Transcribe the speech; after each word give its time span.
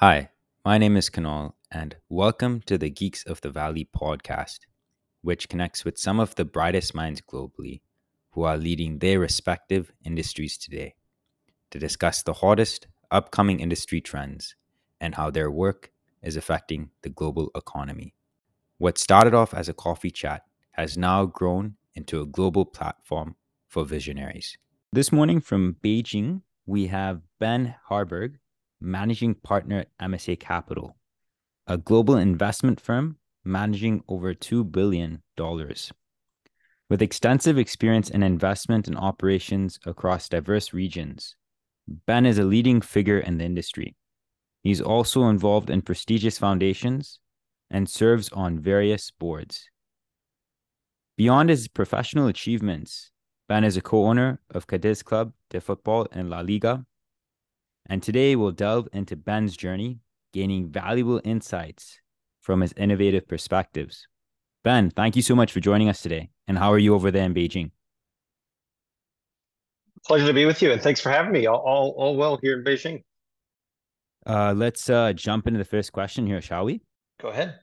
Hi, 0.00 0.28
my 0.64 0.78
name 0.78 0.96
is 0.96 1.10
Kanal, 1.10 1.54
and 1.72 1.96
welcome 2.08 2.60
to 2.66 2.78
the 2.78 2.88
Geeks 2.88 3.24
of 3.24 3.40
the 3.40 3.50
Valley 3.50 3.88
podcast, 3.92 4.60
which 5.22 5.48
connects 5.48 5.84
with 5.84 5.98
some 5.98 6.20
of 6.20 6.36
the 6.36 6.44
brightest 6.44 6.94
minds 6.94 7.20
globally 7.20 7.80
who 8.30 8.44
are 8.44 8.56
leading 8.56 9.00
their 9.00 9.18
respective 9.18 9.90
industries 10.04 10.56
today 10.56 10.94
to 11.72 11.80
discuss 11.80 12.22
the 12.22 12.34
hottest 12.34 12.86
upcoming 13.10 13.58
industry 13.58 14.00
trends 14.00 14.54
and 15.00 15.16
how 15.16 15.32
their 15.32 15.50
work 15.50 15.90
is 16.22 16.36
affecting 16.36 16.90
the 17.02 17.10
global 17.10 17.50
economy. 17.56 18.14
What 18.76 18.98
started 18.98 19.34
off 19.34 19.52
as 19.52 19.68
a 19.68 19.74
coffee 19.74 20.12
chat 20.12 20.42
has 20.74 20.96
now 20.96 21.26
grown 21.26 21.74
into 21.96 22.20
a 22.20 22.26
global 22.26 22.64
platform 22.64 23.34
for 23.66 23.84
visionaries. 23.84 24.58
This 24.92 25.10
morning 25.10 25.40
from 25.40 25.74
Beijing, 25.82 26.42
we 26.66 26.86
have 26.86 27.22
Ben 27.40 27.74
Harburg, 27.86 28.38
managing 28.80 29.34
partner 29.34 29.80
at 29.80 30.10
MSA 30.10 30.38
Capital, 30.40 30.96
a 31.66 31.76
global 31.76 32.16
investment 32.16 32.80
firm 32.80 33.16
managing 33.44 34.02
over 34.08 34.34
$2 34.34 34.70
billion. 34.70 35.22
With 36.90 37.02
extensive 37.02 37.58
experience 37.58 38.08
in 38.10 38.22
investment 38.22 38.86
and 38.86 38.96
operations 38.96 39.78
across 39.84 40.28
diverse 40.28 40.72
regions, 40.72 41.36
Ben 41.86 42.26
is 42.26 42.38
a 42.38 42.44
leading 42.44 42.80
figure 42.80 43.18
in 43.18 43.38
the 43.38 43.44
industry. 43.44 43.96
He's 44.62 44.80
also 44.80 45.28
involved 45.28 45.70
in 45.70 45.82
prestigious 45.82 46.38
foundations 46.38 47.20
and 47.70 47.88
serves 47.88 48.30
on 48.30 48.60
various 48.60 49.10
boards. 49.10 49.68
Beyond 51.16 51.50
his 51.50 51.68
professional 51.68 52.28
achievements, 52.28 53.10
Ben 53.48 53.64
is 53.64 53.76
a 53.76 53.82
co 53.82 54.06
owner 54.06 54.40
of 54.50 54.66
Cadiz 54.66 55.02
Club 55.02 55.32
de 55.50 55.60
Football 55.60 56.04
in 56.12 56.30
La 56.30 56.40
Liga 56.40 56.84
and 57.88 58.02
today 58.02 58.36
we'll 58.36 58.52
delve 58.52 58.88
into 58.92 59.16
Ben's 59.16 59.56
journey, 59.56 60.00
gaining 60.32 60.70
valuable 60.70 61.20
insights 61.24 62.00
from 62.40 62.60
his 62.60 62.74
innovative 62.76 63.26
perspectives. 63.26 64.06
Ben, 64.62 64.90
thank 64.90 65.16
you 65.16 65.22
so 65.22 65.34
much 65.34 65.52
for 65.52 65.60
joining 65.60 65.88
us 65.88 66.02
today. 66.02 66.30
And 66.46 66.58
how 66.58 66.72
are 66.72 66.78
you 66.78 66.94
over 66.94 67.10
there 67.10 67.24
in 67.24 67.34
Beijing? 67.34 67.70
Pleasure 70.06 70.26
to 70.26 70.32
be 70.32 70.46
with 70.46 70.62
you, 70.62 70.72
and 70.72 70.80
thanks 70.80 71.00
for 71.00 71.10
having 71.10 71.32
me. 71.32 71.46
All, 71.46 71.58
all, 71.58 71.94
all 71.96 72.16
well 72.16 72.38
here 72.42 72.58
in 72.58 72.64
Beijing. 72.64 73.02
Uh, 74.26 74.52
let's 74.54 74.90
uh, 74.90 75.12
jump 75.12 75.46
into 75.46 75.58
the 75.58 75.64
first 75.64 75.92
question 75.92 76.26
here, 76.26 76.40
shall 76.40 76.64
we? 76.64 76.82
Go 77.20 77.28
ahead. 77.28 77.58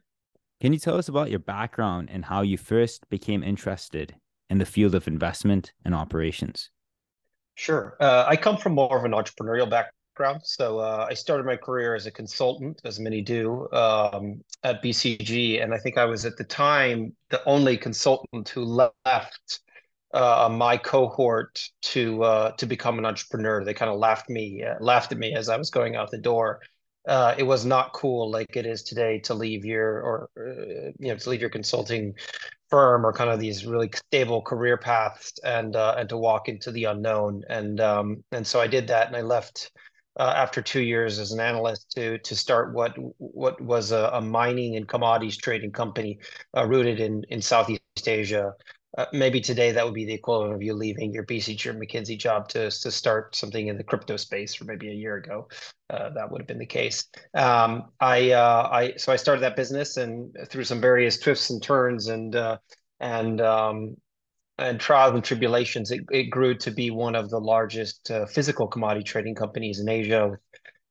Can 0.61 0.73
you 0.73 0.79
tell 0.79 0.97
us 0.97 1.07
about 1.07 1.29
your 1.29 1.39
background 1.39 2.09
and 2.11 2.25
how 2.25 2.41
you 2.41 2.57
first 2.57 3.07
became 3.09 3.43
interested 3.43 4.15
in 4.49 4.57
the 4.57 4.65
field 4.65 4.95
of 4.95 5.07
investment 5.07 5.73
and 5.83 5.93
operations? 5.93 6.69
Sure. 7.55 7.95
Uh, 7.99 8.25
I 8.27 8.35
come 8.35 8.57
from 8.57 8.73
more 8.73 8.97
of 8.97 9.05
an 9.05 9.11
entrepreneurial 9.11 9.69
background 9.69 9.94
background. 10.15 10.41
So 10.43 10.79
uh, 10.79 11.07
I 11.09 11.13
started 11.13 11.45
my 11.45 11.57
career 11.57 11.93
as 11.93 12.05
a 12.05 12.11
consultant, 12.11 12.81
as 12.85 12.99
many 12.99 13.21
do, 13.21 13.67
um, 13.73 14.41
at 14.63 14.81
BCG, 14.81 15.61
and 15.61 15.73
I 15.73 15.77
think 15.77 15.97
I 15.97 16.05
was 16.05 16.25
at 16.25 16.37
the 16.37 16.43
time 16.45 17.13
the 17.29 17.43
only 17.45 17.77
consultant 17.77 18.47
who 18.47 18.63
left 18.63 19.59
uh, 20.13 20.49
my 20.49 20.77
cohort 20.77 21.61
to 21.81 22.23
uh, 22.23 22.51
to 22.51 22.65
become 22.65 22.97
an 22.97 23.05
entrepreneur. 23.05 23.65
They 23.65 23.73
kind 23.73 23.91
of 23.91 23.97
laughed 23.97 24.29
me 24.29 24.63
uh, 24.63 24.75
laughed 24.79 25.11
at 25.11 25.17
me 25.17 25.33
as 25.33 25.49
I 25.49 25.57
was 25.57 25.69
going 25.69 25.95
out 25.97 26.11
the 26.11 26.17
door. 26.17 26.61
Uh, 27.05 27.35
it 27.37 27.43
was 27.43 27.65
not 27.65 27.93
cool 27.93 28.31
like 28.31 28.55
it 28.55 28.65
is 28.65 28.83
today 28.83 29.19
to 29.19 29.33
leave 29.33 29.65
your 29.65 30.01
or 30.01 30.29
uh, 30.39 30.91
you 30.97 31.09
know 31.09 31.17
to 31.17 31.29
leave 31.29 31.41
your 31.41 31.49
consulting 31.49 32.13
firm 32.69 33.05
or 33.05 33.11
kind 33.11 33.29
of 33.29 33.39
these 33.39 33.65
really 33.65 33.91
stable 33.93 34.41
career 34.41 34.77
paths 34.77 35.33
and 35.43 35.75
uh, 35.75 35.95
and 35.97 36.09
to 36.09 36.17
walk 36.17 36.47
into 36.47 36.71
the 36.71 36.85
unknown 36.85 37.43
and 37.49 37.81
um, 37.81 38.23
and 38.31 38.47
so 38.47 38.61
I 38.61 38.67
did 38.67 38.87
that 38.87 39.07
and 39.07 39.15
I 39.15 39.21
left 39.21 39.71
uh, 40.17 40.33
after 40.35 40.61
two 40.61 40.81
years 40.81 41.19
as 41.19 41.31
an 41.31 41.39
analyst 41.39 41.91
to 41.91 42.17
to 42.19 42.35
start 42.35 42.73
what 42.73 42.95
what 43.17 43.59
was 43.61 43.91
a, 43.91 44.09
a 44.13 44.21
mining 44.21 44.75
and 44.75 44.87
commodities 44.87 45.37
trading 45.37 45.71
company 45.71 46.19
uh, 46.55 46.65
rooted 46.65 46.99
in 46.99 47.23
in 47.29 47.41
Southeast 47.41 47.81
Asia. 48.05 48.53
Uh, 48.97 49.05
maybe 49.11 49.41
today 49.41 49.73
that 49.73 49.83
would 49.83 49.93
be 49.93 50.05
the 50.05 50.13
equivalent 50.13 50.53
of 50.53 50.61
you 50.63 50.73
leaving 50.73 51.13
your 51.13 51.25
BCG 51.25 51.65
or 51.65 51.73
McKinsey 51.73 52.17
job 52.17 52.47
to 52.49 52.71
to 52.71 52.91
start 52.91 53.35
something 53.35 53.67
in 53.67 53.77
the 53.77 53.83
crypto 53.83 54.15
space, 54.15 54.59
or 54.61 54.65
maybe 54.65 54.89
a 54.89 54.93
year 54.93 55.17
ago, 55.17 55.49
uh, 55.89 56.09
that 56.11 56.31
would 56.31 56.39
have 56.41 56.47
been 56.47 56.59
the 56.59 56.65
case. 56.65 57.05
Um, 57.33 57.91
I 57.99 58.31
uh, 58.31 58.69
I 58.71 58.93
so 58.95 59.11
I 59.11 59.17
started 59.17 59.41
that 59.41 59.57
business 59.57 59.97
and 59.97 60.33
through 60.49 60.63
some 60.63 60.79
various 60.79 61.19
twists 61.19 61.49
and 61.49 61.61
turns 61.61 62.07
and 62.07 62.35
uh, 62.35 62.57
and 63.01 63.41
um, 63.41 63.97
and 64.57 64.79
trials 64.79 65.13
and 65.13 65.23
tribulations, 65.23 65.91
it, 65.91 66.01
it 66.11 66.25
grew 66.25 66.55
to 66.55 66.71
be 66.71 66.89
one 66.89 67.15
of 67.15 67.29
the 67.29 67.39
largest 67.39 68.09
uh, 68.09 68.25
physical 68.25 68.67
commodity 68.67 69.03
trading 69.03 69.35
companies 69.35 69.79
in 69.79 69.89
Asia, 69.89 70.29
with, 70.29 70.39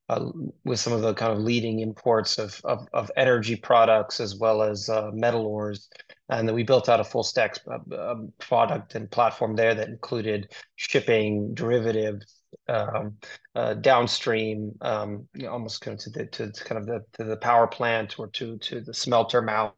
uh, 0.08 0.30
with 0.64 0.78
some 0.78 0.92
of 0.92 1.00
the 1.00 1.14
kind 1.14 1.32
of 1.32 1.38
leading 1.38 1.80
imports 1.80 2.38
of 2.38 2.60
of, 2.64 2.86
of 2.92 3.10
energy 3.16 3.56
products 3.56 4.20
as 4.20 4.36
well 4.36 4.62
as 4.62 4.88
uh, 4.88 5.10
metal 5.12 5.46
ores. 5.46 5.88
And 6.28 6.48
then 6.48 6.54
we 6.54 6.62
built 6.62 6.88
out 6.88 7.00
a 7.00 7.04
full 7.04 7.22
stack 7.22 7.56
uh, 7.70 8.10
um, 8.10 8.32
product 8.38 8.94
and 8.94 9.10
platform 9.10 9.56
there 9.56 9.74
that 9.74 9.88
included 9.88 10.52
shipping, 10.76 11.54
derivatives, 11.54 12.42
um, 12.68 13.16
uh, 13.54 13.74
downstream, 13.74 14.72
um, 14.80 15.26
you 15.34 15.44
know, 15.44 15.52
almost 15.52 15.80
kind 15.80 15.98
of 15.98 16.04
to 16.04 16.10
the 16.10 16.26
to, 16.26 16.52
to 16.52 16.64
kind 16.64 16.78
of 16.78 16.86
the 17.18 17.24
the 17.24 17.36
power 17.38 17.66
plant 17.66 18.18
or 18.18 18.28
to 18.28 18.58
to 18.58 18.80
the 18.80 18.94
smelter 18.94 19.42
mouth 19.42 19.72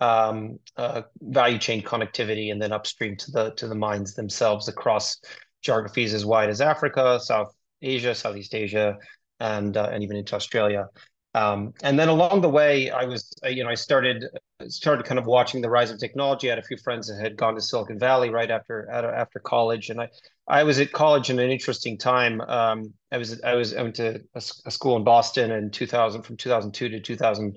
value 0.00 1.58
chain 1.58 1.82
connectivity 1.82 2.50
and 2.50 2.60
then 2.60 2.72
upstream 2.72 3.16
to 3.16 3.30
the 3.30 3.50
to 3.56 3.68
the 3.68 3.74
mines 3.74 4.14
themselves 4.14 4.68
across 4.68 5.18
geographies 5.62 6.14
as 6.14 6.24
wide 6.24 6.48
as 6.48 6.60
Africa, 6.60 7.20
South 7.22 7.54
Asia, 7.82 8.14
Southeast 8.14 8.54
Asia, 8.54 8.96
and 9.40 9.76
uh, 9.76 9.90
and 9.92 10.02
even 10.02 10.16
into 10.16 10.34
Australia. 10.34 10.88
Um, 11.32 11.74
and 11.84 11.96
then 11.96 12.08
along 12.08 12.40
the 12.40 12.48
way, 12.48 12.90
I 12.90 13.04
was 13.04 13.32
you 13.44 13.62
know 13.62 13.70
I 13.70 13.74
started 13.74 14.24
started 14.68 15.06
kind 15.06 15.18
of 15.18 15.26
watching 15.26 15.60
the 15.60 15.70
rise 15.70 15.90
of 15.90 15.98
technology. 15.98 16.48
I 16.48 16.52
had 16.54 16.58
a 16.58 16.66
few 16.66 16.76
friends 16.76 17.08
that 17.08 17.22
had 17.22 17.36
gone 17.36 17.54
to 17.54 17.60
Silicon 17.60 17.98
Valley 17.98 18.30
right 18.30 18.50
after 18.50 18.90
after 18.90 19.38
college, 19.38 19.90
and 19.90 20.00
I 20.00 20.08
I 20.48 20.64
was 20.64 20.80
at 20.80 20.92
college 20.92 21.30
in 21.30 21.38
an 21.38 21.50
interesting 21.50 21.96
time. 21.98 22.40
Um, 22.40 22.92
I 23.12 23.18
was 23.18 23.40
I 23.42 23.54
went 23.54 23.94
to 23.96 24.20
a, 24.34 24.42
a 24.66 24.70
school 24.70 24.96
in 24.96 25.04
Boston 25.04 25.52
in 25.52 25.70
2000 25.70 26.22
from 26.22 26.36
2002 26.36 26.88
to 26.88 27.00
2000 27.00 27.56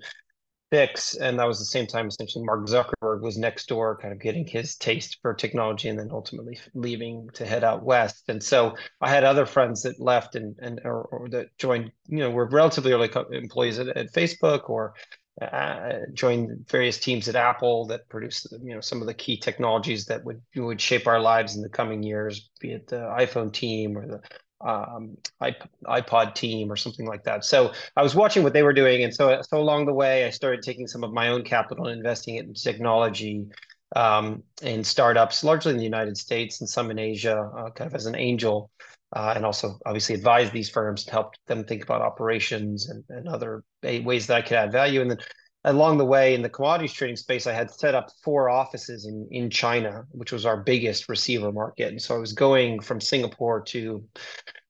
And 0.74 1.38
that 1.40 1.48
was 1.48 1.60
the 1.60 1.66
same 1.66 1.88
time 1.88 2.08
essentially 2.08 2.44
Mark 2.44 2.66
Zuckerberg 2.68 3.22
was 3.22 3.38
next 3.38 3.68
door, 3.68 3.98
kind 3.98 4.12
of 4.12 4.20
getting 4.20 4.48
his 4.48 4.76
taste 4.76 5.20
for 5.22 5.34
technology 5.34 5.90
and 5.90 6.00
then 6.00 6.10
ultimately 6.12 6.60
leaving 6.74 7.30
to 7.34 7.46
head 7.46 7.64
out 7.64 7.84
west. 7.84 8.24
And 8.28 8.42
so 8.42 8.76
I 9.00 9.10
had 9.10 9.24
other 9.24 9.46
friends 9.46 9.84
that 9.84 10.00
left 10.00 10.36
and, 10.36 10.56
and 10.60 10.82
or, 10.84 11.04
or 11.04 11.30
that 11.30 11.58
joined, 11.58 11.92
you 12.08 12.20
know, 12.20 12.32
were 12.32 12.48
relatively 12.48 12.92
early 12.92 13.10
employees 13.32 13.78
at, 13.80 13.90
at 13.90 14.14
Facebook 14.14 14.70
or 14.70 14.96
uh, 15.42 16.00
joined 16.14 16.68
various 16.70 17.00
teams 17.00 17.28
at 17.28 17.36
Apple 17.36 17.88
that 17.88 18.08
produced, 18.10 18.52
you 18.64 18.74
know, 18.74 18.82
some 18.82 19.02
of 19.02 19.08
the 19.08 19.14
key 19.14 19.38
technologies 19.38 20.06
that 20.06 20.24
would 20.24 20.42
would 20.56 20.80
shape 20.80 21.08
our 21.08 21.20
lives 21.20 21.56
in 21.56 21.62
the 21.62 21.70
coming 21.70 22.04
years, 22.04 22.50
be 22.60 22.72
it 22.72 22.88
the 22.88 22.98
iPhone 22.98 23.52
team 23.52 23.98
or 23.98 24.06
the 24.06 24.22
um, 24.66 25.18
iPod 25.42 26.36
team 26.36 26.72
or 26.72 26.76
something 26.76 27.06
like 27.06 27.24
that. 27.24 27.46
So 27.46 27.74
I 27.96 28.04
was 28.04 28.16
watching 28.16 28.44
what 28.44 28.54
they 28.54 28.64
were 28.64 28.74
doing, 28.74 29.04
and 29.04 29.14
so 29.14 29.42
so 29.42 29.58
along 29.58 29.86
the 29.86 29.94
way, 29.94 30.26
I 30.26 30.30
started 30.30 30.62
taking 30.62 30.88
some 30.88 31.04
of 31.04 31.12
my 31.12 31.30
own 31.30 31.44
capital 31.44 31.88
and 31.88 31.98
investing 31.98 32.36
it 32.36 32.46
in 32.46 32.54
technology 32.54 33.48
um, 33.96 34.44
in 34.62 34.84
startups, 34.84 35.44
largely 35.44 35.72
in 35.72 35.78
the 35.78 35.84
United 35.84 36.18
States 36.18 36.62
and 36.62 36.70
some 36.70 36.92
in 36.92 37.00
Asia, 37.00 37.52
uh, 37.56 37.70
kind 37.72 37.88
of 37.88 37.96
as 37.96 38.06
an 38.06 38.16
angel, 38.16 38.72
uh, 39.16 39.34
and 39.36 39.46
also 39.46 39.78
obviously 39.86 40.16
advise 40.16 40.52
these 40.52 40.70
firms 40.70 41.06
to 41.06 41.12
help 41.12 41.34
them 41.48 41.64
think 41.64 41.84
about 41.84 42.02
operations 42.02 42.90
and, 42.90 43.04
and 43.10 43.28
other 43.28 43.64
ways 43.84 44.28
that 44.28 44.38
I 44.38 44.42
could 44.42 44.58
add 44.58 44.72
value. 44.72 45.02
And 45.02 45.12
then 45.12 45.20
along 45.66 45.98
the 45.98 46.06
way 46.06 46.34
in 46.34 46.42
the 46.42 46.50
commodities 46.50 46.94
trading 46.94 47.16
space, 47.16 47.48
I 47.48 47.54
had 47.54 47.72
set 47.72 47.96
up 47.96 48.12
four 48.24 48.50
offices 48.50 49.06
in, 49.06 49.28
in 49.32 49.50
China, 49.50 50.06
which 50.12 50.32
was 50.32 50.46
our 50.46 50.58
biggest 50.58 51.08
receiver 51.08 51.52
market. 51.52 51.90
And 51.90 52.02
so 52.02 52.16
I 52.16 52.20
was 52.20 52.34
going 52.34 52.82
from 52.82 53.00
Singapore 53.00 53.62
to 53.62 54.04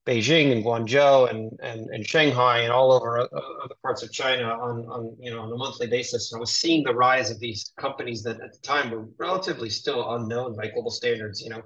Beijing 0.05 0.51
and 0.51 0.63
Guangzhou 0.63 1.29
and, 1.29 1.57
and, 1.63 1.89
and 1.89 2.05
Shanghai 2.05 2.59
and 2.59 2.71
all 2.71 2.91
over 2.91 3.19
uh, 3.19 3.23
other 3.23 3.75
parts 3.81 4.03
of 4.03 4.11
China 4.11 4.43
on, 4.43 4.85
on, 4.85 5.15
you 5.19 5.31
know, 5.31 5.41
on 5.41 5.51
a 5.51 5.55
monthly 5.55 5.87
basis. 5.87 6.31
And 6.31 6.39
I 6.39 6.41
was 6.41 6.55
seeing 6.55 6.83
the 6.83 6.93
rise 6.93 7.31
of 7.31 7.39
these 7.39 7.73
companies 7.77 8.21
that 8.23 8.41
at 8.41 8.53
the 8.53 8.59
time 8.59 8.91
were 8.91 9.07
relatively 9.17 9.69
still 9.69 10.15
unknown 10.15 10.55
by 10.55 10.67
global 10.67 10.91
standards. 10.91 11.41
You 11.41 11.51
know, 11.51 11.61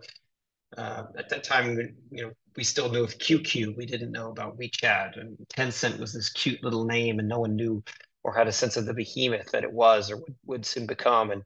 uh, 0.77 1.03
at 1.17 1.29
that 1.29 1.43
time, 1.43 1.77
you 2.11 2.23
know, 2.23 2.31
we 2.55 2.63
still 2.63 2.89
knew 2.89 3.03
of 3.03 3.17
QQ. 3.17 3.75
We 3.75 3.85
didn't 3.85 4.11
know 4.11 4.29
about 4.29 4.57
WeChat 4.57 5.19
and 5.19 5.37
Tencent 5.49 5.99
was 5.99 6.13
this 6.13 6.29
cute 6.29 6.63
little 6.63 6.85
name 6.85 7.19
and 7.19 7.27
no 7.27 7.39
one 7.39 7.55
knew 7.55 7.83
or 8.27 8.33
had 8.35 8.47
a 8.47 8.51
sense 8.51 8.75
of 8.75 8.85
the 8.85 8.93
behemoth 8.93 9.49
that 9.51 9.63
it 9.63 9.71
was 9.71 10.11
or 10.11 10.17
would, 10.17 10.35
would 10.45 10.65
soon 10.65 10.85
become. 10.85 11.31
And 11.31 11.43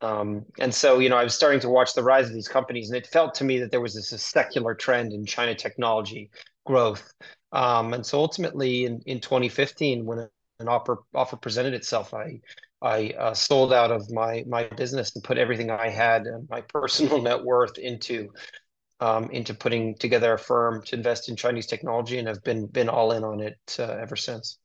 um, 0.00 0.44
and 0.60 0.72
so, 0.72 1.00
you 1.00 1.08
know, 1.08 1.16
I 1.16 1.24
was 1.24 1.34
starting 1.34 1.58
to 1.60 1.68
watch 1.68 1.94
the 1.94 2.04
rise 2.04 2.28
of 2.28 2.34
these 2.34 2.46
companies, 2.46 2.88
and 2.88 2.96
it 2.96 3.06
felt 3.06 3.34
to 3.36 3.44
me 3.44 3.58
that 3.58 3.72
there 3.72 3.80
was 3.80 3.94
this 3.94 4.10
secular 4.22 4.74
trend 4.74 5.12
in 5.12 5.26
China 5.26 5.54
technology 5.54 6.30
growth. 6.66 7.12
Um, 7.50 7.94
and 7.94 8.06
so, 8.06 8.20
ultimately, 8.20 8.84
in, 8.84 9.00
in 9.06 9.20
2015, 9.20 10.04
when 10.06 10.28
an 10.60 10.68
offer 10.68 10.98
offer 11.14 11.36
presented 11.36 11.74
itself, 11.74 12.14
I 12.14 12.40
I 12.80 13.14
uh, 13.18 13.34
sold 13.34 13.72
out 13.72 13.90
of 13.90 14.08
my 14.12 14.44
my 14.46 14.64
business 14.68 15.14
and 15.16 15.24
put 15.24 15.38
everything 15.38 15.70
I 15.70 15.88
had, 15.88 16.26
and 16.26 16.48
my 16.48 16.60
personal 16.60 17.20
net 17.28 17.42
worth, 17.42 17.78
into 17.78 18.28
um, 19.00 19.30
into 19.30 19.54
putting 19.54 19.96
together 19.96 20.34
a 20.34 20.38
firm 20.38 20.82
to 20.84 20.96
invest 20.96 21.28
in 21.28 21.34
Chinese 21.34 21.66
technology, 21.66 22.18
and 22.18 22.28
have 22.28 22.44
been 22.44 22.66
been 22.66 22.88
all 22.88 23.12
in 23.12 23.24
on 23.24 23.40
it 23.40 23.58
uh, 23.80 23.96
ever 24.00 24.14
since. 24.14 24.58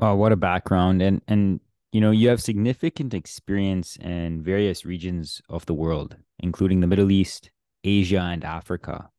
Wow, 0.00 0.14
what 0.14 0.32
a 0.32 0.36
background. 0.36 1.02
And 1.02 1.20
and 1.28 1.60
you 1.92 2.00
know, 2.00 2.10
you 2.10 2.30
have 2.30 2.40
significant 2.40 3.12
experience 3.12 3.96
in 3.96 4.42
various 4.42 4.86
regions 4.86 5.42
of 5.50 5.66
the 5.66 5.74
world, 5.74 6.16
including 6.38 6.80
the 6.80 6.86
Middle 6.86 7.10
East, 7.10 7.50
Asia, 7.84 8.20
and 8.20 8.42
Africa. 8.42 9.10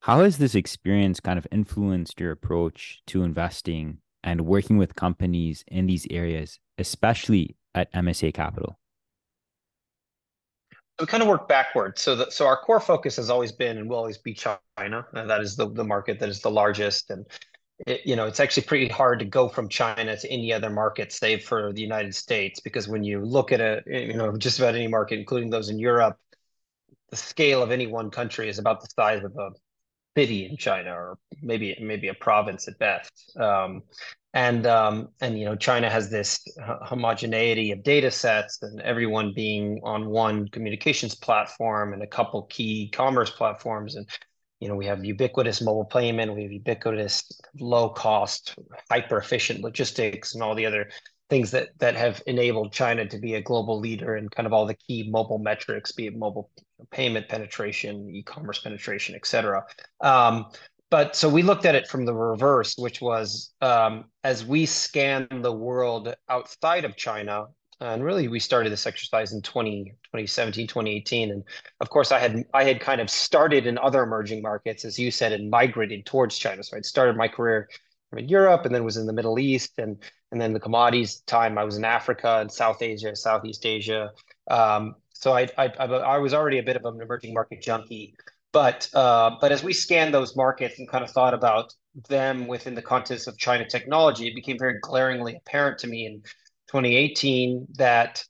How 0.00 0.20
has 0.20 0.38
this 0.38 0.54
experience 0.54 1.18
kind 1.18 1.38
of 1.38 1.46
influenced 1.50 2.20
your 2.20 2.30
approach 2.30 3.02
to 3.08 3.24
investing 3.24 3.98
and 4.22 4.42
working 4.42 4.76
with 4.76 4.94
companies 4.94 5.64
in 5.66 5.86
these 5.86 6.06
areas, 6.08 6.60
especially 6.78 7.56
at 7.74 7.92
MSA 7.92 8.32
Capital? 8.32 8.78
We 11.00 11.06
kind 11.06 11.22
of 11.22 11.28
work 11.28 11.48
backwards. 11.48 12.00
So, 12.00 12.14
the, 12.14 12.30
so 12.30 12.46
our 12.46 12.56
core 12.56 12.78
focus 12.78 13.16
has 13.16 13.28
always 13.28 13.50
been 13.50 13.76
and 13.76 13.90
will 13.90 13.98
always 13.98 14.18
be 14.18 14.34
China. 14.34 15.04
That 15.12 15.40
is 15.40 15.56
the, 15.56 15.68
the 15.68 15.84
market 15.84 16.20
that 16.20 16.28
is 16.28 16.40
the 16.40 16.50
largest. 16.50 17.10
And 17.10 17.26
it, 17.86 18.02
you 18.06 18.16
know, 18.16 18.26
it's 18.26 18.40
actually 18.40 18.64
pretty 18.64 18.88
hard 18.88 19.18
to 19.18 19.24
go 19.24 19.48
from 19.48 19.68
China 19.68 20.16
to 20.16 20.30
any 20.30 20.52
other 20.52 20.70
market, 20.70 21.12
save 21.12 21.44
for 21.44 21.72
the 21.72 21.80
United 21.80 22.14
States, 22.14 22.60
because 22.60 22.88
when 22.88 23.04
you 23.04 23.24
look 23.24 23.52
at 23.52 23.60
it, 23.60 23.84
you 23.86 24.14
know, 24.14 24.36
just 24.36 24.58
about 24.58 24.74
any 24.74 24.88
market, 24.88 25.18
including 25.18 25.50
those 25.50 25.68
in 25.68 25.78
Europe, 25.78 26.16
the 27.10 27.16
scale 27.16 27.62
of 27.62 27.70
any 27.70 27.86
one 27.86 28.10
country 28.10 28.48
is 28.48 28.58
about 28.58 28.80
the 28.80 28.88
size 28.96 29.22
of 29.22 29.36
a 29.36 29.50
city 30.16 30.46
in 30.46 30.56
China, 30.56 30.90
or 30.90 31.18
maybe 31.42 31.76
maybe 31.80 32.08
a 32.08 32.14
province 32.14 32.66
at 32.68 32.78
best. 32.78 33.36
Um, 33.38 33.82
and 34.32 34.66
um, 34.66 35.08
and 35.20 35.38
you 35.38 35.44
know, 35.44 35.56
China 35.56 35.88
has 35.88 36.10
this 36.10 36.40
homogeneity 36.82 37.72
of 37.72 37.82
data 37.82 38.10
sets, 38.10 38.58
and 38.62 38.80
everyone 38.80 39.32
being 39.34 39.80
on 39.84 40.08
one 40.08 40.48
communications 40.48 41.14
platform 41.14 41.92
and 41.92 42.02
a 42.02 42.06
couple 42.06 42.42
key 42.44 42.90
commerce 42.90 43.30
platforms, 43.30 43.96
and 43.96 44.08
you 44.60 44.68
know, 44.68 44.74
we 44.74 44.86
have 44.86 45.04
ubiquitous 45.04 45.60
mobile 45.60 45.84
payment, 45.84 46.34
we 46.34 46.42
have 46.42 46.52
ubiquitous 46.52 47.40
low 47.60 47.90
cost, 47.90 48.54
hyper 48.90 49.18
efficient 49.18 49.60
logistics, 49.60 50.34
and 50.34 50.42
all 50.42 50.54
the 50.54 50.66
other 50.66 50.88
things 51.28 51.50
that 51.50 51.68
that 51.78 51.96
have 51.96 52.22
enabled 52.26 52.72
China 52.72 53.06
to 53.06 53.18
be 53.18 53.34
a 53.34 53.42
global 53.42 53.78
leader 53.78 54.16
in 54.16 54.28
kind 54.28 54.46
of 54.46 54.52
all 54.52 54.66
the 54.66 54.74
key 54.74 55.08
mobile 55.10 55.38
metrics, 55.38 55.92
be 55.92 56.06
it 56.06 56.16
mobile 56.16 56.50
payment 56.90 57.28
penetration, 57.28 58.08
e-commerce 58.14 58.60
penetration, 58.60 59.14
et 59.14 59.26
cetera. 59.26 59.64
Um, 60.00 60.46
but 60.90 61.16
so 61.16 61.28
we 61.28 61.42
looked 61.42 61.66
at 61.66 61.74
it 61.74 61.88
from 61.88 62.04
the 62.04 62.14
reverse, 62.14 62.76
which 62.78 63.00
was 63.00 63.52
um, 63.60 64.04
as 64.22 64.44
we 64.44 64.66
scan 64.66 65.26
the 65.42 65.52
world 65.52 66.14
outside 66.28 66.84
of 66.84 66.96
China, 66.96 67.46
and 67.80 68.02
really 68.02 68.28
we 68.28 68.40
started 68.40 68.72
this 68.72 68.86
exercise 68.86 69.32
in 69.32 69.42
20, 69.42 69.84
2017, 69.84 70.66
2018. 70.66 71.30
And 71.30 71.44
of 71.80 71.90
course, 71.90 72.12
I 72.12 72.18
had 72.18 72.44
I 72.54 72.64
had 72.64 72.80
kind 72.80 73.00
of 73.00 73.10
started 73.10 73.66
in 73.66 73.78
other 73.78 74.02
emerging 74.02 74.42
markets, 74.42 74.84
as 74.84 74.98
you 74.98 75.10
said, 75.10 75.32
and 75.32 75.50
migrated 75.50 76.06
towards 76.06 76.38
China. 76.38 76.62
So 76.62 76.76
I'd 76.76 76.84
started 76.84 77.16
my 77.16 77.28
career 77.28 77.68
in 78.16 78.28
Europe 78.28 78.64
and 78.64 78.74
then 78.74 78.84
was 78.84 78.96
in 78.96 79.06
the 79.06 79.12
Middle 79.12 79.38
East 79.38 79.78
and 79.78 80.02
and 80.32 80.40
then 80.40 80.52
the 80.52 80.60
commodities 80.60 81.20
time 81.20 81.58
I 81.58 81.64
was 81.64 81.76
in 81.76 81.84
Africa 81.84 82.38
and 82.40 82.50
South 82.50 82.82
Asia, 82.82 83.14
Southeast 83.14 83.64
Asia. 83.64 84.10
Um, 84.50 84.96
so 85.12 85.32
I, 85.32 85.48
I, 85.56 85.66
I 85.66 86.18
was 86.18 86.34
already 86.34 86.58
a 86.58 86.62
bit 86.62 86.76
of 86.76 86.84
an 86.84 87.00
emerging 87.00 87.32
market 87.32 87.62
junkie. 87.62 88.14
But 88.52 88.88
uh, 88.94 89.32
but 89.40 89.52
as 89.52 89.62
we 89.62 89.72
scanned 89.72 90.14
those 90.14 90.34
markets 90.34 90.78
and 90.78 90.88
kind 90.88 91.04
of 91.04 91.10
thought 91.10 91.34
about 91.34 91.72
them 92.08 92.46
within 92.46 92.74
the 92.74 92.82
context 92.82 93.28
of 93.28 93.36
China 93.38 93.68
technology, 93.68 94.28
it 94.28 94.34
became 94.34 94.58
very 94.58 94.78
glaringly 94.80 95.36
apparent 95.36 95.78
to 95.80 95.86
me 95.86 96.06
in 96.06 96.22
2018 96.76 97.66
that 97.76 98.22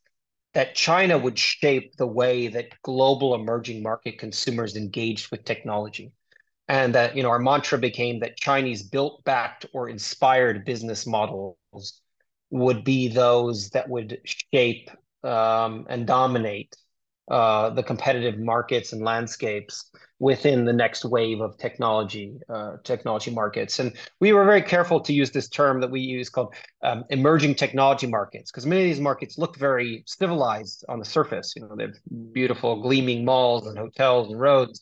that 0.55 0.75
China 0.75 1.19
would 1.19 1.39
shape 1.39 1.97
the 1.97 2.07
way 2.07 2.49
that 2.49 2.81
global 2.83 3.35
emerging 3.35 3.83
market 3.83 4.19
consumers 4.19 4.75
engaged 4.75 5.31
with 5.31 5.45
technology. 5.45 6.13
And 6.69 6.95
that 6.95 7.17
you 7.17 7.23
know 7.23 7.29
our 7.29 7.39
mantra 7.39 7.79
became 7.79 8.21
that 8.21 8.37
Chinese 8.37 8.83
built 8.83 9.25
backed 9.25 9.67
or 9.73 9.89
inspired 9.89 10.65
business 10.65 11.07
models 11.07 12.01
would 12.51 12.85
be 12.85 13.09
those 13.09 13.71
that 13.71 13.89
would 13.89 14.21
shape 14.25 14.91
um, 15.23 15.87
and 15.89 16.07
dominate 16.07 16.77
uh, 17.29 17.71
the 17.71 17.83
competitive 17.83 18.39
markets 18.39 18.93
and 18.93 19.03
landscapes 19.03 19.91
within 20.19 20.65
the 20.65 20.73
next 20.73 21.05
wave 21.05 21.41
of 21.41 21.59
technology 21.59 22.39
uh, 22.49 22.77
technology 22.85 23.31
markets. 23.31 23.81
And 23.81 23.93
we 24.21 24.33
were 24.33 24.45
very 24.45 24.63
careful 24.63 25.01
to 25.01 25.13
use 25.13 25.31
this 25.31 25.49
term 25.49 25.81
that 25.81 25.91
we 25.91 26.01
use 26.01 26.31
called 26.31 26.55
um, 26.83 27.05
emerging 27.11 27.57
technology 27.57 28.07
markets, 28.07 28.51
because 28.51 28.65
many 28.65 28.83
of 28.83 28.87
these 28.87 29.01
markets 29.01 29.39
look 29.39 29.57
very 29.57 30.05
civilized 30.07 30.85
on 30.89 30.99
the 30.99 31.05
surface. 31.05 31.55
You 31.57 31.63
know, 31.63 31.75
they 31.77 31.85
have 31.85 31.97
beautiful 32.33 32.81
gleaming 32.81 33.25
malls 33.25 33.67
and 33.67 33.77
hotels 33.77 34.31
and 34.31 34.41
roads 34.41 34.81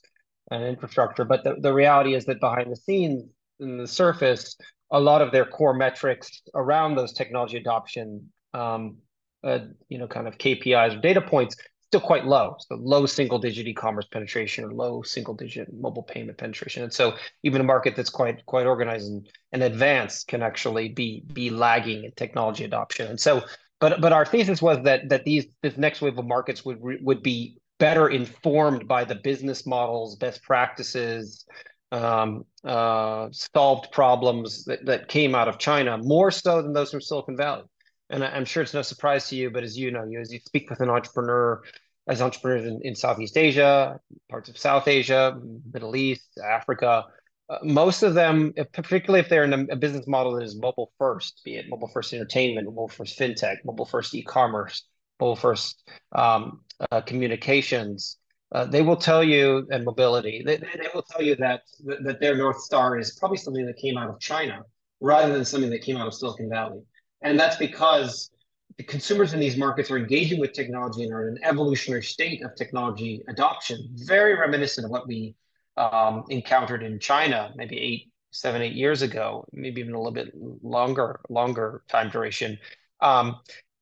and 0.50 0.62
infrastructure. 0.62 1.24
But 1.24 1.44
the, 1.44 1.56
the 1.58 1.72
reality 1.72 2.14
is 2.14 2.26
that 2.26 2.40
behind 2.40 2.70
the 2.70 2.76
scenes, 2.76 3.24
in 3.60 3.78
the 3.78 3.86
surface, 3.86 4.56
a 4.90 5.00
lot 5.00 5.22
of 5.22 5.32
their 5.32 5.46
core 5.46 5.74
metrics 5.74 6.42
around 6.54 6.94
those 6.94 7.12
technology 7.12 7.56
adoption 7.56 8.30
um, 8.52 8.98
uh, 9.44 9.58
you 9.88 9.98
know, 9.98 10.06
kind 10.06 10.26
of 10.26 10.38
KPIs 10.38 10.96
or 10.96 11.00
data 11.00 11.20
points 11.20 11.56
still 11.94 12.04
quite 12.04 12.26
low. 12.26 12.56
So 12.58 12.74
low 12.74 13.06
single 13.06 13.38
digit 13.38 13.68
e-commerce 13.68 14.06
penetration 14.10 14.64
or 14.64 14.72
low 14.72 15.02
single 15.02 15.32
digit 15.34 15.72
mobile 15.72 16.02
payment 16.02 16.36
penetration. 16.38 16.82
And 16.82 16.92
so 16.92 17.14
even 17.44 17.60
a 17.60 17.64
market 17.64 17.94
that's 17.94 18.10
quite 18.10 18.44
quite 18.46 18.66
organized 18.66 19.12
and, 19.12 19.28
and 19.52 19.62
advanced 19.62 20.26
can 20.26 20.42
actually 20.42 20.88
be 20.88 21.22
be 21.32 21.50
lagging 21.50 22.02
in 22.02 22.10
technology 22.16 22.64
adoption. 22.64 23.06
And 23.06 23.20
so 23.20 23.44
but 23.78 24.00
but 24.00 24.12
our 24.12 24.26
thesis 24.26 24.60
was 24.60 24.82
that 24.82 25.08
that 25.08 25.24
these 25.24 25.46
this 25.62 25.76
next 25.76 26.02
wave 26.02 26.18
of 26.18 26.26
markets 26.26 26.64
would 26.64 26.78
would 26.80 27.22
be 27.22 27.58
better 27.78 28.08
informed 28.08 28.88
by 28.88 29.04
the 29.04 29.14
business 29.14 29.64
models, 29.64 30.16
best 30.16 30.42
practices, 30.42 31.44
um, 31.92 32.44
uh, 32.64 33.28
solved 33.30 33.92
problems 33.92 34.64
that, 34.64 34.84
that 34.86 35.06
came 35.06 35.36
out 35.36 35.46
of 35.46 35.58
China, 35.58 35.96
more 35.98 36.32
so 36.32 36.60
than 36.60 36.72
those 36.72 36.90
from 36.90 37.00
Silicon 37.00 37.36
Valley 37.36 37.62
and 38.10 38.22
I'm 38.22 38.44
sure 38.44 38.62
it's 38.62 38.74
no 38.74 38.82
surprise 38.82 39.28
to 39.28 39.36
you, 39.36 39.50
but 39.50 39.62
as 39.62 39.78
you 39.78 39.90
know, 39.90 40.04
you 40.04 40.20
as 40.20 40.32
you 40.32 40.38
speak 40.40 40.70
with 40.70 40.80
an 40.80 40.90
entrepreneur, 40.90 41.62
as 42.06 42.20
entrepreneurs 42.20 42.66
in, 42.66 42.80
in 42.82 42.94
Southeast 42.94 43.36
Asia, 43.36 43.98
parts 44.30 44.48
of 44.48 44.58
South 44.58 44.88
Asia, 44.88 45.38
Middle 45.72 45.96
East, 45.96 46.38
Africa, 46.44 47.04
uh, 47.48 47.58
most 47.62 48.02
of 48.02 48.14
them, 48.14 48.52
particularly 48.72 49.20
if 49.20 49.28
they're 49.28 49.44
in 49.44 49.52
a, 49.52 49.72
a, 49.72 49.76
business 49.76 50.06
model 50.06 50.34
that 50.34 50.42
is 50.42 50.56
mobile 50.58 50.92
first, 50.98 51.42
be 51.44 51.56
it 51.56 51.66
mobile 51.68 51.88
first 51.88 52.12
entertainment, 52.14 52.66
mobile 52.66 52.88
first 52.88 53.18
fintech, 53.18 53.56
mobile 53.64 53.84
first 53.84 54.14
e-commerce, 54.14 54.86
mobile 55.20 55.36
first 55.36 55.86
um, 56.12 56.62
uh, 56.90 57.02
communications, 57.02 58.18
uh, 58.52 58.64
they 58.64 58.82
will 58.82 58.96
tell 58.96 59.22
you 59.22 59.66
and 59.70 59.84
mobility. 59.84 60.42
They, 60.46 60.56
they 60.56 60.88
will 60.94 61.02
tell 61.02 61.22
you 61.22 61.34
that 61.36 61.62
that 62.04 62.20
their 62.20 62.36
north 62.36 62.60
star 62.60 62.98
is 62.98 63.18
probably 63.18 63.36
something 63.36 63.66
that 63.66 63.76
came 63.76 63.98
out 63.98 64.08
of 64.08 64.20
China 64.20 64.62
rather 65.00 65.32
than 65.32 65.44
something 65.44 65.70
that 65.70 65.82
came 65.82 65.96
out 65.96 66.06
of 66.06 66.14
Silicon 66.14 66.48
Valley. 66.48 66.80
And 67.20 67.38
that's 67.38 67.56
because 67.56 68.30
the 68.76 68.84
consumers 68.84 69.32
in 69.32 69.40
these 69.40 69.56
markets 69.56 69.90
are 69.90 69.96
engaging 69.96 70.40
with 70.40 70.52
technology 70.52 71.04
and 71.04 71.12
are 71.12 71.28
in 71.28 71.36
an 71.36 71.44
evolutionary 71.44 72.02
state 72.02 72.42
of 72.44 72.54
technology 72.56 73.22
adoption, 73.28 73.88
very 73.94 74.34
reminiscent 74.34 74.84
of 74.84 74.90
what 74.90 75.06
we 75.06 75.34
um, 75.76 76.24
encountered 76.28 76.82
in 76.82 76.98
China 76.98 77.52
maybe 77.56 77.78
eight, 77.78 78.12
seven, 78.30 78.62
eight 78.62 78.74
years 78.74 79.02
ago, 79.02 79.44
maybe 79.52 79.80
even 79.80 79.94
a 79.94 79.98
little 79.98 80.12
bit 80.12 80.32
longer, 80.62 81.20
longer 81.28 81.82
time 81.88 82.10
duration. 82.10 82.58
Um, 83.00 83.36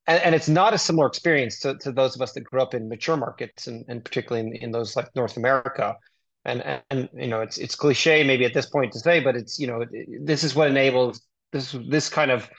and, 0.06 0.22
and, 0.24 0.34
it's 0.34 0.48
not 0.48 0.74
a 0.74 0.78
similar 0.78 1.06
experience 1.06 1.60
to, 1.60 1.76
to 1.78 1.92
those 1.92 2.16
of 2.16 2.22
us 2.22 2.32
that 2.32 2.44
grew 2.44 2.60
up 2.60 2.74
in 2.74 2.88
mature 2.88 3.16
markets 3.16 3.66
and, 3.66 3.84
and 3.88 4.04
particularly 4.04 4.48
in, 4.48 4.56
in 4.56 4.70
those 4.72 4.96
like 4.96 5.14
North 5.14 5.36
America. 5.36 5.96
And, 6.44 6.60
and, 6.62 6.82
and 6.90 7.08
you 7.14 7.28
know, 7.28 7.40
it's 7.40 7.56
it's 7.58 7.76
cliche 7.76 8.24
maybe 8.24 8.44
at 8.44 8.52
this 8.52 8.66
point 8.66 8.92
to 8.92 8.98
say, 8.98 9.20
but 9.20 9.36
it's 9.36 9.60
you 9.60 9.68
know, 9.68 9.84
this 10.20 10.42
is 10.42 10.56
what 10.56 10.68
enables 10.68 11.22
this 11.52 11.76
this 11.88 12.08
kind 12.08 12.32
of 12.32 12.50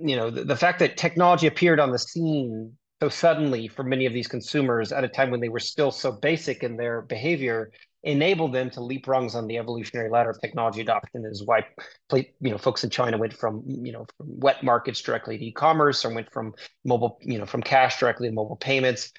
you 0.00 0.16
know 0.16 0.30
the, 0.30 0.44
the 0.44 0.56
fact 0.56 0.78
that 0.78 0.96
technology 0.96 1.46
appeared 1.46 1.80
on 1.80 1.90
the 1.90 1.98
scene 1.98 2.72
so 3.00 3.08
suddenly 3.08 3.66
for 3.66 3.82
many 3.82 4.04
of 4.04 4.12
these 4.12 4.28
consumers 4.28 4.92
at 4.92 5.04
a 5.04 5.08
time 5.08 5.30
when 5.30 5.40
they 5.40 5.48
were 5.48 5.60
still 5.60 5.90
so 5.90 6.12
basic 6.12 6.62
in 6.62 6.76
their 6.76 7.02
behavior 7.02 7.70
enabled 8.02 8.54
them 8.54 8.70
to 8.70 8.80
leap 8.80 9.06
rungs 9.06 9.34
on 9.34 9.46
the 9.46 9.58
evolutionary 9.58 10.10
ladder 10.10 10.30
of 10.30 10.40
technology 10.40 10.80
adoption. 10.80 11.24
Is 11.24 11.44
why 11.44 11.66
you 12.12 12.50
know 12.50 12.58
folks 12.58 12.84
in 12.84 12.90
China 12.90 13.18
went 13.18 13.32
from 13.32 13.62
you 13.66 13.92
know 13.92 14.06
from 14.16 14.40
wet 14.40 14.62
markets 14.62 15.00
directly 15.02 15.38
to 15.38 15.44
e-commerce 15.44 16.04
or 16.04 16.14
went 16.14 16.30
from 16.32 16.54
mobile 16.84 17.18
you 17.22 17.38
know 17.38 17.46
from 17.46 17.62
cash 17.62 17.98
directly 17.98 18.28
to 18.28 18.34
mobile 18.34 18.56
payments. 18.56 19.12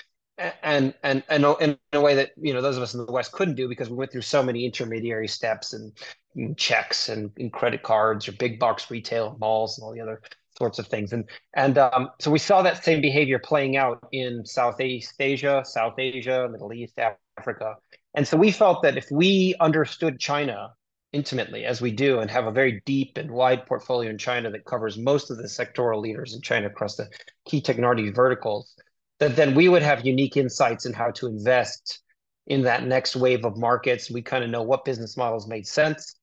And 0.63 0.93
and 1.03 1.23
and 1.29 1.45
oh, 1.45 1.55
in 1.55 1.77
a 1.93 2.01
way 2.01 2.15
that 2.15 2.31
you 2.37 2.53
know 2.53 2.61
those 2.61 2.77
of 2.77 2.83
us 2.83 2.93
in 2.93 3.05
the 3.05 3.11
West 3.11 3.31
couldn't 3.31 3.55
do 3.55 3.67
because 3.67 3.89
we 3.89 3.95
went 3.95 4.11
through 4.11 4.21
so 4.21 4.41
many 4.41 4.65
intermediary 4.65 5.27
steps 5.27 5.73
and, 5.73 5.91
and 6.35 6.57
checks 6.57 7.09
and, 7.09 7.29
and, 7.37 7.53
credit 7.53 7.83
cards 7.83 8.27
or 8.27 8.31
big 8.31 8.59
box 8.59 8.89
retail 8.89 9.37
malls 9.39 9.77
and 9.77 9.85
all 9.85 9.93
the 9.93 10.01
other 10.01 10.19
sorts 10.61 10.77
of 10.77 10.87
things. 10.87 11.11
And 11.11 11.23
and 11.55 11.75
um, 11.77 12.09
so 12.19 12.29
we 12.29 12.39
saw 12.39 12.61
that 12.61 12.83
same 12.83 13.01
behavior 13.01 13.39
playing 13.39 13.77
out 13.77 13.97
in 14.11 14.45
Southeast 14.45 15.15
Asia, 15.19 15.63
South 15.65 15.97
Asia, 15.97 16.47
Middle 16.51 16.71
East, 16.71 16.99
Africa. 17.37 17.69
And 18.13 18.27
so 18.27 18.37
we 18.37 18.51
felt 18.51 18.83
that 18.83 18.95
if 18.95 19.07
we 19.09 19.55
understood 19.59 20.19
China 20.19 20.73
intimately, 21.13 21.65
as 21.65 21.81
we 21.81 21.91
do, 21.91 22.19
and 22.19 22.29
have 22.29 22.45
a 22.45 22.51
very 22.51 22.81
deep 22.85 23.17
and 23.17 23.31
wide 23.31 23.65
portfolio 23.65 24.09
in 24.09 24.17
China 24.17 24.51
that 24.51 24.65
covers 24.65 24.97
most 24.97 25.31
of 25.31 25.37
the 25.37 25.49
sectoral 25.59 25.99
leaders 25.99 26.35
in 26.35 26.41
China 26.41 26.67
across 26.67 26.95
the 26.95 27.09
key 27.45 27.59
technology 27.59 28.11
verticals, 28.11 28.75
that 29.19 29.35
then 29.35 29.55
we 29.55 29.67
would 29.67 29.81
have 29.81 30.05
unique 30.05 30.37
insights 30.37 30.85
in 30.85 30.93
how 30.93 31.09
to 31.11 31.25
invest 31.27 32.01
in 32.47 32.61
that 32.61 32.85
next 32.85 33.15
wave 33.15 33.43
of 33.45 33.57
markets. 33.57 34.11
We 34.11 34.21
kind 34.21 34.43
of 34.43 34.49
know 34.49 34.63
what 34.63 34.85
business 34.85 35.17
models 35.17 35.47
made 35.47 35.65
sense 35.65 36.20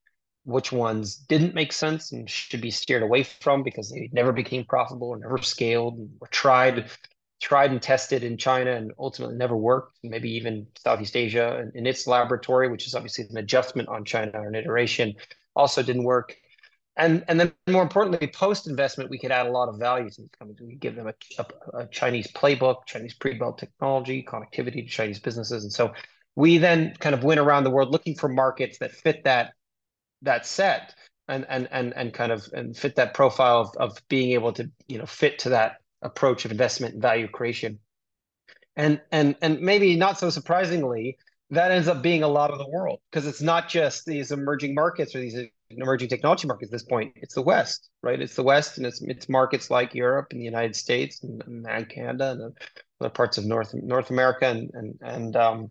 which 0.49 0.73
ones 0.73 1.15
didn't 1.15 1.55
make 1.55 1.75
sense 1.75 2.11
and 2.13 2.29
should 2.29 2.63
be 2.63 2.71
steered 2.71 3.03
away 3.03 3.23
from 3.23 3.63
because 3.63 3.91
they 3.91 4.09
never 4.13 4.33
became 4.33 4.65
profitable 4.65 5.09
or 5.09 5.19
never 5.19 5.37
scaled 5.37 5.99
and 5.99 6.11
were 6.21 6.27
tried 6.29 6.87
tried 7.41 7.71
and 7.71 7.83
tested 7.83 8.25
in 8.25 8.37
China 8.37 8.73
and 8.73 8.91
ultimately 8.99 9.37
never 9.37 9.57
worked, 9.57 9.99
maybe 10.03 10.31
even 10.31 10.67
Southeast 10.77 11.15
Asia 11.17 11.61
in, 11.61 11.81
in 11.81 11.87
its 11.87 12.07
laboratory, 12.07 12.69
which 12.69 12.87
is 12.87 12.95
obviously 12.95 13.27
an 13.31 13.37
adjustment 13.37 13.89
on 13.89 14.05
China 14.05 14.33
or 14.35 14.49
an 14.49 14.57
iteration, 14.57 15.15
also 15.55 15.83
didn't 15.83 16.03
work. 16.03 16.35
And, 16.97 17.25
and 17.29 17.39
then 17.39 17.53
more 17.69 17.83
importantly, 17.83 18.27
post 18.27 18.67
investment, 18.67 19.09
we 19.11 19.19
could 19.19 19.31
add 19.31 19.47
a 19.47 19.53
lot 19.53 19.69
of 19.69 19.79
value 19.79 20.11
to 20.11 20.23
these 20.23 20.31
companies. 20.37 20.61
We 20.67 20.75
give 20.75 20.97
them 20.97 21.07
a, 21.07 21.15
a, 21.39 21.79
a 21.83 21.87
Chinese 21.89 22.27
playbook, 22.33 22.87
Chinese 22.87 23.15
pre-built 23.15 23.59
technology, 23.59 24.27
connectivity 24.29 24.83
to 24.83 24.89
Chinese 24.89 25.21
businesses. 25.21 25.63
And 25.63 25.73
so 25.73 25.93
we 26.35 26.59
then 26.59 26.95
kind 26.99 27.15
of 27.15 27.23
went 27.23 27.39
around 27.39 27.65
the 27.65 27.71
world 27.71 27.93
looking 27.93 28.17
for 28.17 28.29
markets 28.29 28.79
that 28.79 28.91
fit 28.91 29.23
that 29.25 29.53
that 30.23 30.47
set 30.47 30.95
and 31.29 31.47
and 31.49 31.69
and 31.71 31.95
and 31.95 32.13
kind 32.13 32.33
of 32.33 32.49
and 32.53 32.77
fit 32.77 32.97
that 32.97 33.15
profile 33.15 33.61
of, 33.61 33.77
of 33.77 34.09
being 34.09 34.33
able 34.33 34.53
to 34.53 34.71
you 34.89 34.99
know 34.99 35.07
fit 35.07 35.39
to 35.41 35.51
that 35.51 35.77
approach 36.03 36.45
of 36.45 36.51
investment 36.51 36.95
and 36.95 37.03
value 37.03 37.29
creation. 37.29 37.79
And 38.77 39.01
and 39.13 39.37
and 39.43 39.61
maybe 39.61 39.97
not 39.97 40.19
so 40.19 40.31
surprisingly, 40.31 41.19
that 41.51 41.71
ends 41.71 41.89
up 41.89 42.03
being 42.03 42.23
a 42.23 42.29
lot 42.29 42.51
of 42.51 42.59
the 42.59 42.69
world 42.69 43.01
because 43.11 43.27
it's 43.27 43.43
not 43.43 43.69
just 43.69 44.07
these 44.07 44.31
emerging 44.33 44.75
markets 44.75 45.15
or 45.15 45.21
these 45.21 45.37
emerging 45.71 46.09
technology 46.09 46.47
markets 46.47 46.71
at 46.71 46.73
this 46.73 46.85
point. 46.85 47.13
It's 47.17 47.35
the 47.35 47.43
West, 47.43 47.91
right? 48.03 48.21
It's 48.21 48.35
the 48.35 48.43
West, 48.43 48.79
and 48.79 48.87
it's 48.87 49.03
it's 49.03 49.29
markets 49.29 49.71
like 49.71 49.95
Europe 49.95 50.29
and 50.31 50.41
the 50.41 50.45
United 50.45 50.77
States 50.77 51.23
and, 51.23 51.43
and 51.67 51.89
Canada 51.89 52.33
and 52.33 52.57
other 53.01 53.11
parts 53.11 53.39
of 53.39 53.45
North 53.45 53.75
North 53.75 54.11
America 54.11 54.47
and 54.47 54.71
and 54.75 54.99
and 55.03 55.37
um 55.37 55.71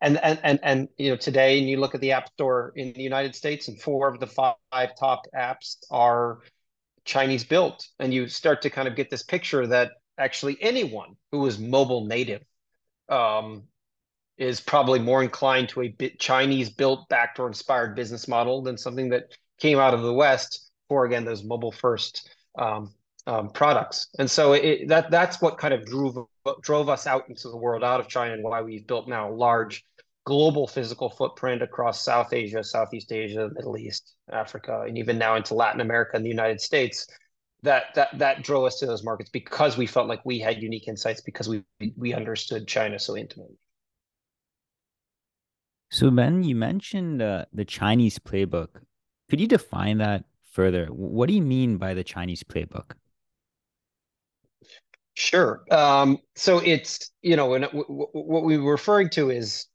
and 0.00 0.18
and 0.22 0.38
and 0.42 0.60
and 0.62 0.88
you 0.96 1.10
know 1.10 1.16
today, 1.16 1.58
and 1.58 1.68
you 1.68 1.78
look 1.78 1.94
at 1.94 2.00
the 2.00 2.12
App 2.12 2.28
Store 2.32 2.72
in 2.76 2.92
the 2.92 3.02
United 3.02 3.34
States, 3.34 3.68
and 3.68 3.80
four 3.80 4.08
of 4.08 4.20
the 4.20 4.26
five 4.26 4.94
top 4.98 5.26
apps 5.34 5.76
are 5.90 6.40
Chinese 7.04 7.44
built, 7.44 7.86
and 7.98 8.12
you 8.12 8.28
start 8.28 8.62
to 8.62 8.70
kind 8.70 8.86
of 8.86 8.96
get 8.96 9.10
this 9.10 9.22
picture 9.22 9.66
that 9.66 9.92
actually 10.16 10.56
anyone 10.60 11.16
who 11.32 11.46
is 11.46 11.58
mobile 11.58 12.06
native 12.06 12.42
um, 13.08 13.64
is 14.36 14.60
probably 14.60 14.98
more 14.98 15.22
inclined 15.22 15.68
to 15.70 15.82
a 15.82 15.88
bit 15.88 16.20
Chinese 16.20 16.70
built 16.70 17.08
backdoor 17.08 17.48
inspired 17.48 17.96
business 17.96 18.28
model 18.28 18.62
than 18.62 18.78
something 18.78 19.08
that 19.08 19.34
came 19.58 19.78
out 19.78 19.94
of 19.94 20.02
the 20.02 20.12
West 20.12 20.70
for 20.88 21.04
again 21.04 21.24
those 21.24 21.42
mobile 21.42 21.72
first 21.72 22.30
um, 22.56 22.92
um, 23.28 23.50
products. 23.50 24.08
And 24.18 24.28
so 24.28 24.54
it, 24.54 24.88
that 24.88 25.10
that's 25.10 25.40
what 25.40 25.58
kind 25.58 25.74
of 25.74 25.84
drove 25.84 26.16
drove 26.62 26.88
us 26.88 27.06
out 27.06 27.28
into 27.28 27.50
the 27.50 27.56
world, 27.56 27.84
out 27.84 28.00
of 28.00 28.08
China, 28.08 28.32
and 28.32 28.42
why 28.42 28.62
we've 28.62 28.86
built 28.86 29.06
now 29.06 29.30
a 29.30 29.34
large 29.34 29.84
global 30.24 30.66
physical 30.66 31.10
footprint 31.10 31.62
across 31.62 32.02
South 32.02 32.32
Asia, 32.32 32.64
Southeast 32.64 33.12
Asia, 33.12 33.50
Middle 33.54 33.76
East, 33.76 34.14
Africa, 34.32 34.84
and 34.86 34.96
even 34.96 35.18
now 35.18 35.36
into 35.36 35.54
Latin 35.54 35.82
America 35.82 36.12
and 36.14 36.24
the 36.24 36.30
United 36.30 36.60
States. 36.60 37.06
That 37.62 37.94
that 37.96 38.18
that 38.18 38.42
drove 38.42 38.64
us 38.64 38.78
to 38.78 38.86
those 38.86 39.04
markets 39.04 39.30
because 39.30 39.76
we 39.76 39.86
felt 39.86 40.08
like 40.08 40.24
we 40.24 40.38
had 40.38 40.62
unique 40.62 40.88
insights 40.88 41.20
because 41.20 41.48
we 41.48 41.62
we 41.96 42.14
understood 42.14 42.66
China 42.66 42.98
so 42.98 43.16
intimately. 43.16 43.56
So 45.90 46.10
Ben, 46.10 46.44
you 46.44 46.54
mentioned 46.54 47.20
uh, 47.20 47.44
the 47.52 47.64
Chinese 47.64 48.18
playbook. 48.18 48.68
Could 49.28 49.40
you 49.40 49.48
define 49.48 49.98
that 49.98 50.24
further? 50.50 50.86
What 50.86 51.28
do 51.28 51.34
you 51.34 51.42
mean 51.42 51.76
by 51.76 51.92
the 51.94 52.04
Chinese 52.04 52.42
playbook? 52.42 52.92
Sure. 55.18 55.64
Um, 55.72 56.18
so 56.36 56.58
it's 56.58 57.10
you 57.22 57.34
know, 57.34 57.54
and 57.54 57.64
what 57.72 58.44
we 58.44 58.56
were 58.56 58.70
referring 58.70 59.10
to 59.10 59.30
is 59.30 59.66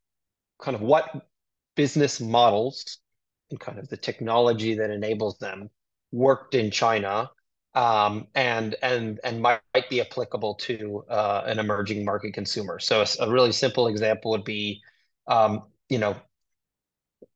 kind 0.57 0.73
of 0.73 0.79
what 0.79 1.27
business 1.75 2.21
models 2.21 2.99
and 3.51 3.59
kind 3.59 3.77
of 3.77 3.89
the 3.89 3.97
technology 3.97 4.75
that 4.75 4.89
enables 4.89 5.37
them 5.39 5.69
worked 6.13 6.55
in 6.55 6.71
China 6.71 7.29
um, 7.75 8.27
and 8.35 8.77
and 8.81 9.19
and 9.25 9.41
might, 9.41 9.59
might 9.75 9.89
be 9.89 9.99
applicable 9.99 10.55
to 10.55 11.03
uh, 11.09 11.43
an 11.45 11.59
emerging 11.59 12.05
market 12.05 12.33
consumer. 12.33 12.79
So 12.79 13.01
a, 13.01 13.25
a, 13.25 13.29
really 13.29 13.51
simple 13.51 13.87
example 13.87 14.31
would 14.31 14.45
be, 14.45 14.81
um, 15.27 15.63
you 15.89 15.97
know, 15.97 16.15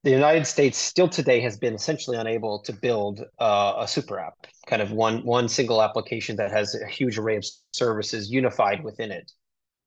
the 0.04 0.12
United 0.12 0.46
States 0.46 0.77
still 0.77 1.08
today 1.10 1.39
has 1.42 1.58
been 1.58 1.74
essentially 1.74 2.18
unable 2.18 2.60
to 2.63 2.74
build 2.74 3.24
uh, 3.39 3.74
a 3.80 3.88
super 3.88 4.20
app, 4.20 4.48
kind 4.68 4.82
of 4.82 4.92
one 4.92 5.25
one 5.25 5.50
single 5.50 5.82
application 5.82 6.36
that 6.38 6.51
has 6.51 6.75
a 6.75 6.88
huge 6.88 7.18
array 7.18 7.38
of 7.38 7.46
services 7.74 8.30
unified 8.30 8.84
within 8.84 9.12
it. 9.12 9.32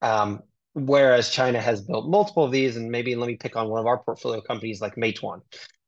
Um, 0.03 0.41
whereas 0.75 1.31
China 1.31 1.61
has 1.61 1.81
built 1.83 2.09
multiple 2.09 2.45
of 2.45 2.53
these, 2.53 2.77
and 2.77 2.91
maybe 2.91 3.15
let 3.15 3.29
me 3.29 3.37
pick 3.37 3.57
on 3.57 3.69
one 3.69 3.81
of 3.81 3.87
our 3.87 3.99
portfolio 3.99 4.41
companies 4.41 4.81
like 4.81 4.97
Meituan. 4.97 5.43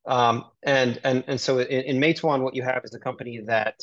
Um, 0.06 0.44
and 0.62 1.00
and 1.04 1.24
and 1.26 1.40
so 1.40 1.58
in, 1.58 1.82
in 1.82 2.00
Meituan, 2.00 2.42
what 2.42 2.54
you 2.54 2.62
have 2.62 2.82
is 2.84 2.94
a 2.94 3.00
company 3.00 3.40
that 3.46 3.80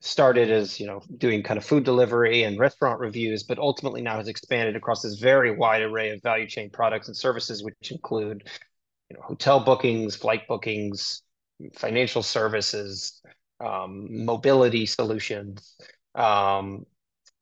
started 0.00 0.50
as 0.50 0.78
you 0.78 0.86
know 0.86 1.00
doing 1.16 1.42
kind 1.42 1.58
of 1.58 1.64
food 1.64 1.84
delivery 1.84 2.44
and 2.44 2.58
restaurant 2.58 2.98
reviews, 3.00 3.42
but 3.42 3.58
ultimately 3.58 4.00
now 4.00 4.16
has 4.16 4.28
expanded 4.28 4.74
across 4.74 5.02
this 5.02 5.18
very 5.18 5.54
wide 5.54 5.82
array 5.82 6.10
of 6.10 6.22
value 6.22 6.46
chain 6.46 6.70
products 6.70 7.08
and 7.08 7.16
services, 7.16 7.62
which 7.62 7.90
include 7.90 8.48
you 9.10 9.16
know 9.16 9.22
hotel 9.22 9.60
bookings, 9.60 10.16
flight 10.16 10.46
bookings, 10.48 11.22
financial 11.74 12.22
services, 12.22 13.20
um, 13.60 14.24
mobility 14.24 14.86
solutions, 14.86 15.76
um, 16.14 16.84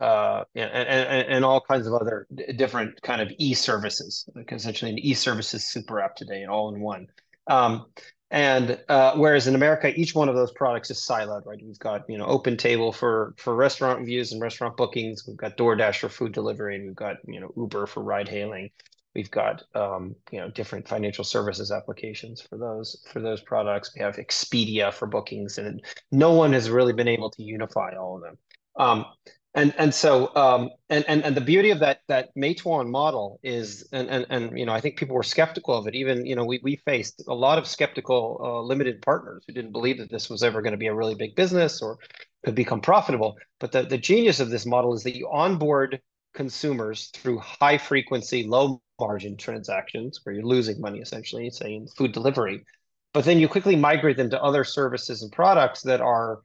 uh, 0.00 0.44
and, 0.54 0.70
and, 0.70 1.28
and 1.28 1.44
all 1.44 1.60
kinds 1.60 1.86
of 1.86 1.94
other 1.94 2.26
different 2.56 3.00
kind 3.02 3.20
of 3.20 3.30
e-services, 3.38 4.28
like 4.34 4.52
essentially 4.52 4.90
an 4.90 4.98
e-services 4.98 5.64
super 5.64 6.00
app 6.00 6.16
today, 6.16 6.42
and 6.42 6.50
all 6.50 6.74
in 6.74 6.80
one. 6.80 7.06
Um, 7.46 7.86
and 8.30 8.80
uh, 8.88 9.14
whereas 9.16 9.46
in 9.46 9.54
America, 9.54 9.92
each 9.94 10.14
one 10.14 10.28
of 10.28 10.34
those 10.34 10.50
products 10.52 10.90
is 10.90 10.98
siloed, 10.98 11.46
right? 11.46 11.60
We've 11.62 11.78
got 11.78 12.02
you 12.08 12.18
know 12.18 12.26
Open 12.26 12.56
Table 12.56 12.90
for 12.90 13.34
for 13.36 13.54
restaurant 13.54 14.00
reviews 14.00 14.32
and 14.32 14.40
restaurant 14.40 14.76
bookings. 14.76 15.26
We've 15.26 15.36
got 15.36 15.56
DoorDash 15.56 16.00
for 16.00 16.08
food 16.08 16.32
delivery, 16.32 16.76
and 16.76 16.86
we've 16.86 16.96
got 16.96 17.16
you 17.26 17.38
know 17.40 17.52
Uber 17.56 17.86
for 17.86 18.02
ride 18.02 18.28
hailing. 18.28 18.70
We've 19.14 19.30
got 19.30 19.62
um, 19.74 20.16
you 20.30 20.40
know 20.40 20.50
different 20.50 20.88
financial 20.88 21.24
services 21.24 21.70
applications 21.70 22.40
for 22.40 22.58
those 22.58 23.04
for 23.12 23.20
those 23.20 23.40
products. 23.40 23.92
We 23.94 24.02
have 24.02 24.16
Expedia 24.16 24.92
for 24.92 25.06
bookings, 25.06 25.58
and 25.58 25.82
no 26.10 26.32
one 26.32 26.52
has 26.52 26.68
really 26.70 26.92
been 26.92 27.08
able 27.08 27.30
to 27.30 27.42
unify 27.42 27.94
all 27.96 28.16
of 28.16 28.22
them. 28.22 28.38
Um, 28.76 29.06
and 29.54 29.72
and 29.78 29.94
so 29.94 30.34
um, 30.34 30.70
and, 30.90 31.04
and 31.06 31.24
and 31.24 31.36
the 31.36 31.40
beauty 31.40 31.70
of 31.70 31.78
that 31.78 32.00
that 32.08 32.34
Meituan 32.36 32.90
model 32.90 33.38
is 33.42 33.88
and, 33.92 34.08
and 34.08 34.26
and 34.28 34.58
you 34.58 34.66
know 34.66 34.72
I 34.72 34.80
think 34.80 34.96
people 34.96 35.14
were 35.14 35.22
skeptical 35.22 35.76
of 35.76 35.86
it. 35.86 35.94
Even 35.94 36.26
you 36.26 36.34
know 36.34 36.44
we 36.44 36.60
we 36.62 36.76
faced 36.84 37.22
a 37.28 37.34
lot 37.34 37.58
of 37.58 37.66
skeptical 37.66 38.40
uh, 38.42 38.60
limited 38.62 39.00
partners 39.00 39.44
who 39.46 39.54
didn't 39.54 39.72
believe 39.72 39.98
that 39.98 40.10
this 40.10 40.28
was 40.28 40.42
ever 40.42 40.60
going 40.60 40.72
to 40.72 40.78
be 40.78 40.88
a 40.88 40.94
really 40.94 41.14
big 41.14 41.36
business 41.36 41.80
or 41.80 41.98
could 42.44 42.56
become 42.56 42.80
profitable. 42.80 43.36
But 43.60 43.70
the 43.70 43.82
the 43.82 43.98
genius 43.98 44.40
of 44.40 44.50
this 44.50 44.66
model 44.66 44.92
is 44.92 45.04
that 45.04 45.16
you 45.16 45.30
onboard 45.30 46.00
consumers 46.34 47.10
through 47.14 47.38
high 47.38 47.78
frequency, 47.78 48.42
low 48.42 48.82
margin 48.98 49.36
transactions 49.36 50.20
where 50.22 50.34
you're 50.34 50.44
losing 50.44 50.80
money 50.80 51.00
essentially, 51.00 51.50
say 51.50 51.74
in 51.74 51.86
food 51.86 52.12
delivery. 52.12 52.64
But 53.12 53.24
then 53.24 53.38
you 53.38 53.48
quickly 53.48 53.76
migrate 53.76 54.16
them 54.16 54.30
to 54.30 54.42
other 54.42 54.64
services 54.64 55.22
and 55.22 55.30
products 55.30 55.82
that 55.82 56.00
are 56.00 56.40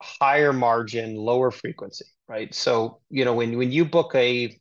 higher 0.00 0.52
margin, 0.52 1.16
lower 1.16 1.50
frequency, 1.50 2.04
right? 2.28 2.54
So, 2.54 3.00
you 3.10 3.24
know, 3.24 3.34
when 3.34 3.56
when 3.56 3.72
you 3.72 3.84
book 3.84 4.14
a 4.14 4.56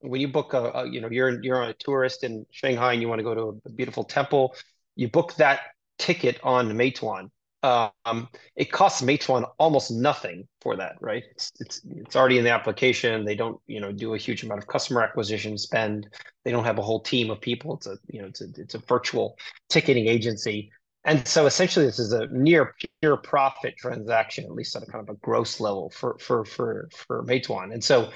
when 0.00 0.20
you 0.20 0.28
book 0.28 0.52
a, 0.54 0.70
a 0.70 0.88
you 0.88 1.00
know, 1.00 1.08
you're 1.10 1.42
you're 1.42 1.62
a 1.62 1.74
tourist 1.74 2.24
in 2.24 2.46
Shanghai 2.50 2.92
and 2.92 3.02
you 3.02 3.08
want 3.08 3.18
to 3.20 3.24
go 3.24 3.34
to 3.34 3.60
a 3.64 3.70
beautiful 3.70 4.04
temple, 4.04 4.54
you 4.94 5.08
book 5.08 5.34
that 5.36 5.60
ticket 5.98 6.38
on 6.42 6.70
Meituan. 6.72 7.30
Um, 7.62 8.28
it 8.56 8.72
costs 8.72 9.02
Meituan 9.02 9.48
almost 9.58 9.90
nothing 9.92 10.48
for 10.60 10.76
that, 10.76 10.96
right? 11.00 11.22
It's, 11.30 11.52
it's 11.60 11.80
it's 11.84 12.16
already 12.16 12.38
in 12.38 12.44
the 12.44 12.50
application. 12.50 13.24
They 13.24 13.36
don't, 13.36 13.60
you 13.68 13.80
know, 13.80 13.92
do 13.92 14.14
a 14.14 14.18
huge 14.18 14.42
amount 14.42 14.60
of 14.60 14.66
customer 14.66 15.02
acquisition 15.02 15.56
spend. 15.56 16.08
They 16.44 16.50
don't 16.50 16.64
have 16.64 16.78
a 16.78 16.82
whole 16.82 17.00
team 17.00 17.30
of 17.30 17.40
people. 17.40 17.76
It's 17.76 17.86
a, 17.86 17.98
you 18.08 18.20
know, 18.20 18.28
it's 18.28 18.40
a 18.40 18.46
it's 18.56 18.74
a 18.74 18.78
virtual 18.78 19.36
ticketing 19.68 20.08
agency 20.08 20.70
and 21.04 21.26
so 21.26 21.46
essentially 21.46 21.86
this 21.86 21.98
is 21.98 22.12
a 22.12 22.26
near 22.28 22.74
pure 23.00 23.16
profit 23.16 23.76
transaction 23.76 24.44
at 24.44 24.52
least 24.52 24.76
at 24.76 24.82
a 24.82 24.86
kind 24.86 25.06
of 25.08 25.14
a 25.14 25.18
gross 25.18 25.60
level 25.60 25.90
for 25.90 26.16
for 26.18 26.44
for 26.44 26.88
for 26.94 27.24
Meituan 27.24 27.72
and 27.72 27.82
so 27.82 28.10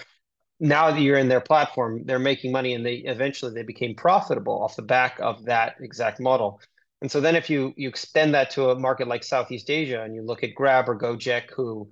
now 0.60 0.90
that 0.90 1.00
you're 1.00 1.18
in 1.18 1.28
their 1.28 1.40
platform 1.40 2.02
they're 2.04 2.18
making 2.18 2.52
money 2.52 2.74
and 2.74 2.84
they 2.84 2.96
eventually 2.96 3.52
they 3.52 3.62
became 3.62 3.94
profitable 3.94 4.62
off 4.62 4.76
the 4.76 4.82
back 4.82 5.18
of 5.20 5.44
that 5.44 5.76
exact 5.80 6.20
model 6.20 6.60
and 7.06 7.10
so 7.12 7.20
then 7.20 7.36
if 7.36 7.48
you 7.48 7.72
you 7.76 7.88
extend 7.88 8.34
that 8.34 8.50
to 8.50 8.70
a 8.70 8.74
market 8.76 9.06
like 9.06 9.22
Southeast 9.22 9.70
Asia 9.70 10.02
and 10.02 10.12
you 10.12 10.22
look 10.22 10.42
at 10.42 10.56
Grab 10.56 10.88
or 10.88 10.98
Gojek 10.98 11.52
who 11.52 11.88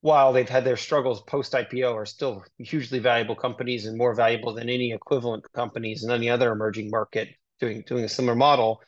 while 0.00 0.32
they've 0.32 0.48
had 0.48 0.64
their 0.64 0.76
struggles 0.76 1.22
post 1.22 1.52
IPO 1.52 1.94
are 1.94 2.04
still 2.04 2.42
hugely 2.58 2.98
valuable 2.98 3.36
companies 3.36 3.86
and 3.86 3.96
more 3.96 4.12
valuable 4.12 4.52
than 4.52 4.68
any 4.68 4.90
equivalent 4.90 5.44
companies 5.52 6.02
in 6.02 6.10
any 6.10 6.28
other 6.28 6.50
emerging 6.50 6.90
market 6.90 7.28
doing 7.60 7.84
doing 7.86 8.02
a 8.02 8.08
similar 8.08 8.34
model 8.34 8.82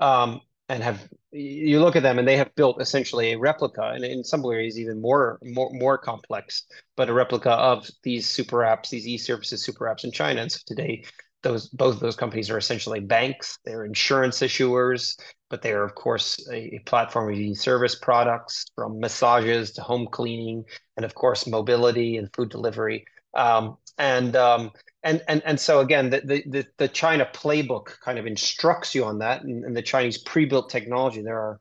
um, 0.00 0.40
and 0.68 0.82
have 0.82 1.08
you 1.30 1.78
look 1.78 1.94
at 1.94 2.02
them 2.02 2.18
and 2.18 2.26
they 2.26 2.36
have 2.36 2.52
built 2.56 2.82
essentially 2.82 3.30
a 3.30 3.38
replica 3.38 3.92
and 3.94 4.04
in 4.04 4.24
some 4.24 4.42
ways 4.42 4.76
even 4.76 5.00
more 5.00 5.38
more 5.44 5.70
more 5.72 5.98
complex 5.98 6.64
but 6.96 7.08
a 7.08 7.12
replica 7.12 7.52
of 7.52 7.88
these 8.02 8.28
super 8.28 8.56
apps 8.56 8.88
these 8.88 9.06
e-services 9.06 9.64
super 9.64 9.84
apps 9.84 10.02
in 10.02 10.10
china. 10.10 10.40
And 10.42 10.50
so 10.50 10.58
today 10.66 11.04
those 11.42 11.68
both 11.68 11.94
of 11.94 12.00
those 12.00 12.16
companies 12.16 12.50
are 12.50 12.58
essentially 12.58 13.00
banks. 13.00 13.58
They're 13.64 13.84
insurance 13.84 14.40
issuers, 14.40 15.18
but 15.50 15.62
they 15.62 15.72
are 15.72 15.84
of 15.84 15.94
course 15.94 16.38
a, 16.50 16.76
a 16.76 16.78
platform 16.80 17.32
of 17.32 17.58
service 17.58 17.94
products 17.94 18.66
from 18.74 19.00
massages 19.00 19.72
to 19.72 19.82
home 19.82 20.08
cleaning, 20.10 20.64
and 20.96 21.04
of 21.04 21.14
course 21.14 21.46
mobility 21.46 22.16
and 22.16 22.32
food 22.34 22.50
delivery. 22.50 23.04
Um, 23.34 23.76
and 23.98 24.36
um, 24.36 24.70
and 25.02 25.22
and 25.28 25.42
and 25.44 25.58
so 25.58 25.80
again, 25.80 26.10
the, 26.10 26.42
the 26.46 26.66
the 26.78 26.88
China 26.88 27.28
playbook 27.32 28.00
kind 28.00 28.18
of 28.18 28.26
instructs 28.26 28.94
you 28.94 29.04
on 29.04 29.18
that, 29.18 29.42
and, 29.42 29.64
and 29.64 29.76
the 29.76 29.82
Chinese 29.82 30.18
pre-built 30.18 30.70
technology. 30.70 31.22
There 31.22 31.38
are 31.38 31.60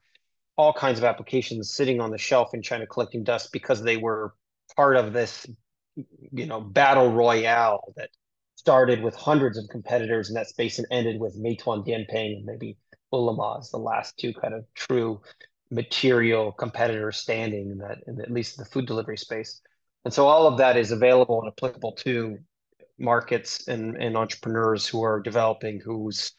all 0.58 0.74
kinds 0.74 1.00
of 1.00 1.06
applications 1.06 1.74
sitting 1.74 2.00
on 2.00 2.12
the 2.12 2.18
shelf 2.18 2.54
in 2.54 2.62
China 2.62 2.86
collecting 2.86 3.24
dust 3.24 3.52
because 3.52 3.82
they 3.82 3.98
were 3.98 4.34
part 4.76 4.96
of 4.96 5.12
this, 5.12 5.48
you 5.96 6.46
know, 6.46 6.62
battle 6.62 7.12
royale 7.12 7.94
that 7.96 8.10
started 8.62 9.02
with 9.02 9.16
hundreds 9.16 9.58
of 9.58 9.68
competitors 9.70 10.30
in 10.30 10.36
that 10.36 10.48
space 10.48 10.78
and 10.78 10.88
ended 10.92 11.20
with 11.20 11.36
Meituan 11.36 11.84
Dianping 11.84 12.38
and 12.38 12.46
maybe 12.46 12.78
Ele.me 13.12 13.66
the 13.72 13.80
last 13.80 14.16
two 14.20 14.34
kind 14.36 14.54
of 14.54 14.64
true 14.76 15.20
material 15.72 16.52
competitors 16.52 17.18
standing 17.18 17.72
in 17.72 17.80
that, 17.80 17.98
in 18.06 18.22
at 18.22 18.30
least 18.30 18.58
the 18.58 18.66
food 18.66 18.86
delivery 18.86 19.18
space. 19.18 19.62
And 20.06 20.14
so 20.14 20.28
all 20.28 20.46
of 20.46 20.60
that 20.60 20.78
is 20.78 20.92
available 20.92 21.42
and 21.42 21.48
applicable 21.48 21.94
to 22.04 22.38
markets 23.00 23.68
and, 23.68 23.98
and 23.98 24.16
entrepreneurs 24.16 24.86
who 24.88 25.02
are 25.02 25.20
developing 25.20 25.80
whose 25.80 26.32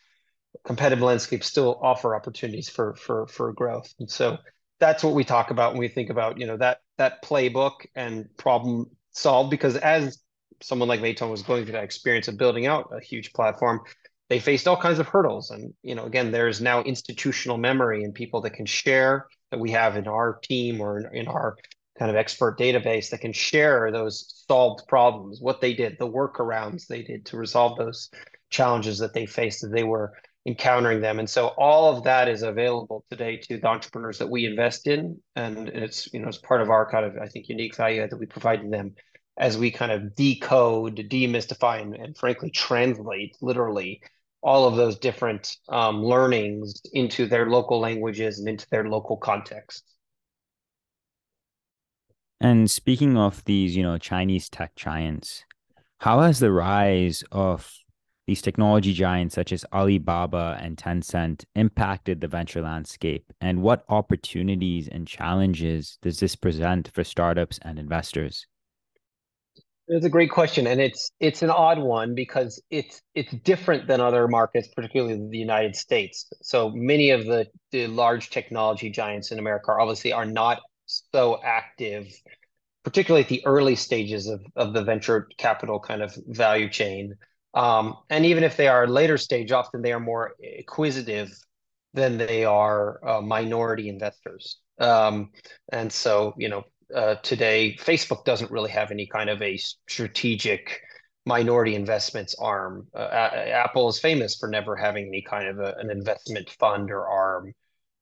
competitive 0.64 1.02
landscape 1.02 1.42
still 1.42 1.76
offer 1.82 2.14
opportunities 2.14 2.68
for 2.68 2.94
for 2.94 3.26
for 3.26 3.52
growth. 3.52 3.92
And 3.98 4.08
so 4.08 4.38
that's 4.78 5.02
what 5.02 5.14
we 5.14 5.24
talk 5.24 5.50
about 5.50 5.72
when 5.72 5.80
we 5.80 5.88
think 5.88 6.08
about 6.08 6.38
you 6.38 6.46
know 6.46 6.56
that 6.58 6.78
that 6.98 7.24
playbook 7.24 7.86
and 7.96 8.26
problem 8.36 8.86
solved 9.10 9.50
because 9.50 9.76
as 9.76 10.22
someone 10.62 10.88
like 10.88 11.00
Meituan 11.00 11.30
was 11.30 11.42
going 11.42 11.64
through 11.64 11.72
that 11.72 11.84
experience 11.84 12.28
of 12.28 12.36
building 12.36 12.66
out 12.66 12.90
a 12.92 13.00
huge 13.00 13.32
platform, 13.32 13.80
they 14.28 14.40
faced 14.40 14.66
all 14.66 14.76
kinds 14.76 14.98
of 14.98 15.08
hurdles. 15.08 15.50
And 15.50 15.74
you 15.82 15.94
know, 15.94 16.04
again, 16.04 16.30
there's 16.30 16.60
now 16.60 16.82
institutional 16.82 17.58
memory 17.58 18.04
and 18.04 18.14
people 18.14 18.40
that 18.42 18.54
can 18.54 18.66
share 18.66 19.26
that 19.50 19.60
we 19.60 19.70
have 19.72 19.96
in 19.96 20.08
our 20.08 20.38
team 20.42 20.80
or 20.80 20.98
in, 20.98 21.14
in 21.14 21.28
our 21.28 21.56
kind 21.98 22.10
of 22.10 22.16
expert 22.16 22.58
database 22.58 23.10
that 23.10 23.20
can 23.20 23.32
share 23.32 23.92
those 23.92 24.44
solved 24.48 24.86
problems, 24.88 25.40
what 25.40 25.60
they 25.60 25.74
did, 25.74 25.98
the 25.98 26.08
workarounds 26.08 26.86
they 26.86 27.02
did 27.02 27.26
to 27.26 27.36
resolve 27.36 27.76
those 27.76 28.08
challenges 28.50 28.98
that 28.98 29.12
they 29.12 29.26
faced 29.26 29.60
that 29.60 29.72
they 29.72 29.84
were 29.84 30.12
encountering 30.46 31.00
them. 31.00 31.18
And 31.18 31.28
so 31.28 31.48
all 31.58 31.96
of 31.96 32.04
that 32.04 32.28
is 32.28 32.42
available 32.42 33.04
today 33.10 33.36
to 33.36 33.58
the 33.58 33.66
entrepreneurs 33.66 34.18
that 34.18 34.28
we 34.28 34.46
invest 34.46 34.86
in. 34.86 35.20
And 35.36 35.68
it's, 35.68 36.12
you 36.12 36.20
know, 36.20 36.28
it's 36.28 36.38
part 36.38 36.60
of 36.60 36.70
our 36.70 36.90
kind 36.90 37.04
of, 37.04 37.16
I 37.18 37.28
think, 37.28 37.48
unique 37.48 37.76
value 37.76 38.06
that 38.08 38.18
we 38.18 38.26
provide 38.26 38.62
to 38.62 38.68
them 38.68 38.94
as 39.38 39.56
we 39.56 39.70
kind 39.70 39.92
of 39.92 40.14
decode, 40.14 40.96
demystify, 40.96 41.80
and, 41.80 41.94
and 41.94 42.16
frankly, 42.16 42.50
translate 42.50 43.36
literally 43.40 44.00
all 44.42 44.66
of 44.66 44.76
those 44.76 44.98
different 44.98 45.56
um, 45.68 46.02
learnings 46.02 46.82
into 46.92 47.26
their 47.26 47.48
local 47.48 47.80
languages 47.80 48.38
and 48.38 48.48
into 48.48 48.66
their 48.70 48.88
local 48.88 49.16
contexts. 49.16 49.84
And 52.40 52.68
speaking 52.68 53.16
of 53.16 53.44
these, 53.44 53.76
you 53.76 53.84
know, 53.84 53.98
Chinese 53.98 54.48
tech 54.48 54.74
giants, 54.74 55.44
how 56.00 56.20
has 56.20 56.40
the 56.40 56.50
rise 56.50 57.22
of 57.30 57.72
these 58.26 58.42
technology 58.42 58.92
giants 58.92 59.36
such 59.36 59.52
as 59.52 59.64
Alibaba 59.72 60.58
and 60.60 60.76
Tencent 60.76 61.44
impacted 61.54 62.20
the 62.20 62.26
venture 62.26 62.60
landscape? 62.60 63.32
And 63.40 63.62
what 63.62 63.84
opportunities 63.88 64.88
and 64.88 65.06
challenges 65.06 65.98
does 66.02 66.18
this 66.18 66.34
present 66.34 66.90
for 66.92 67.04
startups 67.04 67.60
and 67.62 67.78
investors? 67.78 68.46
It's 69.88 70.06
a 70.06 70.10
great 70.10 70.30
question, 70.30 70.66
and 70.68 70.80
it's 70.80 71.10
it's 71.18 71.42
an 71.42 71.50
odd 71.50 71.78
one 71.78 72.14
because 72.14 72.62
it's 72.70 73.02
it's 73.14 73.32
different 73.32 73.88
than 73.88 74.00
other 74.00 74.28
markets, 74.28 74.68
particularly 74.68 75.28
the 75.28 75.38
United 75.38 75.74
States. 75.74 76.32
So 76.40 76.70
many 76.70 77.10
of 77.10 77.26
the, 77.26 77.46
the 77.72 77.88
large 77.88 78.30
technology 78.30 78.90
giants 78.90 79.32
in 79.32 79.38
America 79.38 79.72
obviously 79.72 80.12
are 80.12 80.24
not 80.24 80.60
so 80.86 81.40
active, 81.42 82.06
particularly 82.84 83.24
at 83.24 83.28
the 83.28 83.44
early 83.44 83.74
stages 83.74 84.28
of, 84.28 84.40
of 84.54 84.72
the 84.72 84.84
venture 84.84 85.28
capital 85.36 85.80
kind 85.80 86.00
of 86.00 86.16
value 86.28 86.70
chain. 86.70 87.14
Um, 87.54 87.96
and 88.08 88.24
even 88.24 88.44
if 88.44 88.56
they 88.56 88.68
are 88.68 88.86
later 88.86 89.18
stage, 89.18 89.52
often 89.52 89.82
they 89.82 89.92
are 89.92 90.00
more 90.00 90.32
acquisitive 90.58 91.36
than 91.92 92.18
they 92.18 92.44
are 92.44 93.06
uh, 93.06 93.20
minority 93.20 93.88
investors. 93.88 94.58
Um, 94.78 95.30
and 95.70 95.92
so, 95.92 96.34
you 96.38 96.48
know, 96.48 96.62
uh, 96.94 97.16
today, 97.16 97.76
Facebook 97.80 98.24
doesn't 98.24 98.50
really 98.50 98.70
have 98.70 98.90
any 98.90 99.06
kind 99.06 99.30
of 99.30 99.40
a 99.42 99.56
strategic 99.56 100.80
minority 101.24 101.74
investments 101.74 102.34
arm. 102.38 102.86
Uh, 102.94 102.98
Apple 102.98 103.88
is 103.88 103.98
famous 103.98 104.36
for 104.36 104.48
never 104.48 104.76
having 104.76 105.06
any 105.06 105.22
kind 105.22 105.48
of 105.48 105.58
a, 105.58 105.74
an 105.78 105.90
investment 105.90 106.50
fund 106.50 106.90
or 106.90 107.06
arm. 107.06 107.52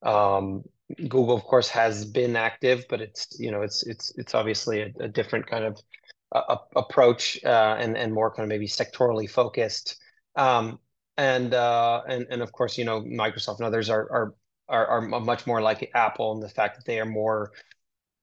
Um, 0.03 0.63
Google, 0.97 1.37
of 1.37 1.45
course, 1.45 1.69
has 1.69 2.05
been 2.05 2.37
active, 2.37 2.85
but 2.89 3.01
it's 3.01 3.29
you 3.39 3.51
know 3.51 3.63
it's 3.63 3.87
it's 3.87 4.13
it's 4.17 4.35
obviously 4.35 4.81
a, 4.83 4.93
a 5.01 5.09
different 5.09 5.47
kind 5.47 5.65
of 5.65 5.81
uh, 6.33 6.57
approach 6.75 7.39
uh, 7.45 7.77
and 7.79 7.97
and 7.97 8.13
more 8.13 8.31
kind 8.31 8.45
of 8.45 8.49
maybe 8.49 8.67
sectorally 8.67 9.29
focused. 9.31 10.01
Um, 10.37 10.79
and 11.17 11.55
uh, 11.55 12.03
and 12.09 12.27
and 12.31 12.43
of 12.43 12.53
course, 12.53 12.79
you 12.79 12.85
know, 12.85 13.03
Microsoft 13.03 13.59
and 13.59 13.67
others 13.67 13.91
are 13.91 14.11
are 14.11 14.35
are, 14.69 14.87
are 14.87 15.21
much 15.21 15.47
more 15.47 15.61
like 15.61 15.91
Apple 15.95 16.33
in 16.33 16.41
the 16.41 16.49
fact 16.49 16.77
that 16.77 16.87
they 16.87 17.01
are 17.01 17.07
more 17.07 17.53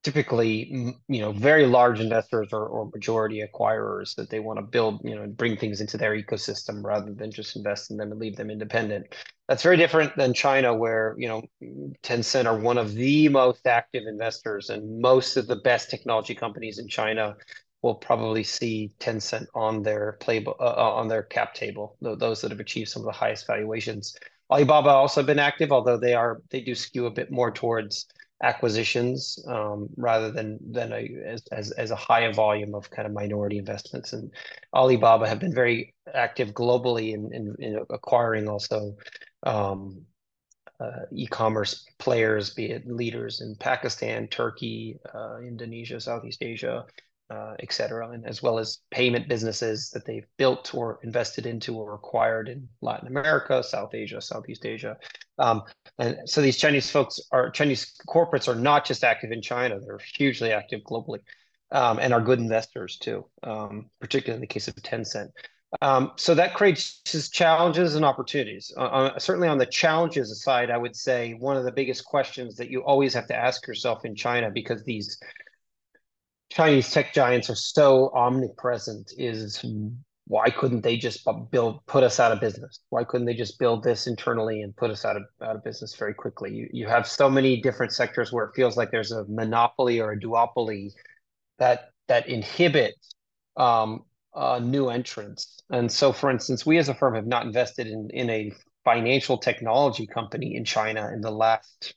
typically 0.08 0.94
you 1.06 1.20
know 1.20 1.32
very 1.32 1.66
large 1.66 2.00
investors 2.00 2.48
or, 2.50 2.64
or 2.64 2.90
majority 2.94 3.44
acquirers 3.46 4.14
that 4.14 4.30
they 4.30 4.40
want 4.40 4.58
to 4.58 4.62
build 4.62 5.02
you 5.04 5.14
know 5.14 5.26
bring 5.26 5.54
things 5.54 5.82
into 5.82 5.98
their 5.98 6.12
ecosystem 6.12 6.82
rather 6.82 7.12
than 7.12 7.30
just 7.30 7.56
invest 7.56 7.90
in 7.90 7.98
them 7.98 8.10
and 8.10 8.18
leave 8.18 8.34
them 8.34 8.50
independent. 8.50 9.14
That's 9.48 9.62
very 9.62 9.76
different 9.76 10.16
than 10.16 10.32
china 10.32 10.74
where 10.74 11.14
you 11.18 11.28
know 11.28 11.42
tencent 12.02 12.46
are 12.46 12.58
one 12.58 12.78
of 12.78 12.94
the 12.94 13.28
most 13.28 13.66
active 13.66 14.04
investors 14.06 14.70
and 14.70 14.98
most 14.98 15.36
of 15.36 15.46
the 15.46 15.56
best 15.56 15.90
technology 15.90 16.34
companies 16.34 16.78
in 16.78 16.88
china 16.88 17.36
will 17.82 17.94
probably 17.94 18.42
see 18.42 18.90
tencent 18.98 19.44
on 19.54 19.82
their 19.82 20.16
playbook 20.22 20.58
uh, 20.58 20.74
uh, 20.84 20.92
on 20.94 21.08
their 21.08 21.22
cap 21.22 21.52
table 21.52 21.98
those 22.00 22.40
that 22.40 22.50
have 22.50 22.60
achieved 22.60 22.88
some 22.88 23.02
of 23.02 23.06
the 23.06 23.12
highest 23.12 23.46
valuations. 23.46 24.16
Alibaba 24.50 24.88
also 24.88 25.22
been 25.22 25.38
active 25.38 25.70
although 25.70 25.98
they 25.98 26.14
are 26.14 26.40
they 26.48 26.62
do 26.62 26.74
skew 26.74 27.04
a 27.04 27.10
bit 27.10 27.30
more 27.30 27.50
towards 27.50 28.06
acquisitions 28.42 29.38
um, 29.48 29.88
rather 29.96 30.30
than 30.30 30.58
than 30.70 30.92
a, 30.92 31.08
as, 31.26 31.42
as 31.50 31.70
as 31.72 31.90
a 31.90 31.96
high 31.96 32.30
volume 32.32 32.74
of 32.74 32.88
kind 32.90 33.06
of 33.06 33.12
minority 33.12 33.58
investments. 33.58 34.12
And 34.12 34.30
Alibaba 34.72 35.26
have 35.28 35.40
been 35.40 35.54
very 35.54 35.94
active 36.14 36.50
globally 36.50 37.14
in 37.14 37.30
in, 37.32 37.56
in 37.58 37.84
acquiring 37.90 38.48
also 38.48 38.96
um, 39.42 40.02
uh, 40.80 41.06
e-commerce 41.10 41.84
players, 41.98 42.54
be 42.54 42.70
it 42.70 42.86
leaders 42.86 43.40
in 43.40 43.56
Pakistan, 43.58 44.28
Turkey, 44.28 44.98
uh, 45.12 45.38
Indonesia, 45.38 46.00
Southeast 46.00 46.40
Asia, 46.40 46.84
uh, 47.30 47.54
et 47.58 47.72
cetera, 47.72 48.10
and 48.10 48.24
as 48.24 48.42
well 48.42 48.58
as 48.58 48.78
payment 48.92 49.28
businesses 49.28 49.90
that 49.90 50.06
they've 50.06 50.26
built 50.36 50.72
or 50.74 51.00
invested 51.02 51.46
into 51.46 51.74
or 51.74 51.94
acquired 51.94 52.48
in 52.48 52.68
Latin 52.80 53.08
America, 53.08 53.62
South 53.62 53.94
Asia, 53.94 54.20
Southeast 54.20 54.64
Asia. 54.64 54.96
Um, 55.38 55.62
and 55.98 56.28
so 56.28 56.40
these 56.40 56.56
Chinese 56.56 56.90
folks 56.90 57.20
are 57.32 57.50
Chinese 57.50 57.94
corporates 58.08 58.48
are 58.48 58.54
not 58.54 58.84
just 58.84 59.04
active 59.04 59.32
in 59.32 59.42
China; 59.42 59.78
they're 59.80 60.00
hugely 60.16 60.52
active 60.52 60.82
globally, 60.82 61.20
um, 61.70 61.98
and 61.98 62.12
are 62.12 62.20
good 62.20 62.38
investors 62.38 62.98
too, 62.98 63.26
um, 63.42 63.90
particularly 64.00 64.36
in 64.36 64.40
the 64.40 64.46
case 64.46 64.68
of 64.68 64.74
Tencent. 64.76 65.30
Um, 65.82 66.12
so 66.16 66.34
that 66.34 66.54
creates 66.54 67.02
challenges 67.30 67.94
and 67.94 68.04
opportunities. 68.04 68.72
Uh, 68.76 68.80
uh, 68.80 69.18
certainly, 69.18 69.48
on 69.48 69.58
the 69.58 69.66
challenges 69.66 70.42
side, 70.42 70.70
I 70.70 70.78
would 70.78 70.96
say 70.96 71.34
one 71.34 71.56
of 71.56 71.64
the 71.64 71.72
biggest 71.72 72.04
questions 72.04 72.56
that 72.56 72.70
you 72.70 72.82
always 72.84 73.12
have 73.14 73.26
to 73.28 73.36
ask 73.36 73.66
yourself 73.66 74.04
in 74.04 74.14
China, 74.14 74.50
because 74.50 74.82
these 74.84 75.18
Chinese 76.50 76.90
tech 76.90 77.12
giants 77.12 77.50
are 77.50 77.54
so 77.54 78.10
omnipresent 78.14 79.12
is 79.18 79.62
why 80.28 80.50
couldn't 80.50 80.82
they 80.82 80.98
just 80.98 81.26
build 81.50 81.84
put 81.86 82.04
us 82.04 82.20
out 82.20 82.32
of 82.32 82.40
business? 82.40 82.80
Why 82.90 83.02
couldn't 83.02 83.26
they 83.26 83.34
just 83.34 83.58
build 83.58 83.82
this 83.82 84.06
internally 84.06 84.60
and 84.60 84.76
put 84.76 84.90
us 84.90 85.06
out 85.06 85.16
of 85.16 85.22
out 85.42 85.56
of 85.56 85.64
business 85.64 85.94
very 85.94 86.12
quickly? 86.12 86.54
You 86.54 86.68
you 86.70 86.86
have 86.86 87.06
so 87.06 87.30
many 87.30 87.62
different 87.62 87.92
sectors 87.92 88.30
where 88.30 88.44
it 88.44 88.54
feels 88.54 88.76
like 88.76 88.90
there's 88.90 89.10
a 89.10 89.24
monopoly 89.26 90.00
or 90.00 90.12
a 90.12 90.20
duopoly 90.20 90.90
that 91.58 91.92
that 92.08 92.28
inhibit 92.28 92.94
um, 93.56 94.04
uh, 94.34 94.60
new 94.62 94.88
entrants. 94.88 95.62
And 95.70 95.90
so, 95.90 96.12
for 96.12 96.30
instance, 96.30 96.66
we 96.66 96.76
as 96.76 96.90
a 96.90 96.94
firm 96.94 97.14
have 97.14 97.26
not 97.26 97.46
invested 97.46 97.86
in 97.86 98.10
in 98.10 98.28
a 98.28 98.52
financial 98.84 99.38
technology 99.38 100.06
company 100.06 100.56
in 100.56 100.64
China 100.66 101.10
in 101.10 101.22
the 101.22 101.30
last 101.30 101.94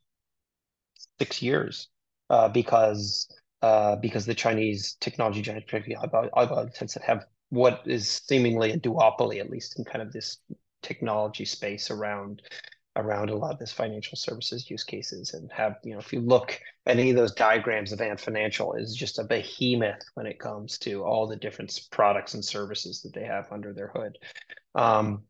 six 1.20 1.41
years 1.41 1.89
uh, 2.30 2.48
because 2.48 3.28
uh, 3.62 3.98
because 3.98 4.26
the 4.26 4.36
Chinese 4.36 4.96
technology 5.02 5.41
giants, 5.41 5.65
particularly 5.70 5.98
Alibaba, 6.34 6.72
have 7.06 7.26
what 7.51 7.83
is 7.85 8.09
seemingly 8.09 8.71
a 8.71 8.79
duopoly, 8.79 9.39
at 9.39 9.49
least 9.51 9.77
in 9.77 9.85
kind 9.85 10.01
of 10.01 10.11
this 10.11 10.37
technology 10.81 11.45
space 11.45 11.91
around 11.91 12.41
around 12.97 13.29
a 13.29 13.35
lot 13.35 13.53
of 13.53 13.59
this 13.59 13.71
financial 13.71 14.17
services 14.17 14.69
use 14.69 14.83
cases 14.83 15.33
and 15.33 15.49
have 15.49 15.77
you 15.85 15.93
know 15.93 15.99
if 15.99 16.11
you 16.11 16.19
look 16.19 16.59
at 16.85 16.97
any 16.99 17.09
of 17.09 17.15
those 17.15 17.31
diagrams 17.31 17.93
of 17.93 18.01
Ant 18.01 18.19
Financial 18.19 18.73
is 18.73 18.95
just 18.95 19.19
a 19.19 19.23
behemoth 19.23 20.01
when 20.15 20.25
it 20.25 20.39
comes 20.39 20.77
to 20.79 21.03
all 21.03 21.25
the 21.27 21.37
different 21.37 21.79
products 21.91 22.33
and 22.33 22.43
services 22.43 23.01
that 23.01 23.13
they 23.13 23.23
have 23.23 23.49
under 23.51 23.71
their 23.71 23.89
hood. 23.95 24.17
Um, 24.75 25.23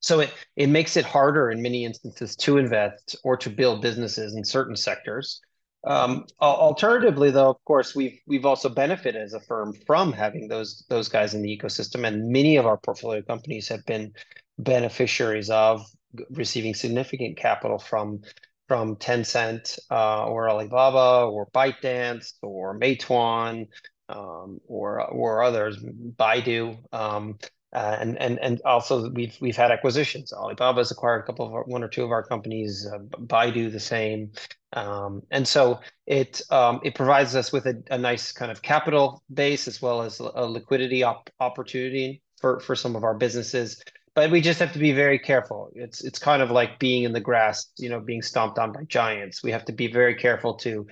so 0.00 0.20
it 0.20 0.32
it 0.56 0.68
makes 0.68 0.96
it 0.96 1.04
harder 1.04 1.50
in 1.50 1.62
many 1.62 1.84
instances 1.84 2.34
to 2.36 2.58
invest 2.58 3.16
or 3.22 3.36
to 3.36 3.50
build 3.50 3.82
businesses 3.82 4.34
in 4.34 4.44
certain 4.44 4.76
sectors. 4.76 5.40
Um, 5.86 6.26
alternatively, 6.40 7.30
though, 7.30 7.50
of 7.50 7.64
course, 7.64 7.94
we've 7.94 8.18
we've 8.26 8.46
also 8.46 8.68
benefited 8.68 9.20
as 9.20 9.34
a 9.34 9.40
firm 9.40 9.74
from 9.86 10.12
having 10.12 10.48
those 10.48 10.84
those 10.88 11.08
guys 11.08 11.34
in 11.34 11.42
the 11.42 11.58
ecosystem, 11.58 12.06
and 12.06 12.30
many 12.30 12.56
of 12.56 12.66
our 12.66 12.78
portfolio 12.78 13.22
companies 13.22 13.68
have 13.68 13.84
been 13.84 14.12
beneficiaries 14.58 15.50
of 15.50 15.84
receiving 16.30 16.74
significant 16.74 17.36
capital 17.36 17.78
from 17.78 18.20
from 18.66 18.96
Tencent 18.96 19.78
uh, 19.90 20.26
or 20.26 20.48
Alibaba 20.48 21.26
or 21.26 21.50
ByteDance 21.50 22.32
or 22.42 22.78
Meituan 22.78 23.66
um, 24.08 24.60
or 24.66 25.02
or 25.02 25.42
others, 25.42 25.78
Baidu. 25.78 26.78
Um, 26.92 27.38
uh, 27.74 27.96
and 28.00 28.16
and 28.18 28.38
and 28.38 28.62
also 28.64 29.10
we've 29.10 29.36
we've 29.40 29.56
had 29.56 29.72
acquisitions. 29.72 30.32
Alibaba's 30.32 30.92
acquired 30.92 31.20
a 31.20 31.22
couple 31.24 31.46
of 31.46 31.52
our, 31.52 31.64
one 31.64 31.82
or 31.82 31.88
two 31.88 32.04
of 32.04 32.12
our 32.12 32.22
companies. 32.22 32.86
Uh, 32.86 32.98
Baidu 32.98 33.70
the 33.72 33.80
same, 33.80 34.30
um, 34.74 35.22
and 35.32 35.46
so 35.46 35.80
it 36.06 36.40
um, 36.50 36.80
it 36.84 36.94
provides 36.94 37.34
us 37.34 37.52
with 37.52 37.66
a, 37.66 37.82
a, 37.90 37.98
nice 37.98 38.30
kind 38.30 38.52
of 38.52 38.62
capital 38.62 39.22
base 39.32 39.66
as 39.66 39.82
well 39.82 40.02
as 40.02 40.20
a 40.20 40.46
liquidity 40.46 41.02
op- 41.02 41.30
opportunity 41.40 42.22
for 42.40 42.60
for 42.60 42.76
some 42.76 42.94
of 42.94 43.02
our 43.02 43.14
businesses. 43.14 43.82
But 44.14 44.30
we 44.30 44.40
just 44.40 44.60
have 44.60 44.72
to 44.74 44.78
be 44.78 44.92
very 44.92 45.18
careful. 45.18 45.72
It's 45.74 46.04
it's 46.04 46.20
kind 46.20 46.42
of 46.42 46.52
like 46.52 46.78
being 46.78 47.02
in 47.02 47.12
the 47.12 47.20
grass, 47.20 47.66
you 47.76 47.88
know, 47.88 47.98
being 47.98 48.22
stomped 48.22 48.60
on 48.60 48.70
by 48.70 48.84
giants. 48.84 49.42
We 49.42 49.50
have 49.50 49.64
to 49.64 49.72
be 49.72 49.88
very 49.88 50.14
careful 50.14 50.54
to 50.58 50.86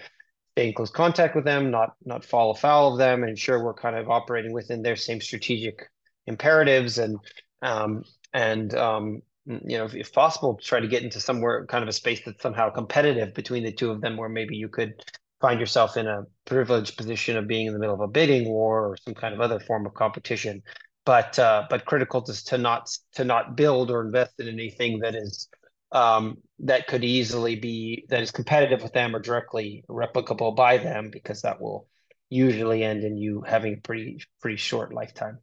stay 0.56 0.66
in 0.66 0.74
close 0.74 0.90
contact 0.90 1.36
with 1.36 1.44
them, 1.44 1.70
not 1.70 1.94
not 2.04 2.24
fall 2.24 2.50
afoul 2.50 2.92
of 2.92 2.98
them, 2.98 3.22
and 3.22 3.30
ensure 3.30 3.62
we're 3.62 3.72
kind 3.72 3.94
of 3.94 4.10
operating 4.10 4.52
within 4.52 4.82
their 4.82 4.96
same 4.96 5.20
strategic 5.20 5.86
imperatives 6.26 6.98
and 6.98 7.18
um, 7.62 8.04
and 8.32 8.74
um, 8.74 9.22
you 9.46 9.78
know 9.78 9.84
if, 9.84 9.94
if, 9.94 10.12
possible 10.12 10.58
try 10.62 10.80
to 10.80 10.88
get 10.88 11.02
into 11.02 11.20
somewhere 11.20 11.66
kind 11.66 11.82
of 11.82 11.88
a 11.88 11.92
space 11.92 12.20
that's 12.24 12.42
somehow 12.42 12.70
competitive 12.70 13.34
between 13.34 13.64
the 13.64 13.72
two 13.72 13.90
of 13.90 14.00
them 14.00 14.16
where 14.16 14.28
maybe 14.28 14.56
you 14.56 14.68
could 14.68 14.94
find 15.40 15.58
yourself 15.58 15.96
in 15.96 16.06
a 16.06 16.22
privileged 16.44 16.96
position 16.96 17.36
of 17.36 17.48
being 17.48 17.66
in 17.66 17.72
the 17.72 17.78
middle 17.78 17.94
of 17.94 18.00
a 18.00 18.08
bidding 18.08 18.48
war 18.48 18.86
or 18.86 18.96
some 18.96 19.14
kind 19.14 19.34
of 19.34 19.40
other 19.40 19.58
form 19.60 19.84
of 19.84 19.94
competition. 19.94 20.62
But 21.04 21.36
uh, 21.38 21.64
but 21.68 21.84
critical 21.84 22.22
to, 22.22 22.44
to 22.46 22.58
not 22.58 22.88
to 23.14 23.24
not 23.24 23.56
build 23.56 23.90
or 23.90 24.04
invest 24.04 24.38
in 24.38 24.48
anything 24.48 25.00
that 25.00 25.16
is 25.16 25.48
um, 25.90 26.36
that 26.60 26.86
could 26.86 27.02
easily 27.02 27.56
be 27.56 28.06
that 28.08 28.22
is 28.22 28.30
competitive 28.30 28.82
with 28.82 28.92
them 28.92 29.14
or 29.14 29.18
directly 29.18 29.84
replicable 29.90 30.54
by 30.54 30.78
them 30.78 31.10
because 31.10 31.42
that 31.42 31.60
will 31.60 31.88
usually 32.30 32.84
end 32.84 33.02
in 33.02 33.16
you 33.16 33.42
having 33.46 33.74
a 33.74 33.80
pretty 33.80 34.22
pretty 34.40 34.56
short 34.56 34.94
lifetime 34.94 35.38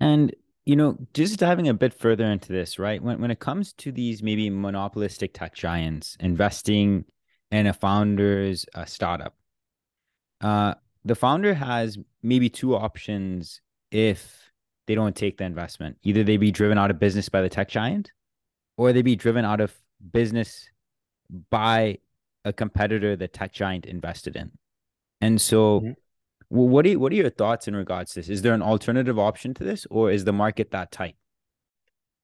and 0.00 0.34
you 0.66 0.74
know, 0.74 0.98
just 1.14 1.38
diving 1.38 1.68
a 1.68 1.74
bit 1.74 1.94
further 1.94 2.24
into 2.24 2.52
this, 2.52 2.78
right? 2.78 3.00
When 3.00 3.20
when 3.20 3.30
it 3.30 3.38
comes 3.38 3.72
to 3.74 3.92
these 3.92 4.22
maybe 4.22 4.50
monopolistic 4.50 5.32
tech 5.32 5.54
giants 5.54 6.16
investing 6.18 7.04
in 7.52 7.68
a 7.68 7.72
founder's 7.72 8.66
uh, 8.74 8.84
startup, 8.84 9.36
uh, 10.40 10.74
the 11.04 11.14
founder 11.14 11.54
has 11.54 11.96
maybe 12.22 12.48
two 12.48 12.74
options 12.74 13.60
if 13.92 14.50
they 14.88 14.96
don't 14.96 15.14
take 15.14 15.38
the 15.38 15.44
investment. 15.44 15.98
Either 16.02 16.24
they 16.24 16.36
be 16.36 16.50
driven 16.50 16.78
out 16.78 16.90
of 16.90 16.98
business 16.98 17.28
by 17.28 17.42
the 17.42 17.48
tech 17.48 17.68
giant, 17.68 18.10
or 18.76 18.92
they 18.92 19.02
be 19.02 19.16
driven 19.16 19.44
out 19.44 19.60
of 19.60 19.72
business 20.12 20.68
by 21.50 21.98
a 22.44 22.52
competitor 22.52 23.14
the 23.14 23.28
tech 23.28 23.52
giant 23.52 23.86
invested 23.86 24.34
in. 24.34 24.50
And 25.20 25.40
so 25.40 25.80
mm-hmm. 25.80 25.92
What 26.48 26.86
are 26.86 26.90
you, 26.90 27.00
what 27.00 27.12
are 27.12 27.16
your 27.16 27.30
thoughts 27.30 27.66
in 27.66 27.74
regards 27.74 28.12
to 28.12 28.20
this? 28.20 28.28
Is 28.28 28.42
there 28.42 28.54
an 28.54 28.62
alternative 28.62 29.18
option 29.18 29.52
to 29.54 29.64
this, 29.64 29.86
or 29.90 30.10
is 30.10 30.24
the 30.24 30.32
market 30.32 30.70
that 30.70 30.92
tight? 30.92 31.16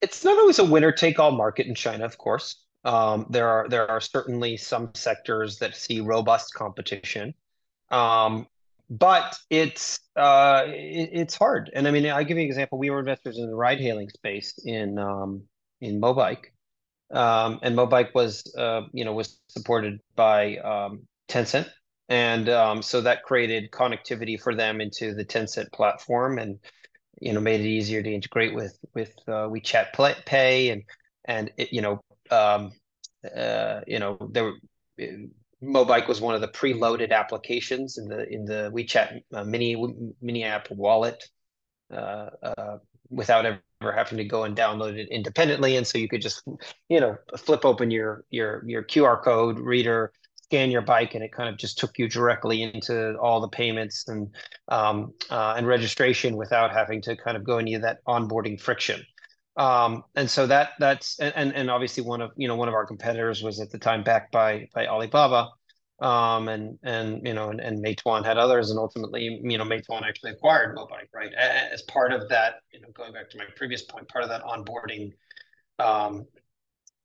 It's 0.00 0.24
not 0.24 0.38
always 0.38 0.58
a 0.58 0.64
winner 0.64 0.92
take 0.92 1.18
all 1.18 1.32
market 1.32 1.66
in 1.66 1.74
China, 1.74 2.04
of 2.04 2.18
course. 2.18 2.64
Um, 2.84 3.26
there 3.30 3.48
are 3.48 3.68
there 3.68 3.88
are 3.88 4.00
certainly 4.00 4.56
some 4.56 4.90
sectors 4.94 5.58
that 5.58 5.76
see 5.76 6.00
robust 6.00 6.54
competition, 6.54 7.34
um, 7.90 8.48
but 8.90 9.36
it's 9.50 10.00
uh, 10.16 10.64
it, 10.66 11.10
it's 11.12 11.36
hard. 11.36 11.70
And 11.74 11.86
I 11.86 11.92
mean, 11.92 12.06
I 12.06 12.24
give 12.24 12.36
you 12.36 12.42
an 12.42 12.48
example. 12.48 12.78
We 12.78 12.90
were 12.90 12.98
investors 12.98 13.38
in 13.38 13.46
the 13.46 13.54
ride 13.54 13.80
hailing 13.80 14.08
space 14.08 14.58
in 14.64 14.98
um, 14.98 15.42
in 15.80 16.00
Mobike, 16.00 16.46
um, 17.12 17.60
and 17.62 17.76
Mobike 17.76 18.14
was 18.14 18.52
uh, 18.58 18.82
you 18.92 19.04
know 19.04 19.12
was 19.12 19.40
supported 19.48 20.00
by 20.16 20.56
um, 20.56 21.06
Tencent 21.28 21.68
and 22.12 22.50
um, 22.50 22.82
so 22.82 23.00
that 23.00 23.22
created 23.22 23.70
connectivity 23.70 24.38
for 24.38 24.54
them 24.54 24.82
into 24.82 25.14
the 25.14 25.24
Tencent 25.24 25.72
platform, 25.72 26.38
and 26.38 26.58
you 27.22 27.32
know 27.32 27.40
made 27.40 27.60
it 27.60 27.66
easier 27.66 28.02
to 28.02 28.12
integrate 28.12 28.54
with 28.54 28.78
with 28.94 29.14
uh, 29.26 29.48
WeChat 29.48 29.94
Play, 29.94 30.14
Pay, 30.26 30.68
and 30.68 30.82
and 31.24 31.50
it, 31.56 31.72
you 31.72 31.80
know 31.80 32.02
um, 32.30 32.72
uh, 33.34 33.80
you 33.86 33.98
know 33.98 34.18
there 34.30 34.44
were. 34.44 34.52
Mobike 35.64 36.08
was 36.08 36.20
one 36.20 36.34
of 36.34 36.40
the 36.40 36.48
preloaded 36.48 37.12
applications 37.12 37.96
in 37.96 38.08
the 38.08 38.28
in 38.28 38.44
the 38.44 38.70
WeChat 38.74 39.20
uh, 39.32 39.44
mini 39.44 39.76
mini 40.20 40.42
app 40.42 40.68
wallet, 40.70 41.22
uh, 41.92 42.30
uh, 42.42 42.78
without 43.08 43.46
ever 43.46 43.92
having 43.92 44.18
to 44.18 44.24
go 44.24 44.44
and 44.44 44.56
download 44.56 44.96
it 44.96 45.08
independently. 45.10 45.76
And 45.76 45.86
so 45.86 45.98
you 45.98 46.08
could 46.08 46.20
just, 46.20 46.42
you 46.88 47.00
know, 47.00 47.16
flip 47.38 47.64
open 47.64 47.90
your 47.90 48.24
your 48.28 48.64
your 48.66 48.82
QR 48.82 49.22
code 49.22 49.60
reader, 49.60 50.12
scan 50.52 50.70
your 50.70 50.82
bike 50.82 51.14
and 51.14 51.24
it 51.24 51.32
kind 51.32 51.48
of 51.48 51.56
just 51.56 51.78
took 51.78 51.98
you 51.98 52.06
directly 52.06 52.62
into 52.62 53.16
all 53.16 53.40
the 53.40 53.48
payments 53.48 54.06
and 54.06 54.28
um, 54.68 55.14
uh, 55.30 55.54
and 55.56 55.66
registration 55.66 56.36
without 56.36 56.70
having 56.70 57.00
to 57.00 57.16
kind 57.16 57.38
of 57.38 57.44
go 57.44 57.56
into 57.56 57.78
that 57.78 58.04
onboarding 58.06 58.60
friction. 58.60 59.00
Um, 59.56 60.04
and 60.14 60.28
so 60.28 60.46
that 60.46 60.70
that's 60.78 61.18
and 61.20 61.54
and 61.54 61.70
obviously 61.70 62.02
one 62.04 62.20
of 62.20 62.32
you 62.36 62.48
know 62.48 62.56
one 62.56 62.68
of 62.68 62.74
our 62.74 62.84
competitors 62.84 63.42
was 63.42 63.60
at 63.60 63.70
the 63.70 63.78
time 63.78 64.02
backed 64.02 64.30
by 64.30 64.68
by 64.74 64.86
Alibaba. 64.86 65.48
Um, 66.00 66.48
and 66.48 66.78
and 66.82 67.26
you 67.26 67.32
know 67.32 67.48
and, 67.48 67.60
and 67.60 67.82
Meituan 67.82 68.24
had 68.24 68.36
others 68.36 68.70
and 68.70 68.78
ultimately 68.78 69.40
you 69.42 69.56
know 69.56 69.64
Meituan 69.64 70.02
actually 70.06 70.32
acquired 70.32 70.76
Mobike 70.76 71.12
right 71.14 71.32
as 71.32 71.80
part 71.82 72.12
of 72.12 72.28
that 72.28 72.56
you 72.72 72.80
know 72.80 72.88
going 72.92 73.12
back 73.12 73.30
to 73.30 73.38
my 73.38 73.44
previous 73.56 73.82
point 73.82 74.08
part 74.08 74.24
of 74.24 74.30
that 74.30 74.42
onboarding 74.42 75.12
um, 75.78 76.26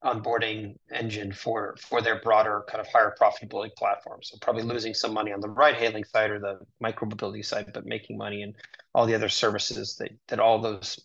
onboarding 0.03 0.75
engine 0.93 1.31
for 1.31 1.75
for 1.79 2.01
their 2.01 2.21
broader 2.21 2.63
kind 2.67 2.79
of 2.79 2.87
higher 2.87 3.15
profitability 3.19 3.75
platform. 3.75 4.19
So 4.21 4.37
probably 4.39 4.63
losing 4.63 4.93
some 4.93 5.13
money 5.13 5.31
on 5.31 5.41
the 5.41 5.49
ride 5.49 5.75
hailing 5.75 6.03
side 6.03 6.29
or 6.29 6.39
the 6.39 6.59
micro 6.79 7.07
mobility 7.07 7.43
side, 7.43 7.71
but 7.73 7.85
making 7.85 8.17
money 8.17 8.43
in 8.43 8.53
all 8.93 9.05
the 9.05 9.15
other 9.15 9.29
services 9.29 9.95
that 9.97 10.11
that 10.27 10.39
all 10.39 10.61
those 10.61 10.99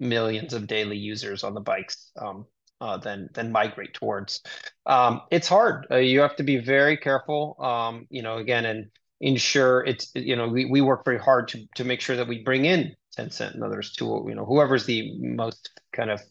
millions 0.00 0.54
of 0.54 0.68
daily 0.68 0.96
users 0.96 1.42
on 1.42 1.54
the 1.54 1.60
bikes 1.60 2.12
um, 2.20 2.46
uh, 2.80 2.96
then 2.96 3.28
then 3.34 3.50
migrate 3.50 3.94
towards. 3.94 4.42
Um, 4.86 5.22
it's 5.30 5.48
hard. 5.48 5.86
Uh, 5.90 5.96
you 5.96 6.20
have 6.20 6.36
to 6.36 6.44
be 6.44 6.58
very 6.58 6.96
careful. 6.96 7.56
Um, 7.58 8.06
you 8.10 8.22
know, 8.22 8.38
again, 8.38 8.66
and 8.66 8.90
ensure 9.20 9.84
it's 9.84 10.12
you 10.14 10.36
know 10.36 10.48
we, 10.48 10.64
we 10.64 10.80
work 10.80 11.04
very 11.04 11.18
hard 11.18 11.48
to 11.48 11.66
to 11.74 11.84
make 11.84 12.00
sure 12.00 12.16
that 12.16 12.28
we 12.28 12.42
bring 12.44 12.64
in 12.64 12.94
Tencent 13.16 13.54
and 13.54 13.64
others 13.64 13.92
to 13.94 14.24
you 14.28 14.34
know 14.34 14.44
whoever's 14.44 14.86
the 14.86 15.18
most 15.18 15.70
kind 15.92 16.10
of 16.10 16.22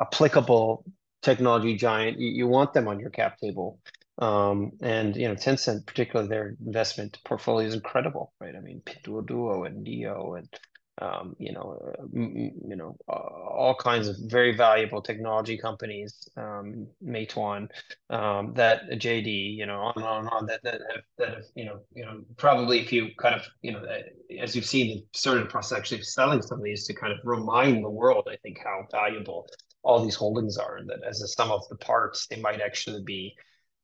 applicable 0.00 0.84
technology 1.24 1.76
giant, 1.76 2.20
you, 2.20 2.30
you 2.30 2.46
want 2.46 2.72
them 2.72 2.88
on 2.88 3.00
your 3.00 3.10
cap 3.10 3.38
table. 3.38 3.80
Um, 4.18 4.72
and 4.80 5.16
you 5.16 5.26
know, 5.26 5.34
Tencent, 5.34 5.86
particularly 5.86 6.28
their 6.28 6.56
investment 6.64 7.18
portfolio 7.24 7.66
is 7.66 7.74
incredible, 7.74 8.32
right? 8.40 8.54
I 8.54 8.60
mean, 8.60 8.82
Pinduoduo 8.86 9.66
and 9.66 9.84
NIO 9.84 10.38
and 10.38 10.48
um, 11.02 11.34
you 11.40 11.52
know, 11.52 11.76
uh, 11.98 12.04
you 12.14 12.76
know, 12.76 12.96
uh, 13.08 13.12
all 13.12 13.74
kinds 13.74 14.06
of 14.06 14.16
very 14.20 14.56
valuable 14.56 15.02
technology 15.02 15.58
companies, 15.58 16.28
um, 16.64 16.86
Meituan, 17.04 17.68
um, 18.10 18.54
that 18.54 18.82
JD, 18.90 19.56
you 19.56 19.66
know, 19.66 19.80
on 19.80 19.92
and 19.96 20.04
on 20.04 20.20
and 20.20 20.28
on 20.30 20.46
that 20.46 20.62
that 20.64 20.80
have, 20.92 21.02
that 21.18 21.28
have, 21.28 21.44
you 21.54 21.64
know, 21.64 21.80
you 21.94 22.04
know, 22.04 22.20
probably 22.36 22.80
if 22.80 22.92
you 22.92 23.10
kind 23.18 23.34
of, 23.34 23.42
you 23.62 23.72
know, 23.72 23.84
as 24.40 24.54
you've 24.54 24.64
seen, 24.64 25.04
started 25.12 25.44
the 25.44 25.50
process 25.50 25.78
actually 25.78 26.02
selling 26.02 26.42
some 26.42 26.58
of 26.58 26.64
these 26.64 26.86
to 26.86 26.94
kind 26.94 27.12
of 27.12 27.18
remind 27.24 27.84
the 27.84 27.90
world, 27.90 28.28
I 28.30 28.36
think, 28.36 28.58
how 28.62 28.86
valuable 28.90 29.46
all 29.82 30.02
these 30.02 30.14
holdings 30.14 30.56
are, 30.56 30.76
and 30.76 30.88
that 30.88 31.04
as 31.06 31.20
a 31.22 31.28
sum 31.28 31.50
of 31.50 31.68
the 31.68 31.76
parts, 31.76 32.26
they 32.26 32.40
might 32.40 32.60
actually 32.60 33.02
be 33.04 33.34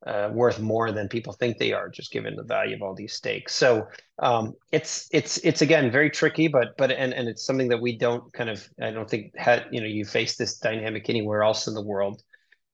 uh, 0.07 0.31
worth 0.33 0.61
more 0.61 0.93
than 0.93 1.09
people 1.09 1.33
think 1.33 1.59
they 1.59 1.73
are, 1.73 1.89
just 1.89 2.11
given 2.11 2.35
the 2.35 2.43
value 2.43 2.75
of 2.75 2.83
all 2.83 2.95
these 2.95 3.13
stakes. 3.13 3.55
So 3.55 3.87
um, 4.19 4.55
it's 4.73 5.09
it's 5.13 5.39
it's 5.39 5.63
again 5.63 5.91
very 5.91 6.11
tricky, 6.11 6.49
but 6.49 6.77
but 6.79 6.91
and 6.91 7.13
and 7.13 7.29
it's 7.29 7.45
something 7.45 7.69
that 7.69 7.81
we 7.81 7.99
don't 7.99 8.33
kind 8.33 8.49
of 8.49 8.67
I 8.81 8.91
don't 8.91 9.09
think 9.09 9.37
had 9.37 9.67
you 9.71 9.81
know 9.81 9.87
you 9.87 10.05
face 10.05 10.37
this 10.37 10.59
dynamic 10.59 11.11
anywhere 11.11 11.43
else 11.43 11.67
in 11.67 11.75
the 11.75 11.85
world, 11.85 12.23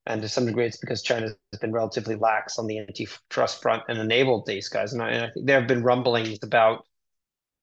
and 0.07 0.21
to 0.21 0.29
some 0.29 0.45
degree 0.45 0.65
it's 0.65 0.77
because 0.77 1.01
China 1.01 1.27
has 1.27 1.59
been 1.59 1.71
relatively 1.71 2.15
lax 2.15 2.57
on 2.57 2.67
the 2.67 2.79
antitrust 2.79 3.61
front 3.61 3.83
and 3.89 3.99
enabled 3.99 4.45
these 4.45 4.69
guys. 4.69 4.93
And 4.93 5.01
I, 5.01 5.09
and 5.09 5.25
I 5.25 5.29
think 5.29 5.45
there 5.45 5.59
have 5.59 5.67
been 5.67 5.83
rumblings 5.83 6.39
about 6.43 6.85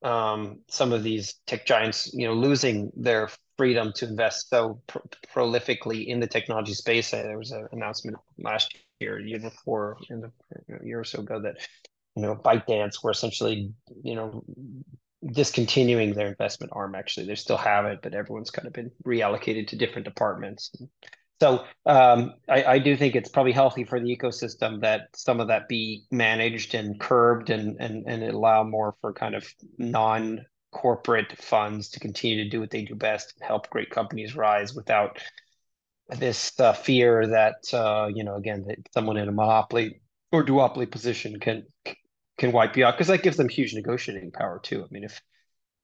um, 0.02 0.61
some 0.68 0.92
of 0.92 1.02
these 1.02 1.35
tech 1.46 1.64
giants, 1.64 2.12
you 2.12 2.26
know, 2.26 2.35
losing 2.35 2.92
their 2.94 3.30
freedom 3.57 3.92
to 3.94 4.07
invest 4.07 4.50
so 4.50 4.80
pr 4.87 4.98
prolifically 5.35 6.07
in 6.07 6.20
the 6.20 6.26
technology 6.26 6.74
space. 6.74 7.11
There 7.11 7.38
was 7.38 7.50
an 7.50 7.66
announcement 7.72 8.18
last 8.38 8.76
year, 9.00 9.18
year 9.18 9.40
before, 9.40 9.96
in 10.11 10.24
a 10.24 10.85
year 10.85 11.00
or 11.00 11.04
so 11.04 11.20
ago, 11.20 11.40
that 11.40 11.57
you 12.16 12.22
know 12.22 12.37
ByteDance 12.37 13.02
were 13.02 13.12
essentially 13.12 13.72
you 14.02 14.14
know 14.14 14.44
discontinuing 15.33 16.12
their 16.12 16.28
investment 16.28 16.72
arm. 16.74 16.94
Actually, 16.94 17.26
they 17.26 17.35
still 17.35 17.57
have 17.57 17.87
it, 17.87 18.00
but 18.02 18.14
everyone's 18.14 18.50
kind 18.50 18.66
of 18.66 18.74
been 18.74 18.90
reallocated 19.07 19.68
to 19.68 19.76
different 19.76 20.04
departments. 20.04 20.70
So 21.40 21.64
um, 21.85 22.35
I, 22.49 22.64
I, 22.64 22.79
do 22.79 22.97
think 22.97 23.16
it's 23.16 23.29
probably 23.29 23.53
healthy 23.53 23.85
for 23.85 23.99
the 23.99 24.16
ecosystem 24.16 24.81
that 24.83 25.09
some 25.14 25.40
of 25.40 25.49
that 25.49 25.68
be 25.68 26.05
managed 26.11 26.75
and 26.75 26.99
curbed 26.99 27.51
and 27.51 27.77
and 27.81 28.05
and 28.07 28.23
allow 28.23 28.62
more 28.62 28.94
for 29.01 29.12
kind 29.12 29.35
of 29.35 29.47
non 29.77 30.47
corporate 30.70 31.37
funds 31.38 31.88
to 31.90 32.01
continue 32.01 32.44
to 32.44 32.51
do 32.51 32.61
what 32.61 32.70
they 32.70 32.83
do 32.83 32.94
best 32.94 33.35
and 33.37 33.47
help 33.47 33.68
great 33.70 33.90
companies 33.90 34.37
rise 34.37 34.75
without 34.75 35.18
this 36.18 36.59
uh, 36.61 36.73
fear 36.73 37.27
that 37.27 37.57
uh, 37.73 38.09
you 38.14 38.25
know 38.25 38.37
again 38.37 38.64
that 38.66 38.79
someone 38.92 39.16
in 39.16 39.29
a 39.29 39.33
monopoly 39.33 40.01
or 40.33 40.44
duopoly 40.44 40.90
position 40.90 41.40
can 41.40 41.64
can 42.38 42.53
wipe 42.53 42.77
you 42.77 42.85
out 42.85 42.94
because 42.94 43.09
that 43.09 43.23
gives 43.23 43.37
them 43.37 43.49
huge 43.49 43.75
negotiating 43.75 44.31
power 44.33 44.61
too. 44.62 44.83
I 44.83 44.87
mean, 44.90 45.05
if 45.05 45.20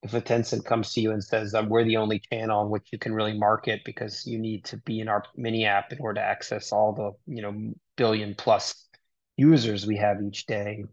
if 0.02 0.14
a 0.14 0.20
Tencent 0.20 0.64
comes 0.64 0.92
to 0.94 1.00
you 1.00 1.12
and 1.12 1.22
says 1.22 1.54
um, 1.54 1.68
we're 1.68 1.84
the 1.84 1.98
only 1.98 2.20
channel 2.20 2.60
on 2.60 2.70
which 2.70 2.88
you 2.90 2.98
can 2.98 3.12
really 3.14 3.36
market 3.36 3.82
because 3.84 4.26
you 4.26 4.38
need 4.38 4.64
to 4.64 4.78
be 4.78 5.00
in 5.00 5.08
our 5.08 5.24
mini 5.36 5.66
app 5.66 5.92
in 5.92 5.98
order 6.00 6.20
to 6.20 6.26
access 6.26 6.72
all 6.72 6.92
the 6.92 7.32
you 7.34 7.42
know 7.42 7.74
billion 7.96 8.34
plus 8.34 8.88
users 9.36 9.86
we 9.86 9.96
have 9.96 10.22
each 10.22 10.46
day, 10.46 10.84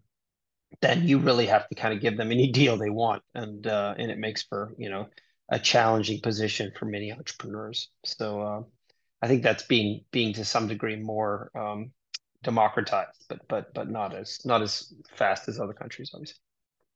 then 0.82 1.08
you 1.08 1.20
really 1.20 1.46
have 1.46 1.68
to 1.70 1.76
kind 1.76 1.94
of 1.94 2.02
give 2.02 2.18
them 2.18 2.32
any 2.32 2.52
deal 2.60 2.78
they 2.78 2.90
want, 2.90 3.24
and 3.34 3.68
uh, 3.68 3.94
and 3.98 4.12
it 4.12 4.18
makes 4.18 4.44
for 4.44 4.74
you 4.78 4.90
know 4.90 5.08
a 5.50 5.60
challenging 5.60 6.20
position 6.22 6.72
for 6.78 6.86
many 6.86 7.12
entrepreneurs. 7.12 7.90
So 8.04 8.42
uh, 8.42 8.62
I 9.22 9.28
think 9.28 9.44
that's 9.44 9.64
being 9.64 10.04
being 10.12 10.34
to 10.34 10.46
some 10.46 10.68
degree 10.68 10.98
more 10.98 11.52
um, 11.56 11.92
democratized, 12.44 13.26
but 13.30 13.40
but 13.48 13.74
but 13.74 13.90
not 13.90 14.16
as 14.16 14.40
not 14.46 14.62
as 14.62 14.94
fast 15.16 15.48
as 15.48 15.60
other 15.60 15.74
countries, 15.74 16.12
obviously. 16.14 16.40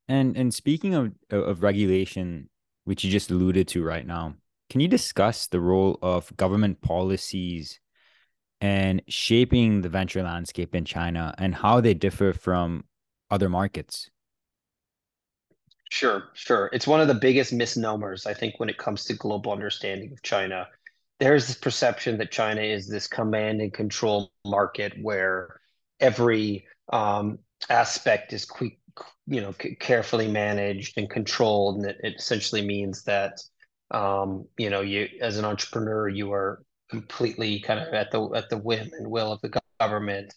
And 0.08 0.36
and 0.36 0.52
speaking 0.52 0.94
of 0.94 1.12
of 1.30 1.62
regulation, 1.62 2.48
which 2.84 3.04
you 3.04 3.10
just 3.10 3.30
alluded 3.30 3.68
to 3.68 3.84
right 3.84 4.06
now, 4.06 4.34
can 4.70 4.80
you 4.80 4.88
discuss 4.88 5.46
the 5.46 5.60
role 5.60 5.98
of 6.02 6.36
government 6.36 6.80
policies 6.80 7.80
and 8.60 9.02
shaping 9.08 9.82
the 9.82 9.88
venture 9.88 10.22
landscape 10.22 10.74
in 10.74 10.84
China 10.84 11.34
and 11.38 11.54
how 11.54 11.80
they 11.80 11.94
differ 11.94 12.32
from 12.32 12.84
other 13.30 13.48
markets? 13.48 14.10
Sure, 15.90 16.24
sure. 16.32 16.70
It's 16.72 16.86
one 16.86 17.00
of 17.00 17.08
the 17.08 17.14
biggest 17.14 17.52
misnomers, 17.52 18.24
I 18.24 18.32
think, 18.32 18.58
when 18.58 18.70
it 18.70 18.78
comes 18.78 19.04
to 19.04 19.14
global 19.14 19.52
understanding 19.52 20.10
of 20.12 20.22
China 20.22 20.66
there's 21.22 21.46
this 21.46 21.56
perception 21.56 22.18
that 22.18 22.32
China 22.32 22.60
is 22.60 22.88
this 22.88 23.06
command 23.06 23.60
and 23.60 23.72
control 23.72 24.32
market 24.44 24.92
where 25.00 25.60
every 26.00 26.66
um, 26.92 27.38
aspect 27.70 28.32
is 28.32 28.44
quick, 28.44 28.80
you 29.26 29.40
know, 29.40 29.52
carefully 29.80 30.28
managed 30.28 30.98
and 30.98 31.08
controlled, 31.08 31.76
and 31.76 31.86
it, 31.86 31.96
it 32.02 32.14
essentially 32.16 32.62
means 32.62 33.04
that 33.04 33.40
um, 33.92 34.46
you 34.56 34.70
know, 34.70 34.80
you 34.80 35.08
as 35.20 35.38
an 35.38 35.44
entrepreneur, 35.44 36.08
you 36.08 36.32
are 36.32 36.62
completely 36.90 37.60
kind 37.60 37.80
of 37.80 37.92
at 37.94 38.10
the 38.10 38.22
at 38.34 38.48
the 38.50 38.56
whim 38.58 38.90
and 38.98 39.10
will 39.10 39.32
of 39.32 39.40
the 39.42 39.60
government. 39.80 40.34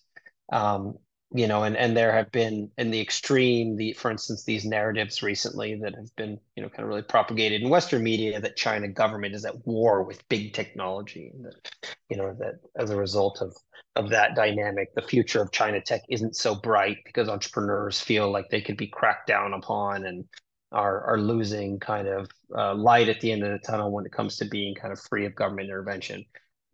Um, 0.51 0.97
you 1.35 1.47
know, 1.47 1.63
and 1.63 1.75
and 1.75 1.97
there 1.97 2.13
have 2.13 2.31
been 2.31 2.71
in 2.77 2.91
the 2.91 3.01
extreme, 3.01 3.75
the 3.75 3.91
for 3.93 4.09
instance, 4.09 4.45
these 4.45 4.63
narratives 4.63 5.21
recently 5.21 5.75
that 5.81 5.93
have 5.93 6.15
been 6.15 6.39
you 6.55 6.63
know 6.63 6.69
kind 6.69 6.83
of 6.83 6.87
really 6.87 7.01
propagated 7.01 7.61
in 7.61 7.67
Western 7.67 8.03
media 8.03 8.39
that 8.39 8.55
China 8.55 8.87
government 8.87 9.35
is 9.35 9.43
at 9.43 9.67
war 9.67 10.03
with 10.03 10.27
big 10.29 10.53
technology, 10.53 11.33
that 11.41 11.71
you 12.09 12.15
know 12.15 12.33
that 12.39 12.61
as 12.77 12.89
a 12.89 12.95
result 12.95 13.41
of 13.41 13.53
of 13.97 14.09
that 14.11 14.35
dynamic, 14.35 14.95
the 14.95 15.01
future 15.01 15.41
of 15.41 15.51
China 15.51 15.81
tech 15.81 16.03
isn't 16.09 16.37
so 16.37 16.55
bright 16.55 16.99
because 17.03 17.27
entrepreneurs 17.27 17.99
feel 17.99 18.31
like 18.31 18.49
they 18.49 18.61
could 18.61 18.77
be 18.77 18.87
cracked 18.87 19.27
down 19.27 19.53
upon 19.53 20.05
and 20.05 20.23
are 20.71 21.03
are 21.03 21.19
losing 21.19 21.79
kind 21.81 22.07
of 22.07 22.29
uh, 22.57 22.73
light 22.73 23.09
at 23.09 23.19
the 23.19 23.33
end 23.33 23.43
of 23.43 23.51
the 23.51 23.59
tunnel 23.59 23.91
when 23.91 24.05
it 24.05 24.11
comes 24.13 24.37
to 24.37 24.45
being 24.45 24.73
kind 24.73 24.93
of 24.93 24.99
free 25.01 25.25
of 25.25 25.35
government 25.35 25.67
intervention 25.67 26.23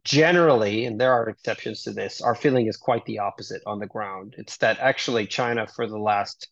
generally, 0.03 0.85
and 0.85 0.99
there 0.99 1.13
are 1.13 1.29
exceptions 1.29 1.83
to 1.83 1.91
this, 1.91 2.21
our 2.21 2.35
feeling 2.35 2.67
is 2.67 2.77
quite 2.77 3.05
the 3.05 3.19
opposite 3.19 3.61
on 3.65 3.79
the 3.79 3.87
ground. 3.87 4.35
It's 4.37 4.57
that 4.57 4.79
actually 4.79 5.27
China, 5.27 5.67
for 5.67 5.87
the 5.87 5.97
last 5.97 6.49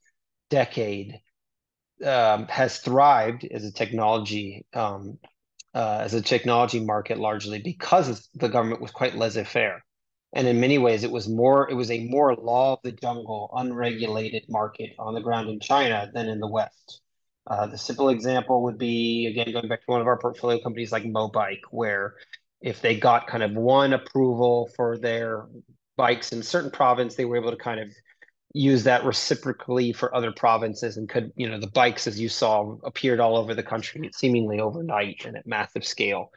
decade, 0.49 1.19
um, 2.05 2.47
has 2.47 2.79
thrived 2.79 3.45
as 3.49 3.65
a 3.65 3.71
technology 3.71 4.65
um, 4.73 5.17
uh, 5.73 5.99
as 6.01 6.13
a 6.13 6.21
technology 6.21 6.79
market 6.79 7.19
largely 7.19 7.61
because 7.61 8.27
the 8.33 8.49
government 8.49 8.81
was 8.81 8.91
quite 8.91 9.15
laissez-faire. 9.15 9.83
And 10.33 10.47
in 10.47 10.59
many 10.59 10.77
ways, 10.77 11.03
it 11.03 11.11
was 11.11 11.27
more 11.27 11.69
it 11.69 11.73
was 11.73 11.89
a 11.89 12.07
more 12.07 12.35
law 12.35 12.73
of 12.73 12.79
the 12.83 12.91
jungle, 12.91 13.49
unregulated 13.55 14.45
market 14.47 14.91
on 14.99 15.13
the 15.15 15.21
ground 15.21 15.49
in 15.49 15.59
China 15.59 16.09
than 16.13 16.29
in 16.29 16.39
the 16.39 16.47
West. 16.47 17.01
Uh, 17.47 17.65
the 17.65 17.77
simple 17.77 18.09
example 18.09 18.63
would 18.63 18.77
be 18.77 19.25
again 19.25 19.51
going 19.51 19.67
back 19.67 19.79
to 19.79 19.91
one 19.91 20.01
of 20.01 20.07
our 20.07 20.19
portfolio 20.19 20.61
companies 20.61 20.91
like 20.91 21.03
Mobike, 21.03 21.61
where 21.71 22.15
if 22.61 22.81
they 22.81 22.97
got 22.97 23.27
kind 23.27 23.43
of 23.43 23.51
one 23.53 23.93
approval 23.93 24.69
for 24.75 24.97
their 24.97 25.45
bikes 25.97 26.31
in 26.31 26.43
certain 26.43 26.71
province, 26.71 27.15
they 27.15 27.25
were 27.25 27.37
able 27.37 27.51
to 27.51 27.57
kind 27.57 27.79
of 27.79 27.89
use 28.53 28.83
that 28.83 29.05
reciprocally 29.05 29.93
for 29.93 30.13
other 30.15 30.31
provinces 30.31 30.97
and 30.97 31.07
could, 31.07 31.31
you 31.35 31.47
know, 31.47 31.59
the 31.59 31.67
bikes, 31.67 32.07
as 32.07 32.19
you 32.19 32.27
saw, 32.29 32.75
appeared 32.83 33.19
all 33.19 33.37
over 33.37 33.53
the 33.53 33.63
country 33.63 34.09
seemingly 34.13 34.59
overnight 34.59 35.23
and 35.25 35.37
at 35.37 35.45
massive 35.45 35.85
scale. 35.85 36.31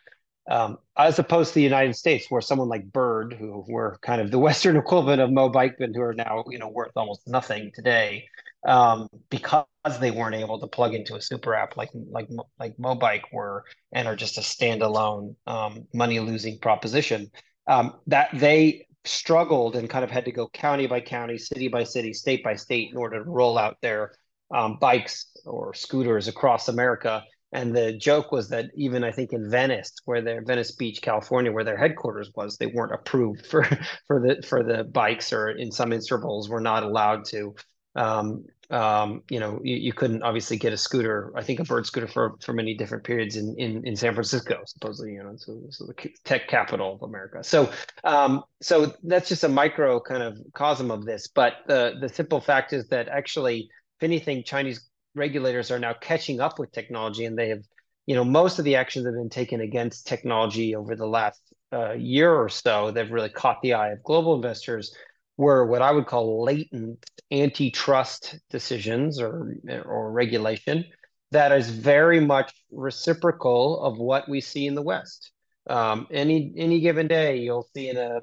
Um, 0.50 0.78
as 0.96 1.18
opposed 1.18 1.50
to 1.50 1.54
the 1.54 1.62
United 1.62 1.94
States, 1.94 2.26
where 2.28 2.40
someone 2.40 2.68
like 2.68 2.92
Bird, 2.92 3.32
who 3.32 3.64
were 3.68 3.98
kind 4.02 4.20
of 4.20 4.30
the 4.30 4.38
Western 4.46 4.76
equivalent 4.76 5.22
of 5.22 5.30
Mo 5.30 5.48
but 5.48 5.74
who 5.78 6.02
are 6.02 6.14
now, 6.14 6.44
you 6.48 6.58
know, 6.58 6.68
worth 6.68 6.92
almost 6.96 7.28
nothing 7.28 7.70
today, 7.74 8.26
um, 8.66 9.08
because 9.30 9.66
they 10.00 10.10
weren't 10.10 10.34
able 10.34 10.60
to 10.60 10.66
plug 10.66 10.94
into 10.94 11.16
a 11.16 11.20
super 11.20 11.54
app 11.54 11.76
like 11.76 11.90
like 12.10 12.28
like 12.58 12.76
Mobike 12.76 13.24
were 13.32 13.64
and 13.92 14.06
are 14.06 14.16
just 14.16 14.38
a 14.38 14.40
standalone 14.40 15.34
um, 15.46 15.86
money 15.94 16.20
losing 16.20 16.58
proposition. 16.58 17.30
Um, 17.66 17.94
that 18.08 18.28
they 18.34 18.86
struggled 19.04 19.76
and 19.76 19.90
kind 19.90 20.04
of 20.04 20.10
had 20.10 20.24
to 20.24 20.32
go 20.32 20.48
county 20.48 20.86
by 20.86 21.00
county, 21.00 21.38
city 21.38 21.68
by 21.68 21.84
city, 21.84 22.12
state 22.12 22.42
by 22.44 22.54
state 22.54 22.90
in 22.90 22.96
order 22.96 23.22
to 23.22 23.30
roll 23.30 23.58
out 23.58 23.76
their 23.80 24.12
um, 24.54 24.78
bikes 24.80 25.26
or 25.44 25.74
scooters 25.74 26.28
across 26.28 26.68
America. 26.68 27.22
And 27.54 27.76
the 27.76 27.92
joke 27.92 28.32
was 28.32 28.48
that 28.48 28.70
even 28.76 29.04
I 29.04 29.12
think 29.12 29.32
in 29.32 29.50
Venice, 29.50 29.92
where 30.06 30.22
their 30.22 30.42
Venice 30.42 30.72
Beach, 30.72 31.02
California, 31.02 31.52
where 31.52 31.64
their 31.64 31.76
headquarters 31.76 32.30
was, 32.34 32.56
they 32.56 32.66
weren't 32.66 32.94
approved 32.94 33.46
for 33.46 33.64
for 34.06 34.20
the 34.20 34.42
for 34.46 34.62
the 34.62 34.84
bikes, 34.84 35.32
or 35.32 35.50
in 35.50 35.70
some 35.70 35.92
intervals 35.92 36.48
were 36.48 36.60
not 36.60 36.82
allowed 36.82 37.24
to 37.26 37.54
um, 37.94 38.44
um, 38.70 39.22
you 39.28 39.38
know, 39.38 39.60
you, 39.62 39.76
you, 39.76 39.92
couldn't 39.92 40.22
obviously 40.22 40.56
get 40.56 40.72
a 40.72 40.78
scooter. 40.78 41.30
I 41.36 41.42
think 41.42 41.60
a 41.60 41.64
bird 41.64 41.84
scooter 41.84 42.06
for 42.06 42.36
for 42.40 42.54
many 42.54 42.74
different 42.74 43.04
periods 43.04 43.36
in 43.36 43.54
in, 43.58 43.86
in 43.86 43.96
San 43.96 44.14
Francisco, 44.14 44.62
supposedly, 44.64 45.12
you 45.12 45.22
know, 45.22 45.34
so, 45.36 45.60
so 45.68 45.84
the 45.84 46.10
tech 46.24 46.48
capital 46.48 46.94
of 46.94 47.02
America. 47.02 47.44
So 47.44 47.70
um, 48.04 48.42
so 48.62 48.94
that's 49.02 49.28
just 49.28 49.44
a 49.44 49.48
micro 49.48 50.00
kind 50.00 50.22
of 50.22 50.38
cosm 50.54 50.90
of 50.90 51.04
this. 51.04 51.28
But 51.28 51.56
the 51.66 51.94
the 52.00 52.08
simple 52.08 52.40
fact 52.40 52.72
is 52.72 52.88
that 52.88 53.08
actually, 53.08 53.68
if 53.98 54.02
anything, 54.02 54.42
Chinese 54.42 54.88
regulators 55.14 55.70
are 55.70 55.78
now 55.78 55.92
catching 55.92 56.40
up 56.40 56.58
with 56.58 56.72
technology, 56.72 57.26
and 57.26 57.36
they 57.36 57.50
have, 57.50 57.62
you 58.06 58.14
know, 58.14 58.24
most 58.24 58.58
of 58.58 58.64
the 58.64 58.76
actions 58.76 59.04
that 59.04 59.10
have 59.10 59.20
been 59.20 59.28
taken 59.28 59.60
against 59.60 60.06
technology 60.06 60.74
over 60.74 60.96
the 60.96 61.06
last 61.06 61.42
uh, 61.74 61.92
year 61.92 62.32
or 62.32 62.48
so. 62.48 62.90
They've 62.90 63.10
really 63.10 63.28
caught 63.28 63.60
the 63.60 63.74
eye 63.74 63.90
of 63.90 64.02
global 64.02 64.34
investors 64.34 64.94
were 65.42 65.66
what 65.66 65.82
I 65.82 65.90
would 65.92 66.06
call 66.06 66.44
latent 66.44 67.04
antitrust 67.30 68.38
decisions 68.50 69.20
or 69.20 69.56
or 69.84 70.12
regulation 70.12 70.84
that 71.32 71.50
is 71.50 71.70
very 71.70 72.20
much 72.20 72.52
reciprocal 72.70 73.82
of 73.82 73.98
what 73.98 74.28
we 74.28 74.40
see 74.40 74.66
in 74.66 74.74
the 74.74 74.82
West. 74.82 75.32
Um, 75.66 76.06
any 76.10 76.52
any 76.56 76.80
given 76.80 77.08
day, 77.08 77.38
you'll 77.38 77.68
see 77.74 77.88
in 77.88 77.96
a 77.96 78.20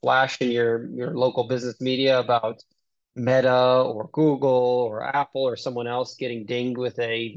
flash 0.00 0.40
in 0.40 0.50
your 0.50 0.88
your 0.90 1.16
local 1.16 1.44
business 1.48 1.80
media 1.80 2.18
about 2.18 2.62
Meta 3.16 3.82
or 3.82 4.08
Google 4.12 4.86
or 4.88 5.02
Apple 5.02 5.42
or 5.42 5.56
someone 5.56 5.86
else 5.86 6.14
getting 6.14 6.46
dinged 6.46 6.78
with 6.78 6.98
a 6.98 7.34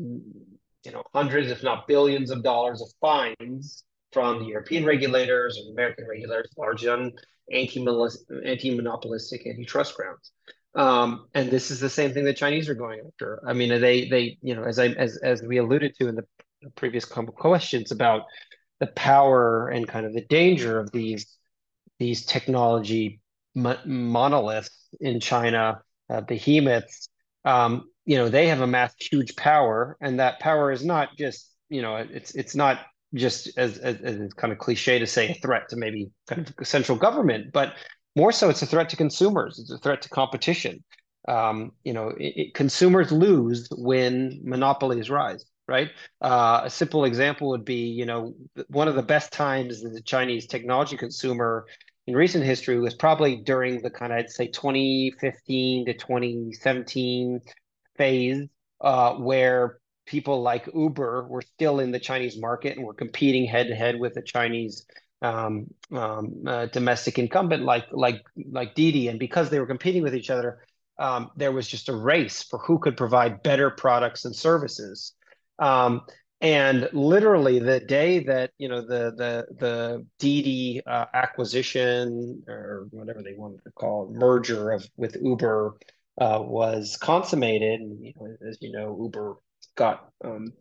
you 0.86 0.92
know 0.92 1.04
hundreds, 1.14 1.50
if 1.50 1.64
not 1.64 1.88
billions, 1.88 2.30
of 2.30 2.44
dollars 2.44 2.82
of 2.82 2.90
fines 3.02 3.84
from 4.18 4.40
the 4.40 4.46
European 4.46 4.84
regulators 4.84 5.60
or 5.60 5.72
American 5.72 6.08
regulators, 6.10 6.50
largely 6.58 6.90
on 6.90 7.12
anti-monopolistic 7.54 9.46
antitrust 9.46 9.96
grounds. 9.96 10.32
Um, 10.74 11.28
and 11.36 11.52
this 11.52 11.70
is 11.70 11.80
the 11.80 11.90
same 11.90 12.14
thing 12.14 12.26
the 12.26 12.34
Chinese 12.34 12.68
are 12.68 12.74
going 12.74 13.00
after. 13.06 13.40
I 13.48 13.54
mean, 13.54 13.70
they 13.80 14.10
they 14.10 14.40
you 14.42 14.56
know 14.56 14.64
as 14.64 14.80
I 14.80 14.88
as 14.88 15.18
as 15.18 15.44
we 15.44 15.58
alluded 15.58 15.94
to 16.00 16.08
in 16.08 16.16
the 16.16 16.26
previous 16.74 17.06
questions 17.06 17.92
about 17.92 18.24
the 18.80 18.88
power 18.88 19.70
and 19.70 19.88
kind 19.88 20.08
of 20.08 20.14
the 20.16 20.26
danger 20.26 20.80
of 20.80 20.92
these 20.92 21.38
these 22.00 22.26
technology 22.26 23.22
monoliths 23.54 24.72
in 25.00 25.20
China, 25.20 25.82
uh, 26.10 26.22
behemoths. 26.22 27.08
Um, 27.46 27.92
you 28.06 28.18
know, 28.18 28.30
they 28.30 28.48
have 28.48 28.62
amassed 28.62 29.12
huge 29.12 29.36
power, 29.36 29.96
and 30.02 30.20
that 30.20 30.40
power 30.40 30.72
is 30.72 30.84
not 30.84 31.16
just 31.20 31.52
you 31.70 31.84
know 31.84 31.98
it's 31.98 32.34
it's 32.34 32.56
not 32.56 32.80
just 33.14 33.58
as, 33.58 33.78
as, 33.78 34.02
as 34.02 34.34
kind 34.34 34.52
of 34.52 34.60
cliche 34.60 35.00
to 35.00 35.08
say 35.08 35.30
a 35.30 35.34
threat 35.36 35.70
to 35.70 35.76
maybe 35.76 36.10
kind 36.28 36.54
of 36.58 36.68
central 36.68 36.98
government, 36.98 37.52
but 37.54 37.76
more 38.16 38.32
so 38.32 38.50
it's 38.50 38.62
a 38.62 38.66
threat 38.66 38.90
to 38.90 38.96
consumers. 38.96 39.60
It's 39.60 39.72
a 39.72 39.78
threat 39.78 40.02
to 40.02 40.10
competition. 40.10 40.84
Um, 41.28 41.72
you 41.84 41.94
know, 41.94 42.10
it, 42.10 42.34
it, 42.36 42.54
consumers 42.54 43.12
lose 43.12 43.68
when 43.78 44.40
monopolies 44.44 45.10
rise, 45.10 45.46
right? 45.68 45.90
Uh, 46.22 46.62
a 46.64 46.70
simple 46.70 47.06
example 47.06 47.50
would 47.50 47.66
be, 47.66 47.88
you 47.88 48.06
know, 48.06 48.34
one 48.70 48.88
of 48.88 48.96
the 48.96 49.04
best 49.04 49.32
times 49.32 49.86
as 49.86 49.96
a 49.96 50.02
Chinese 50.02 50.48
technology 50.48 50.98
consumer 50.98 51.66
in 52.08 52.16
recent 52.16 52.44
history 52.46 52.80
was 52.80 52.96
probably 52.96 53.36
during 53.36 53.82
the 53.82 53.90
kind 53.90 54.14
of 54.14 54.20
I'd 54.20 54.30
say 54.30 54.48
2015 54.48 55.86
to 55.86 55.94
2017 55.94 57.42
phase, 57.98 58.48
uh, 58.80 59.14
where 59.16 59.80
people 60.08 60.42
like 60.42 60.68
Uber 60.74 61.28
were 61.28 61.42
still 61.42 61.80
in 61.80 61.92
the 61.92 62.00
Chinese 62.00 62.40
market 62.40 62.78
and 62.78 62.86
were 62.86 62.94
competing 62.94 63.46
head 63.46 63.68
to 63.68 63.76
head 63.76 64.00
with 64.00 64.16
the 64.16 64.22
Chinese 64.22 64.86
um, 65.22 65.68
um, 65.92 66.44
uh, 66.46 66.66
domestic 66.68 67.20
incumbent 67.20 67.64
like 67.64 67.86
like 67.92 68.24
like 68.52 68.76
Didi, 68.76 69.08
and 69.08 69.20
because 69.20 69.50
they 69.50 69.60
were 69.60 69.68
competing 69.68 70.04
with 70.04 70.16
each 70.16 70.30
other, 70.30 70.60
um, 71.00 71.32
there 71.36 71.52
was 71.52 71.68
just 71.68 71.90
a 71.90 71.96
race 71.96 72.44
for 72.44 72.60
who 72.60 72.80
could 72.80 72.98
provide 72.98 73.44
better 73.44 73.70
products 73.70 74.26
and 74.26 74.36
services. 74.36 75.14
Um, 75.60 76.02
and 76.40 76.88
literally, 76.94 77.58
the 77.60 77.80
day 77.80 78.20
that 78.26 78.52
you 78.60 78.70
know 78.70 78.82
the 78.82 79.12
the 79.18 79.46
the 79.60 80.06
Didi 80.20 80.82
uh, 80.86 81.06
acquisition 81.14 82.44
or 82.48 82.88
whatever 82.92 83.24
they 83.24 83.34
wanted 83.36 83.64
to 83.64 83.72
call 83.72 84.06
it, 84.06 84.20
merger 84.20 84.72
of 84.72 84.88
with 84.98 85.18
Uber 85.20 85.78
uh, 86.20 86.40
was 86.44 86.96
consummated, 87.02 87.82
and 87.82 88.06
you 88.06 88.14
know, 88.20 88.38
as 88.48 88.60
you 88.62 88.72
know, 88.72 88.96
Uber 89.02 89.38
got 89.78 90.10
um, 90.26 90.52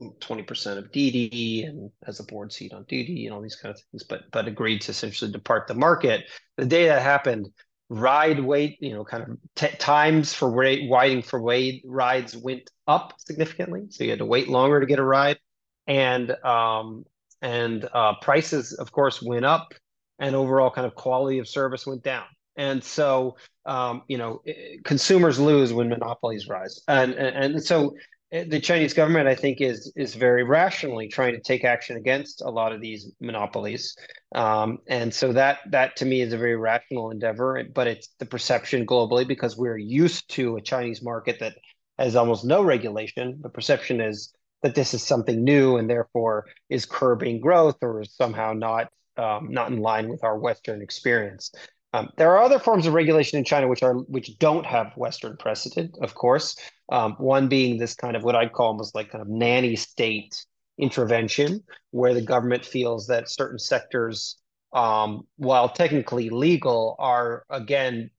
20% 0.00 0.78
of 0.78 0.90
Didi 0.92 1.64
and 1.64 1.90
has 2.04 2.20
a 2.20 2.24
board 2.24 2.52
seat 2.52 2.72
on 2.72 2.84
Didi 2.88 3.26
and 3.26 3.34
all 3.34 3.42
these 3.42 3.56
kind 3.56 3.74
of 3.74 3.80
things, 3.90 4.02
but 4.04 4.30
but 4.32 4.48
agreed 4.48 4.80
to 4.82 4.90
essentially 4.90 5.30
depart 5.30 5.68
the 5.68 5.74
market. 5.74 6.24
The 6.56 6.66
day 6.66 6.86
that 6.86 7.02
happened, 7.02 7.48
ride 7.88 8.40
wait, 8.40 8.78
you 8.80 8.92
know, 8.92 9.04
kind 9.04 9.22
of 9.22 9.38
t- 9.54 9.76
times 9.78 10.34
for 10.34 10.50
rate 10.50 10.88
waiting 10.88 11.22
for 11.22 11.40
wait 11.40 11.82
rides 11.86 12.36
went 12.36 12.70
up 12.86 13.14
significantly. 13.18 13.82
So 13.90 14.04
you 14.04 14.10
had 14.10 14.18
to 14.18 14.26
wait 14.26 14.48
longer 14.48 14.80
to 14.80 14.86
get 14.86 14.98
a 14.98 15.04
ride, 15.04 15.38
and 15.86 16.30
um, 16.44 17.04
and 17.40 17.88
uh, 17.92 18.14
prices, 18.20 18.72
of 18.72 18.90
course, 18.90 19.22
went 19.22 19.44
up, 19.44 19.74
and 20.18 20.34
overall 20.34 20.70
kind 20.70 20.86
of 20.86 20.94
quality 20.94 21.38
of 21.38 21.48
service 21.48 21.86
went 21.86 22.02
down. 22.02 22.24
And 22.56 22.82
so, 22.82 23.36
um, 23.66 24.02
you 24.08 24.16
know, 24.16 24.42
consumers 24.84 25.38
lose 25.40 25.72
when 25.72 25.88
monopolies 25.88 26.48
rise, 26.48 26.82
and 26.88 27.14
and, 27.14 27.54
and 27.54 27.64
so 27.64 27.94
the 28.30 28.60
Chinese 28.60 28.94
government, 28.94 29.28
I 29.28 29.34
think, 29.34 29.60
is 29.60 29.92
is 29.96 30.14
very 30.14 30.42
rationally 30.42 31.08
trying 31.08 31.34
to 31.34 31.40
take 31.40 31.64
action 31.64 31.96
against 31.96 32.42
a 32.42 32.50
lot 32.50 32.72
of 32.72 32.80
these 32.80 33.12
monopolies, 33.20 33.96
um, 34.34 34.78
and 34.88 35.14
so 35.14 35.32
that 35.32 35.58
that 35.70 35.96
to 35.96 36.04
me 36.04 36.20
is 36.20 36.32
a 36.32 36.38
very 36.38 36.56
rational 36.56 37.10
endeavor. 37.10 37.62
But 37.72 37.86
it's 37.86 38.08
the 38.18 38.26
perception 38.26 38.86
globally 38.86 39.26
because 39.26 39.56
we're 39.56 39.78
used 39.78 40.28
to 40.30 40.56
a 40.56 40.60
Chinese 40.60 41.02
market 41.02 41.38
that 41.40 41.54
has 41.98 42.16
almost 42.16 42.44
no 42.44 42.62
regulation. 42.62 43.38
The 43.40 43.50
perception 43.50 44.00
is 44.00 44.34
that 44.62 44.74
this 44.74 44.94
is 44.94 45.02
something 45.02 45.44
new 45.44 45.76
and 45.76 45.88
therefore 45.88 46.46
is 46.68 46.86
curbing 46.86 47.40
growth 47.40 47.76
or 47.82 48.00
is 48.00 48.14
somehow 48.16 48.52
not 48.52 48.90
um, 49.16 49.48
not 49.50 49.70
in 49.70 49.80
line 49.80 50.08
with 50.08 50.24
our 50.24 50.38
Western 50.38 50.82
experience. 50.82 51.52
Um, 51.94 52.10
there 52.16 52.32
are 52.32 52.42
other 52.42 52.58
forms 52.58 52.86
of 52.86 52.92
regulation 52.92 53.38
in 53.38 53.44
China 53.44 53.68
which 53.68 53.84
are 53.84 53.94
which 53.94 54.36
don't 54.40 54.66
have 54.66 54.96
Western 54.96 55.36
precedent, 55.36 55.96
of 56.02 56.12
course. 56.12 56.56
Um, 56.90 57.12
one 57.18 57.46
being 57.46 57.78
this 57.78 57.94
kind 57.94 58.16
of 58.16 58.24
what 58.24 58.34
I'd 58.34 58.52
call 58.52 58.66
almost 58.66 58.96
like 58.96 59.12
kind 59.12 59.22
of 59.22 59.28
nanny 59.28 59.76
state 59.76 60.44
intervention, 60.76 61.62
where 61.92 62.12
the 62.12 62.20
government 62.20 62.64
feels 62.64 63.06
that 63.06 63.30
certain 63.30 63.60
sectors, 63.60 64.38
um, 64.72 65.28
while 65.36 65.68
technically 65.68 66.30
legal, 66.30 66.96
are 66.98 67.44
again 67.48 68.10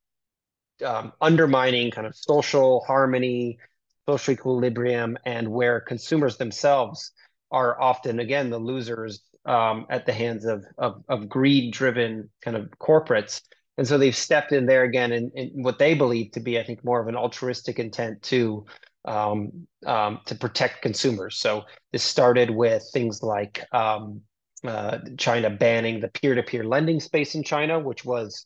um, 0.86 1.12
undermining 1.20 1.92
kind 1.92 2.08
of 2.08 2.16
social 2.16 2.80
harmony, 2.88 3.60
social 4.08 4.36
equilibrium, 4.36 5.18
and 5.26 5.50
where 5.52 5.82
consumers 5.82 6.38
themselves 6.38 7.12
are 7.52 7.80
often 7.82 8.22
again 8.22 8.50
the 8.50 8.58
losers 8.58 9.22
um, 9.44 9.86
at 9.90 10.06
the 10.06 10.14
hands 10.14 10.46
of 10.46 10.64
of, 10.78 11.04
of 11.10 11.28
greed-driven 11.28 12.30
kind 12.42 12.56
of 12.56 12.70
corporates 12.80 13.42
and 13.78 13.88
so 13.88 13.98
they've 13.98 14.16
stepped 14.16 14.52
in 14.52 14.66
there 14.66 14.84
again 14.84 15.12
in, 15.12 15.32
in 15.36 15.64
what 15.64 15.80
they 15.80 15.94
believe 15.94 16.32
to 16.32 16.40
be, 16.40 16.60
I 16.60 16.64
think, 16.64 16.84
more 16.84 17.02
of 17.02 17.08
an 17.08 17.16
altruistic 17.16 17.80
intent 17.80 18.22
to 18.24 18.66
um, 19.06 19.68
um, 19.86 20.22
to 20.26 20.36
protect 20.36 20.82
consumers. 20.82 21.38
So 21.38 21.64
this 21.92 22.04
started 22.04 22.50
with 22.50 22.84
things 22.92 23.22
like 23.22 23.64
um, 23.72 24.22
uh, 24.66 25.00
China 25.18 25.50
banning 25.50 26.00
the 26.00 26.08
peer-to-peer 26.08 26.64
lending 26.64 27.00
space 27.00 27.36
in 27.36 27.44
China, 27.44 27.80
which 27.80 28.04
was 28.04 28.46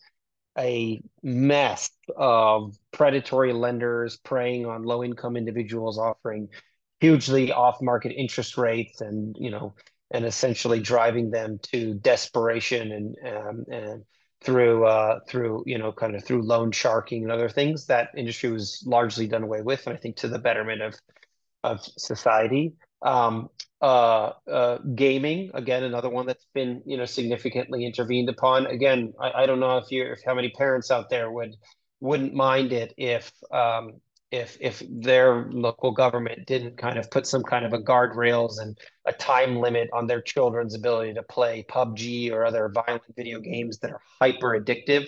a 0.58 1.02
mess 1.24 1.92
of 2.18 2.76
predatory 2.92 3.54
lenders 3.54 4.18
preying 4.18 4.66
on 4.66 4.84
low-income 4.84 5.38
individuals, 5.38 5.98
offering 5.98 6.50
hugely 7.00 7.54
off-market 7.54 8.14
interest 8.14 8.58
rates, 8.58 9.00
and 9.00 9.36
you 9.40 9.52
know, 9.52 9.76
and 10.12 10.26
essentially 10.26 10.82
driving 10.82 11.32
them 11.32 11.60
to 11.72 11.94
desperation 11.94 12.92
and 12.92 13.16
um, 13.26 13.66
and 13.72 14.04
through 14.42 14.86
uh, 14.86 15.20
through 15.28 15.64
you 15.66 15.78
know 15.78 15.92
kind 15.92 16.16
of 16.16 16.24
through 16.24 16.42
loan 16.42 16.72
sharking 16.72 17.24
and 17.24 17.32
other 17.32 17.50
things 17.50 17.86
that 17.88 18.10
industry 18.16 18.50
was 18.52 18.84
largely 18.86 19.28
done 19.28 19.44
away 19.44 19.62
with 19.62 19.86
and 19.86 19.96
i 19.96 20.00
think 20.00 20.16
to 20.16 20.28
the 20.28 20.40
betterment 20.40 20.82
of 20.82 20.96
of 21.64 21.82
society. 21.82 22.74
Um, 23.02 23.50
uh, 23.82 24.34
uh, 24.46 24.78
gaming 24.94 25.52
again 25.54 25.84
another 25.84 26.10
one 26.10 26.26
that's 26.26 26.46
been 26.54 26.82
you 26.86 26.98
know 26.98 27.06
significantly 27.06 27.86
intervened 27.86 28.28
upon. 28.30 28.66
Again 28.68 29.14
i, 29.22 29.44
I 29.44 29.46
don't 29.46 29.62
know 29.62 29.78
if 29.78 29.90
you 29.90 30.04
if 30.12 30.20
how 30.26 30.34
many 30.34 30.50
parents 30.50 30.92
out 30.92 31.10
there 31.10 31.32
would 31.32 31.56
wouldn't 32.02 32.34
mind 32.34 32.74
it 32.74 32.94
if 32.98 33.32
um, 33.52 34.02
if 34.32 34.58
if 34.62 34.84
their 34.90 35.50
local 35.52 35.92
government 35.92 36.46
didn't 36.46 36.78
kind 36.78 37.00
of 37.00 37.10
put 37.10 37.26
some 37.26 37.44
kind 37.44 37.66
of 37.66 37.74
a 37.74 37.80
guardrails 37.80 38.62
and 38.62 38.78
a 39.06 39.14
time 39.14 39.56
limit 39.58 39.90
on 39.92 40.06
their 40.06 40.22
children's 40.22 40.76
ability 40.76 41.14
to 41.14 41.24
play 41.24 41.66
PUBG 41.68 42.32
or 42.32 42.46
other 42.46 42.70
violent 42.70 43.04
video 43.16 43.40
games 43.40 43.80
that 43.80 43.92
are 43.92 44.02
hyper 44.20 44.60
addictive. 44.60 45.08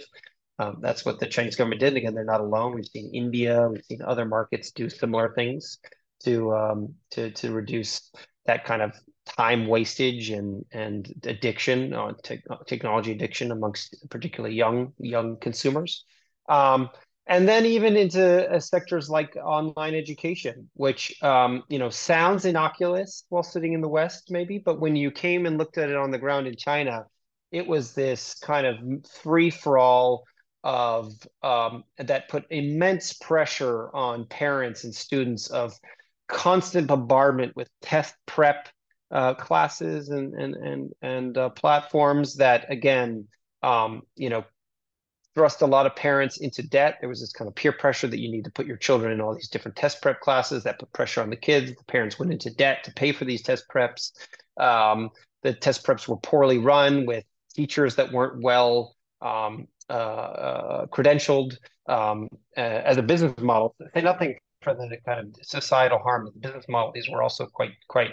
Um, 0.58 0.78
that's 0.82 1.06
what 1.06 1.20
the 1.20 1.28
Chinese 1.28 1.56
government 1.56 1.82
did. 1.82 1.96
Again, 1.96 2.14
they're 2.14 2.24
not 2.24 2.42
alone. 2.42 2.74
We've 2.76 2.86
seen 2.86 3.14
India, 3.14 3.68
we've 3.70 3.84
seen 3.86 4.02
other 4.02 4.26
markets 4.26 4.72
do 4.72 4.90
similar 4.90 5.34
things 5.34 5.80
to 6.24 6.54
um, 6.56 6.94
to 7.12 7.32
to 7.32 7.52
reduce 7.52 8.12
that 8.46 8.66
kind 8.66 8.82
of 8.82 8.94
time 9.26 9.68
wastage 9.68 10.32
and 10.32 10.66
and 10.72 11.14
addiction 11.26 11.94
on 11.94 12.16
te- 12.24 12.44
technology 12.68 13.12
addiction 13.12 13.52
amongst 13.52 13.96
particularly 14.10 14.56
young 14.56 14.94
young 14.98 15.38
consumers. 15.38 16.06
Um, 16.50 16.90
and 17.28 17.48
then 17.48 17.66
even 17.66 17.96
into 17.96 18.50
uh, 18.50 18.60
sectors 18.60 19.10
like 19.10 19.36
online 19.36 19.96
education, 19.96 20.70
which 20.74 21.22
um, 21.24 21.64
you 21.70 21.80
know 21.80 21.90
sounds 21.90 22.46
innocuous 22.46 23.26
while 23.30 23.44
sitting 23.44 23.74
in 23.74 23.82
the 23.82 23.88
West, 23.88 24.32
maybe, 24.32 24.58
but 24.58 24.80
when 24.80 24.96
you 24.96 25.12
came 25.12 25.46
and 25.46 25.58
looked 25.58 25.78
at 25.78 25.90
it 25.90 25.96
on 25.96 26.12
the 26.12 26.18
ground 26.18 26.48
in 26.48 26.56
China, 26.56 27.06
it 27.52 27.68
was 27.68 27.94
this 27.94 28.36
kind 28.40 28.66
of 28.66 28.78
free 29.22 29.50
for 29.50 29.78
all 29.78 30.24
of 30.64 31.14
um, 31.44 31.84
that 31.98 32.30
put 32.30 32.46
immense 32.50 33.14
pressure 33.14 33.94
on 33.96 34.26
parents 34.26 34.84
and 34.84 34.94
students 34.94 35.48
of 35.48 35.74
constant 36.28 36.88
bombardment 36.88 37.56
with 37.56 37.70
test 37.82 38.16
prep 38.26 38.70
uh, 39.12 39.34
classes 39.34 40.10
and 40.10 40.34
and 40.34 40.56
and 40.56 40.92
and 41.02 41.38
uh, 41.38 41.50
platforms 41.50 42.36
that 42.36 42.72
again 42.72 43.28
um, 43.64 44.02
you 44.16 44.30
know 44.30 44.44
thrust 45.34 45.62
a 45.62 45.66
lot 45.66 45.86
of 45.86 45.96
parents 45.96 46.38
into 46.38 46.62
debt. 46.62 46.98
There 47.00 47.10
was 47.10 47.22
this 47.22 47.32
kind 47.32 47.48
of 47.48 47.56
peer 47.56 47.72
pressure 47.72 48.08
that 48.08 48.20
you 48.20 48.32
need 48.32 48.44
to 48.44 48.52
put 48.52 48.66
your 48.66 48.78
children 48.78 49.12
in 49.12 49.22
all 49.22 49.34
these 49.34 49.50
different 49.50 49.78
test 49.78 50.02
prep 50.02 50.20
classes 50.20 50.64
that 50.64 50.80
put 50.80 50.92
pressure 50.94 51.22
on 51.22 51.30
the 51.30 51.36
kids. 51.36 51.72
The 51.72 51.84
parents 51.86 52.20
went 52.20 52.32
into 52.32 52.50
debt 52.50 52.84
to 52.84 52.94
pay 52.94 53.12
for 53.12 53.26
these 53.26 53.42
test 53.42 53.66
preps. 53.74 54.12
Um, 54.58 55.10
the 55.44 55.54
test 55.54 55.86
preps 55.86 56.08
were 56.08 56.18
poorly 56.18 56.58
run 56.58 57.06
with 57.06 57.24
teachers 57.54 57.96
that 57.96 58.12
weren't 58.12 58.42
well 58.42 58.96
um, 59.22 59.68
uh, 59.90 59.94
uh, 59.94 60.86
credentialed 60.88 61.56
um, 61.88 62.30
uh, 62.58 62.62
as 62.62 62.98
a 62.98 63.04
business 63.04 63.34
model. 63.40 63.76
Say 63.94 64.02
nothing 64.02 64.36
for 64.62 64.74
the 64.74 64.98
kind 65.06 65.20
of 65.20 65.36
societal 65.46 66.00
harm 66.00 66.28
of 66.28 66.34
the 66.34 66.40
business 66.40 66.66
model. 66.70 66.92
These 66.94 67.10
were 67.10 67.22
also 67.22 67.46
quite 67.48 67.74
quite 67.88 68.12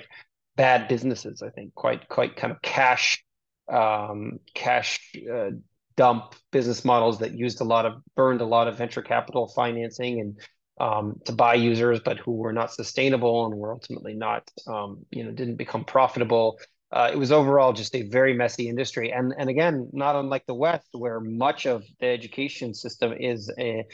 bad 0.56 0.88
businesses. 0.88 1.42
I 1.42 1.50
think 1.50 1.74
quite 1.74 2.08
quite 2.08 2.36
kind 2.36 2.52
of 2.52 2.62
cash 2.62 3.22
um, 3.68 4.40
cash 4.54 5.12
uh, 5.32 5.50
dump 5.98 6.36
business 6.52 6.84
models 6.84 7.18
that 7.18 7.34
used 7.34 7.60
a 7.60 7.64
lot 7.64 7.84
of 7.84 7.94
burned 8.14 8.40
a 8.40 8.46
lot 8.46 8.68
of 8.68 8.78
venture 8.78 9.02
capital 9.02 9.48
financing 9.48 10.20
and 10.20 10.40
um, 10.80 11.20
to 11.24 11.32
buy 11.32 11.54
users, 11.54 11.98
but 12.04 12.18
who 12.18 12.36
were 12.36 12.52
not 12.52 12.72
sustainable 12.72 13.46
and 13.46 13.54
were 13.56 13.72
ultimately 13.72 14.14
not, 14.14 14.48
um, 14.68 15.04
you 15.10 15.24
know, 15.24 15.32
didn't 15.32 15.56
become 15.56 15.84
profitable. 15.84 16.60
Uh, 16.92 17.10
it 17.12 17.18
was 17.18 17.32
overall 17.32 17.72
just 17.72 17.96
a 17.96 18.02
very 18.08 18.32
messy 18.32 18.68
industry, 18.68 19.12
and 19.12 19.34
and 19.36 19.50
again, 19.50 19.90
not 19.92 20.14
unlike 20.14 20.46
the 20.46 20.54
West, 20.54 20.88
where 20.92 21.20
much 21.20 21.66
of 21.66 21.84
the 22.00 22.06
education 22.06 22.72
system 22.72 23.12
is 23.12 23.52
a 23.58 23.84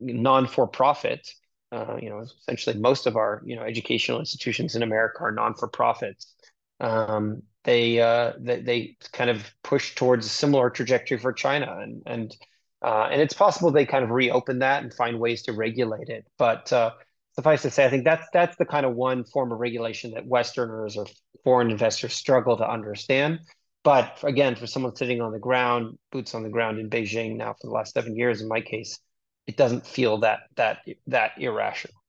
non-for-profit. 0.00 1.28
Uh, 1.70 1.96
you 2.00 2.08
know, 2.08 2.20
essentially 2.20 2.76
most 2.78 3.06
of 3.06 3.16
our 3.16 3.42
you 3.44 3.54
know 3.54 3.62
educational 3.62 4.18
institutions 4.18 4.74
in 4.74 4.82
America 4.82 5.18
are 5.20 5.32
non-for-profits. 5.32 6.34
Um, 6.80 7.42
they 7.64 8.00
uh, 8.00 8.32
they, 8.38 8.60
they 8.60 8.96
kind 9.12 9.30
of 9.30 9.52
push 9.62 9.94
towards 9.94 10.26
a 10.26 10.30
similar 10.30 10.70
trajectory 10.70 11.18
for 11.18 11.32
China, 11.32 11.78
and 11.80 12.02
and 12.06 12.36
uh, 12.82 13.08
and 13.10 13.20
it's 13.20 13.34
possible 13.34 13.70
they 13.70 13.86
kind 13.86 14.04
of 14.04 14.10
reopen 14.10 14.60
that 14.60 14.82
and 14.82 14.92
find 14.94 15.18
ways 15.18 15.42
to 15.42 15.52
regulate 15.52 16.08
it. 16.08 16.24
But 16.38 16.72
uh, 16.72 16.92
suffice 17.34 17.62
to 17.62 17.70
say, 17.70 17.84
I 17.84 17.90
think 17.90 18.04
that's 18.04 18.26
that's 18.32 18.56
the 18.56 18.64
kind 18.64 18.86
of 18.86 18.94
one 18.94 19.24
form 19.24 19.52
of 19.52 19.58
regulation 19.58 20.12
that 20.12 20.26
Westerners 20.26 20.96
or 20.96 21.06
foreign 21.44 21.70
investors 21.70 22.14
struggle 22.14 22.56
to 22.56 22.68
understand. 22.68 23.40
But 23.82 24.18
again, 24.22 24.56
for 24.56 24.66
someone 24.66 24.94
sitting 24.94 25.20
on 25.20 25.32
the 25.32 25.38
ground, 25.38 25.98
boots 26.12 26.34
on 26.34 26.42
the 26.42 26.50
ground 26.50 26.78
in 26.78 26.90
Beijing 26.90 27.36
now 27.36 27.54
for 27.54 27.66
the 27.66 27.72
last 27.72 27.94
seven 27.94 28.14
years, 28.16 28.42
in 28.42 28.48
my 28.48 28.60
case, 28.60 28.98
it 29.46 29.56
doesn't 29.56 29.86
feel 29.86 30.18
that 30.18 30.40
that 30.56 30.78
that 31.06 31.32
irrational. 31.38 31.99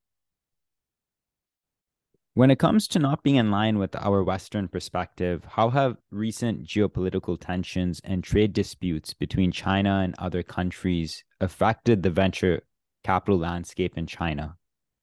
When 2.33 2.49
it 2.49 2.59
comes 2.59 2.87
to 2.89 2.99
not 2.99 3.23
being 3.23 3.35
in 3.35 3.51
line 3.51 3.77
with 3.77 3.93
our 3.93 4.23
Western 4.23 4.69
perspective, 4.69 5.43
how 5.43 5.69
have 5.71 5.97
recent 6.11 6.63
geopolitical 6.63 7.37
tensions 7.37 7.99
and 8.05 8.23
trade 8.23 8.53
disputes 8.53 9.13
between 9.13 9.51
China 9.51 9.99
and 10.01 10.15
other 10.17 10.41
countries 10.41 11.25
affected 11.41 12.03
the 12.03 12.09
venture 12.09 12.61
capital 13.03 13.37
landscape 13.37 13.97
in 13.97 14.07
China? 14.07 14.55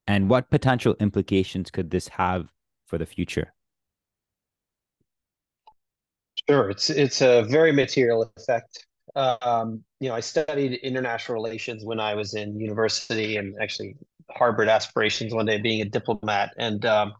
And 0.06 0.30
what 0.30 0.50
potential 0.50 0.96
implications 1.00 1.70
could 1.70 1.90
this 1.90 2.08
have 2.08 2.48
for 2.86 2.96
the 2.96 3.04
future? 3.04 3.52
Sure, 6.48 6.70
it's 6.70 6.88
it's 6.88 7.20
a 7.20 7.42
very 7.42 7.72
material 7.72 8.32
effect. 8.38 8.86
Um, 9.14 9.84
you 10.00 10.08
know, 10.08 10.14
I 10.14 10.20
studied 10.20 10.80
international 10.80 11.34
relations 11.34 11.84
when 11.84 12.00
I 12.00 12.14
was 12.14 12.32
in 12.32 12.58
university, 12.58 13.36
and 13.36 13.54
actually 13.60 13.96
harbored 14.30 14.68
aspirations 14.68 15.34
one 15.34 15.46
day 15.46 15.58
being 15.58 15.80
a 15.80 15.84
diplomat, 15.84 16.54
and 16.58 16.84
um, 16.86 17.14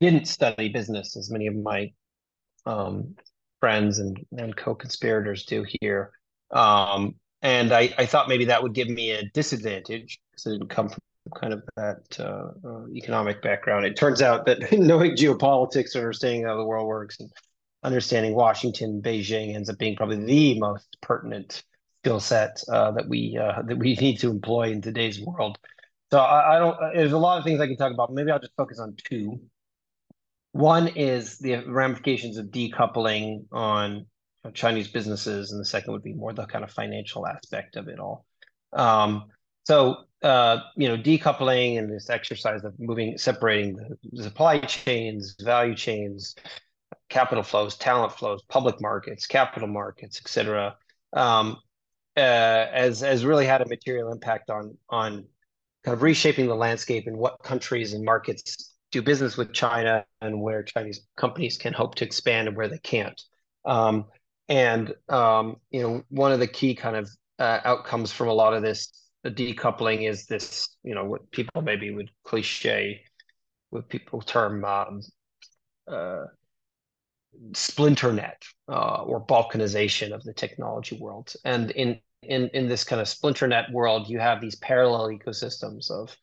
didn't 0.00 0.26
study 0.26 0.68
business 0.68 1.16
as 1.16 1.30
many 1.30 1.46
of 1.46 1.54
my 1.54 1.92
um, 2.66 3.14
friends 3.60 3.98
and 3.98 4.18
and 4.36 4.56
co-conspirators 4.56 5.44
do 5.44 5.64
here. 5.80 6.12
Um, 6.50 7.14
and 7.42 7.72
I, 7.72 7.92
I 7.98 8.06
thought 8.06 8.28
maybe 8.28 8.46
that 8.46 8.62
would 8.62 8.74
give 8.74 8.88
me 8.88 9.10
a 9.10 9.24
disadvantage 9.30 10.20
because 10.30 10.46
I 10.46 10.50
didn't 10.50 10.68
come 10.68 10.88
from 10.88 11.00
kind 11.36 11.52
of 11.52 11.62
that 11.76 12.20
uh, 12.20 12.50
uh, 12.66 12.88
economic 12.94 13.42
background. 13.42 13.84
It 13.84 13.96
turns 13.96 14.22
out 14.22 14.46
that 14.46 14.72
knowing 14.78 15.16
geopolitics, 15.16 15.96
understanding 15.96 16.44
how 16.44 16.56
the 16.56 16.64
world 16.64 16.86
works, 16.86 17.20
and 17.20 17.30
understanding 17.82 18.34
Washington, 18.34 19.02
Beijing 19.02 19.54
ends 19.54 19.68
up 19.68 19.78
being 19.78 19.96
probably 19.96 20.24
the 20.24 20.58
most 20.60 20.96
pertinent 21.00 21.62
skill 22.02 22.20
set 22.20 22.62
uh, 22.68 22.92
that 22.92 23.08
we 23.08 23.38
uh, 23.40 23.62
that 23.62 23.78
we 23.78 23.94
need 23.94 24.18
to 24.20 24.30
employ 24.30 24.70
in 24.70 24.80
today's 24.80 25.20
world. 25.20 25.58
So 26.12 26.18
I, 26.18 26.56
I, 26.56 26.58
don't. 26.58 26.76
There's 26.94 27.12
a 27.12 27.18
lot 27.18 27.38
of 27.38 27.44
things 27.44 27.58
I 27.58 27.66
can 27.66 27.78
talk 27.78 27.90
about. 27.90 28.12
Maybe 28.12 28.30
I'll 28.30 28.38
just 28.38 28.54
focus 28.54 28.78
on 28.78 28.94
two. 29.02 29.40
One 30.50 30.88
is 30.88 31.38
the 31.38 31.64
ramifications 31.66 32.36
of 32.36 32.48
decoupling 32.48 33.46
on 33.50 34.04
Chinese 34.52 34.88
businesses, 34.88 35.52
and 35.52 35.58
the 35.58 35.64
second 35.64 35.94
would 35.94 36.02
be 36.02 36.12
more 36.12 36.34
the 36.34 36.44
kind 36.44 36.64
of 36.64 36.70
financial 36.70 37.26
aspect 37.26 37.76
of 37.76 37.88
it 37.88 37.98
all. 37.98 38.26
Um, 38.74 39.30
so 39.64 40.04
uh, 40.22 40.58
you 40.76 40.86
know, 40.86 40.98
decoupling 40.98 41.78
and 41.78 41.90
this 41.90 42.10
exercise 42.10 42.62
of 42.62 42.78
moving, 42.78 43.16
separating 43.16 43.78
the 44.12 44.22
supply 44.22 44.58
chains, 44.58 45.34
value 45.40 45.74
chains, 45.74 46.34
capital 47.08 47.42
flows, 47.42 47.74
talent 47.78 48.12
flows, 48.12 48.42
public 48.50 48.82
markets, 48.82 49.26
capital 49.26 49.66
markets, 49.66 50.20
et 50.22 50.28
cetera, 50.28 50.76
um, 51.14 51.56
uh, 52.18 52.20
has 52.20 53.00
has 53.00 53.24
really 53.24 53.46
had 53.46 53.62
a 53.62 53.66
material 53.66 54.12
impact 54.12 54.50
on 54.50 54.76
on 54.90 55.24
kind 55.84 55.94
of 55.94 56.02
reshaping 56.02 56.46
the 56.46 56.54
landscape 56.54 57.06
and 57.06 57.16
what 57.16 57.42
countries 57.42 57.92
and 57.92 58.04
markets 58.04 58.74
do 58.90 59.02
business 59.02 59.36
with 59.36 59.52
China 59.52 60.04
and 60.20 60.40
where 60.40 60.62
Chinese 60.62 61.00
companies 61.16 61.56
can 61.56 61.72
hope 61.72 61.94
to 61.96 62.04
expand 62.04 62.48
and 62.48 62.56
where 62.56 62.68
they 62.68 62.78
can't. 62.78 63.20
Um, 63.64 64.06
and 64.48 64.94
um, 65.08 65.56
you 65.70 65.82
know, 65.82 66.02
one 66.08 66.32
of 66.32 66.40
the 66.40 66.46
key 66.46 66.74
kind 66.74 66.96
of 66.96 67.10
uh, 67.38 67.60
outcomes 67.64 68.12
from 68.12 68.28
a 68.28 68.32
lot 68.32 68.54
of 68.54 68.62
this 68.62 68.92
decoupling 69.24 70.08
is 70.08 70.26
this, 70.26 70.68
you 70.82 70.94
know, 70.94 71.04
what 71.04 71.30
people 71.30 71.62
maybe 71.62 71.90
would 71.90 72.10
cliche, 72.24 73.02
what 73.70 73.88
people 73.88 74.20
term 74.20 74.64
um, 74.64 75.00
uh, 75.90 76.24
splinter 77.54 78.12
net 78.12 78.42
uh, 78.68 79.02
or 79.02 79.24
balkanization 79.24 80.12
of 80.12 80.22
the 80.24 80.34
technology 80.34 80.98
world. 80.98 81.32
And 81.44 81.70
in 81.70 82.00
in 82.22 82.48
in 82.48 82.68
this 82.68 82.84
kind 82.84 83.00
of 83.00 83.08
splinter 83.08 83.46
net 83.46 83.70
world, 83.72 84.08
you 84.08 84.18
have 84.18 84.40
these 84.40 84.54
parallel 84.56 85.08
ecosystems 85.08 85.90
of 85.90 86.16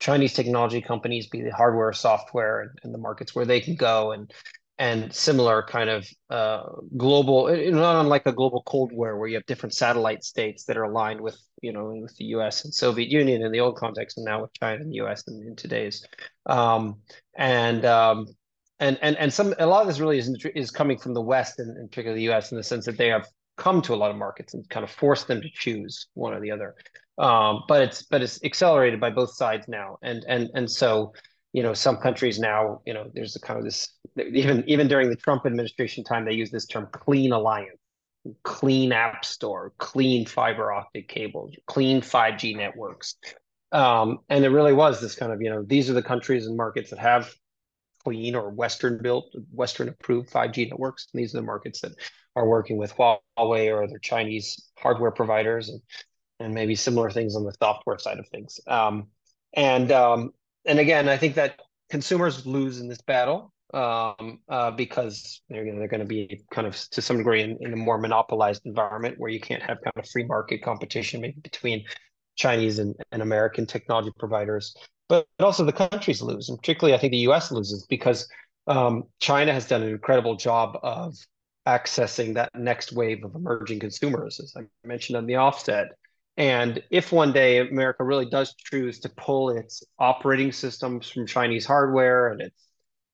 Chinese 0.00 0.34
technology 0.34 0.80
companies, 0.80 1.28
be 1.28 1.42
the 1.42 1.50
hardware, 1.50 1.92
software, 1.92 2.62
and, 2.62 2.70
and 2.82 2.94
the 2.94 2.98
markets 2.98 3.34
where 3.34 3.44
they 3.44 3.60
can 3.60 3.76
go, 3.76 4.12
and 4.12 4.32
and 4.78 5.12
similar 5.14 5.62
kind 5.62 5.88
of 5.88 6.08
uh, 6.30 6.64
global, 6.96 7.46
not 7.70 8.00
unlike 8.00 8.26
a 8.26 8.32
global 8.32 8.62
Cold 8.66 8.92
War, 8.92 9.16
where 9.16 9.28
you 9.28 9.36
have 9.36 9.46
different 9.46 9.72
satellite 9.72 10.24
states 10.24 10.64
that 10.64 10.76
are 10.76 10.82
aligned 10.82 11.20
with, 11.20 11.38
you 11.62 11.72
know, 11.72 11.94
with 12.02 12.16
the 12.16 12.24
U.S. 12.26 12.64
and 12.64 12.74
Soviet 12.74 13.08
Union 13.08 13.42
in 13.42 13.52
the 13.52 13.60
old 13.60 13.76
context, 13.76 14.18
and 14.18 14.24
now 14.24 14.42
with 14.42 14.52
China 14.54 14.80
and 14.80 14.90
the 14.90 14.96
U.S. 14.96 15.22
in, 15.28 15.40
in 15.46 15.54
today's, 15.54 16.04
um, 16.46 16.96
and 17.36 17.84
um, 17.84 18.26
and 18.80 18.98
and 19.00 19.16
and 19.16 19.32
some 19.32 19.54
a 19.58 19.66
lot 19.66 19.82
of 19.82 19.86
this 19.86 20.00
really 20.00 20.18
is 20.18 20.44
is 20.54 20.70
coming 20.70 20.98
from 20.98 21.14
the 21.14 21.22
West 21.22 21.60
and, 21.60 21.76
and 21.76 21.88
particularly 21.88 22.20
the 22.20 22.24
U.S. 22.32 22.50
in 22.50 22.56
the 22.56 22.64
sense 22.64 22.84
that 22.86 22.98
they 22.98 23.08
have 23.08 23.26
come 23.56 23.82
to 23.82 23.94
a 23.94 23.96
lot 23.96 24.10
of 24.10 24.16
markets 24.16 24.54
and 24.54 24.68
kind 24.68 24.84
of 24.84 24.90
force 24.90 25.24
them 25.24 25.40
to 25.40 25.48
choose 25.52 26.08
one 26.14 26.34
or 26.34 26.40
the 26.40 26.50
other. 26.50 26.74
Um, 27.18 27.62
but 27.68 27.82
it's 27.82 28.02
but 28.02 28.22
it's 28.22 28.42
accelerated 28.42 29.00
by 29.00 29.10
both 29.10 29.34
sides 29.34 29.68
now, 29.68 29.98
and 30.02 30.24
and 30.28 30.50
and 30.54 30.70
so 30.70 31.12
you 31.52 31.62
know 31.62 31.72
some 31.72 31.96
countries 31.98 32.40
now 32.40 32.80
you 32.84 32.92
know 32.92 33.08
there's 33.14 33.36
a 33.36 33.40
kind 33.40 33.58
of 33.58 33.64
this 33.64 33.90
even 34.18 34.64
even 34.66 34.88
during 34.88 35.10
the 35.10 35.16
Trump 35.16 35.46
administration 35.46 36.02
time 36.02 36.24
they 36.24 36.32
use 36.32 36.50
this 36.50 36.66
term 36.66 36.88
clean 36.90 37.32
alliance, 37.32 37.78
clean 38.42 38.90
app 38.92 39.24
store, 39.24 39.72
clean 39.78 40.26
fiber 40.26 40.72
optic 40.72 41.08
cables, 41.08 41.54
clean 41.66 42.00
5G 42.00 42.56
networks. 42.56 43.16
Um, 43.70 44.18
and 44.28 44.44
it 44.44 44.50
really 44.50 44.72
was 44.72 45.00
this 45.00 45.14
kind 45.14 45.32
of 45.32 45.40
you 45.40 45.50
know 45.50 45.62
these 45.62 45.88
are 45.88 45.94
the 45.94 46.02
countries 46.02 46.46
and 46.46 46.56
markets 46.56 46.90
that 46.90 46.98
have 46.98 47.32
clean 48.04 48.34
or 48.34 48.50
Western 48.50 49.00
built, 49.02 49.34
Western 49.52 49.88
approved 49.88 50.30
5G 50.30 50.70
networks. 50.70 51.08
And 51.12 51.20
these 51.20 51.34
are 51.34 51.38
the 51.38 51.46
markets 51.46 51.80
that 51.80 51.92
are 52.36 52.46
working 52.46 52.76
with 52.76 52.94
Huawei 52.96 53.72
or 53.72 53.84
other 53.84 53.98
Chinese 53.98 54.70
hardware 54.78 55.10
providers 55.10 55.68
and, 55.68 55.80
and 56.40 56.54
maybe 56.54 56.74
similar 56.74 57.10
things 57.10 57.36
on 57.36 57.44
the 57.44 57.54
software 57.60 57.98
side 57.98 58.18
of 58.18 58.28
things. 58.28 58.60
Um, 58.66 59.08
and 59.54 59.92
um, 59.92 60.32
and 60.66 60.78
again, 60.78 61.08
I 61.08 61.16
think 61.16 61.34
that 61.36 61.60
consumers 61.90 62.46
lose 62.46 62.80
in 62.80 62.88
this 62.88 63.00
battle 63.02 63.52
um, 63.72 64.40
uh, 64.48 64.70
because 64.70 65.42
they're, 65.48 65.64
they're 65.64 65.88
going 65.88 66.00
to 66.00 66.06
be 66.06 66.44
kind 66.50 66.66
of 66.66 66.76
to 66.90 67.02
some 67.02 67.18
degree 67.18 67.42
in, 67.42 67.56
in 67.60 67.72
a 67.72 67.76
more 67.76 67.98
monopolized 67.98 68.66
environment 68.66 69.16
where 69.18 69.30
you 69.30 69.40
can't 69.40 69.62
have 69.62 69.78
kind 69.82 69.92
of 69.96 70.08
free 70.08 70.24
market 70.24 70.62
competition 70.62 71.20
maybe 71.20 71.40
between 71.40 71.84
Chinese 72.36 72.78
and, 72.78 72.94
and 73.12 73.22
American 73.22 73.66
technology 73.66 74.10
providers 74.18 74.74
but 75.08 75.26
also 75.38 75.64
the 75.64 75.72
countries 75.72 76.22
lose, 76.22 76.48
and 76.48 76.58
particularly 76.58 76.94
I 76.94 76.98
think 76.98 77.12
the 77.12 77.18
U.S. 77.18 77.50
loses 77.50 77.86
because 77.86 78.28
um, 78.66 79.04
China 79.20 79.52
has 79.52 79.66
done 79.66 79.82
an 79.82 79.88
incredible 79.88 80.36
job 80.36 80.78
of 80.82 81.14
accessing 81.66 82.34
that 82.34 82.54
next 82.54 82.92
wave 82.92 83.24
of 83.24 83.34
emerging 83.34 83.80
consumers, 83.80 84.40
as 84.40 84.54
I 84.56 84.62
mentioned 84.86 85.16
on 85.16 85.26
the 85.26 85.36
offset. 85.36 85.88
And 86.36 86.82
if 86.90 87.12
one 87.12 87.32
day 87.32 87.58
America 87.58 88.04
really 88.04 88.26
does 88.26 88.54
choose 88.54 88.98
to 89.00 89.08
pull 89.08 89.50
its 89.50 89.82
operating 89.98 90.52
systems 90.52 91.08
from 91.08 91.26
Chinese 91.26 91.64
hardware 91.64 92.28
and 92.28 92.40
its 92.40 92.60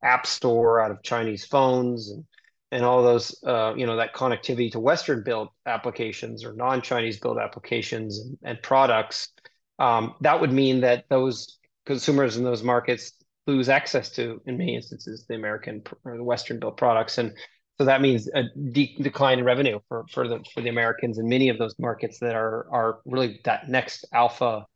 app 0.02 0.26
store 0.26 0.80
out 0.80 0.90
of 0.90 1.02
Chinese 1.02 1.44
phones 1.44 2.10
and 2.10 2.24
and 2.72 2.84
all 2.84 3.02
those 3.02 3.42
uh, 3.44 3.74
you 3.76 3.84
know 3.84 3.96
that 3.96 4.14
connectivity 4.14 4.70
to 4.72 4.80
Western 4.80 5.22
built 5.24 5.50
applications 5.66 6.44
or 6.44 6.52
non-Chinese 6.52 7.18
built 7.18 7.38
applications 7.38 8.18
and, 8.20 8.38
and 8.44 8.62
products, 8.62 9.32
um, 9.78 10.14
that 10.20 10.40
would 10.40 10.52
mean 10.52 10.80
that 10.80 11.04
those 11.08 11.58
consumers 11.84 12.36
in 12.36 12.44
those 12.44 12.62
markets 12.62 13.12
lose 13.46 13.68
access 13.68 14.10
to, 14.10 14.40
in 14.46 14.56
many 14.56 14.76
instances, 14.76 15.24
the 15.28 15.34
American 15.34 15.82
or 16.04 16.16
the 16.16 16.22
Western 16.22 16.60
built 16.60 16.76
products. 16.76 17.18
And 17.18 17.32
so 17.80 17.86
that 17.86 18.02
means 18.02 18.28
a 18.34 18.42
de- 18.72 18.94
decline 19.00 19.38
in 19.38 19.44
revenue 19.46 19.80
for, 19.88 20.04
for 20.10 20.28
the 20.28 20.44
for 20.52 20.60
the 20.60 20.68
Americans 20.68 21.16
in 21.16 21.26
many 21.26 21.48
of 21.48 21.56
those 21.56 21.74
markets 21.78 22.18
that 22.18 22.34
are 22.34 22.66
are 22.70 22.98
really 23.06 23.40
that 23.44 23.70
next 23.70 24.04
alpha 24.12 24.66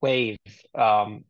wave 0.00 0.38
um, 0.76 1.24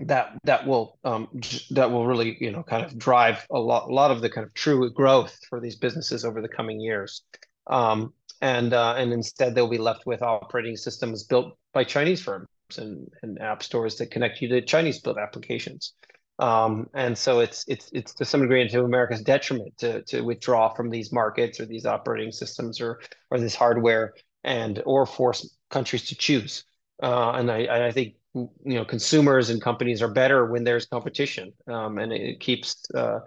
that 0.00 0.36
that 0.42 0.66
will 0.66 0.98
um, 1.04 1.28
that 1.70 1.92
will 1.92 2.08
really 2.08 2.36
you 2.40 2.50
know 2.50 2.64
kind 2.64 2.84
of 2.84 2.98
drive 2.98 3.46
a 3.52 3.58
lot 3.60 3.88
a 3.88 3.92
lot 3.92 4.10
of 4.10 4.20
the 4.20 4.28
kind 4.28 4.44
of 4.44 4.52
true 4.52 4.90
growth 4.90 5.38
for 5.48 5.60
these 5.60 5.76
businesses 5.76 6.24
over 6.24 6.42
the 6.42 6.48
coming 6.48 6.80
years. 6.80 7.22
Um, 7.68 8.12
and 8.40 8.72
uh, 8.72 8.94
and 8.98 9.12
instead 9.12 9.54
they'll 9.54 9.68
be 9.68 9.78
left 9.78 10.06
with 10.06 10.22
operating 10.22 10.76
systems 10.76 11.22
built 11.22 11.56
by 11.72 11.84
Chinese 11.84 12.20
firms 12.20 12.48
and, 12.78 13.06
and 13.22 13.40
app 13.40 13.62
stores 13.62 13.94
that 13.98 14.10
connect 14.10 14.42
you 14.42 14.48
to 14.48 14.60
Chinese 14.60 15.00
built 15.00 15.18
applications. 15.18 15.92
Um, 16.38 16.88
and 16.94 17.16
so 17.16 17.40
it's 17.40 17.64
it's 17.66 17.88
it's 17.92 18.12
to 18.14 18.24
some 18.24 18.42
degree 18.42 18.68
to 18.68 18.84
America's 18.84 19.22
detriment 19.22 19.76
to 19.78 20.02
to 20.02 20.20
withdraw 20.20 20.68
from 20.74 20.90
these 20.90 21.12
markets 21.12 21.60
or 21.60 21.66
these 21.66 21.86
operating 21.86 22.30
systems 22.32 22.80
or 22.80 23.00
or 23.30 23.38
this 23.40 23.54
hardware 23.54 24.14
and 24.44 24.82
or 24.84 25.06
force 25.06 25.48
countries 25.70 26.06
to 26.08 26.14
choose. 26.14 26.64
Uh, 27.02 27.32
and 27.32 27.50
I 27.50 27.86
I 27.86 27.92
think 27.92 28.14
you 28.34 28.50
know 28.64 28.84
consumers 28.84 29.48
and 29.48 29.62
companies 29.62 30.02
are 30.02 30.12
better 30.12 30.44
when 30.46 30.64
there's 30.64 30.86
competition, 30.86 31.52
um, 31.68 31.98
and 31.98 32.12
it 32.12 32.40
keeps 32.40 32.82
uh, 32.94 33.20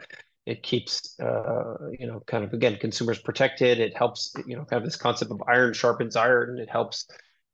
It 0.46 0.64
keeps, 0.64 1.20
uh, 1.20 1.76
you 2.00 2.08
know, 2.08 2.22
kind 2.26 2.44
of 2.44 2.54
again 2.54 2.78
consumers 2.78 3.20
protected. 3.20 3.80
It 3.80 3.96
helps, 3.96 4.34
you 4.48 4.56
know, 4.56 4.66
kind 4.66 4.82
of 4.82 4.86
this 4.86 4.96
concept 4.96 5.32
of 5.32 5.44
iron 5.48 5.74
sharpens 5.74 6.16
iron. 6.16 6.58
It 6.60 6.70
helps 6.70 7.08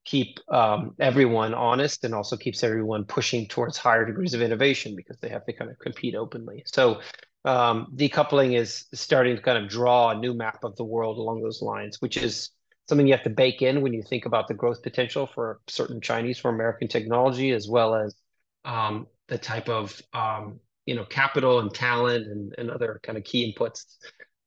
keep 0.05 0.39
um, 0.49 0.95
everyone 0.99 1.53
honest 1.53 2.03
and 2.03 2.13
also 2.13 2.37
keeps 2.37 2.63
everyone 2.63 3.03
pushing 3.03 3.47
towards 3.47 3.77
higher 3.77 4.05
degrees 4.05 4.33
of 4.33 4.41
innovation 4.41 4.95
because 4.95 5.17
they 5.19 5.29
have 5.29 5.45
to 5.45 5.53
kind 5.53 5.69
of 5.71 5.79
compete 5.79 6.15
openly. 6.15 6.63
So 6.67 7.01
um, 7.43 7.87
decoupling 7.95 8.57
is 8.57 8.85
starting 8.93 9.35
to 9.35 9.41
kind 9.41 9.57
of 9.57 9.69
draw 9.69 10.11
a 10.11 10.15
new 10.15 10.33
map 10.33 10.63
of 10.63 10.75
the 10.75 10.83
world 10.83 11.17
along 11.17 11.41
those 11.41 11.61
lines, 11.61 12.01
which 12.01 12.17
is 12.17 12.51
something 12.87 13.07
you 13.07 13.13
have 13.13 13.23
to 13.23 13.31
bake 13.31 13.63
in 13.63 13.81
when 13.81 13.93
you 13.93 14.03
think 14.03 14.25
about 14.25 14.47
the 14.47 14.53
growth 14.53 14.83
potential 14.83 15.27
for 15.27 15.59
certain 15.67 15.99
Chinese 15.99 16.41
or 16.43 16.51
American 16.51 16.87
technology, 16.87 17.51
as 17.51 17.67
well 17.67 17.95
as 17.95 18.15
um, 18.63 19.07
the 19.27 19.37
type 19.37 19.69
of 19.69 19.99
um, 20.13 20.59
you 20.85 20.95
know 20.95 21.05
capital 21.05 21.59
and 21.59 21.73
talent 21.73 22.27
and, 22.27 22.53
and 22.57 22.69
other 22.69 22.99
kind 23.03 23.17
of 23.17 23.23
key 23.23 23.51
inputs 23.51 23.85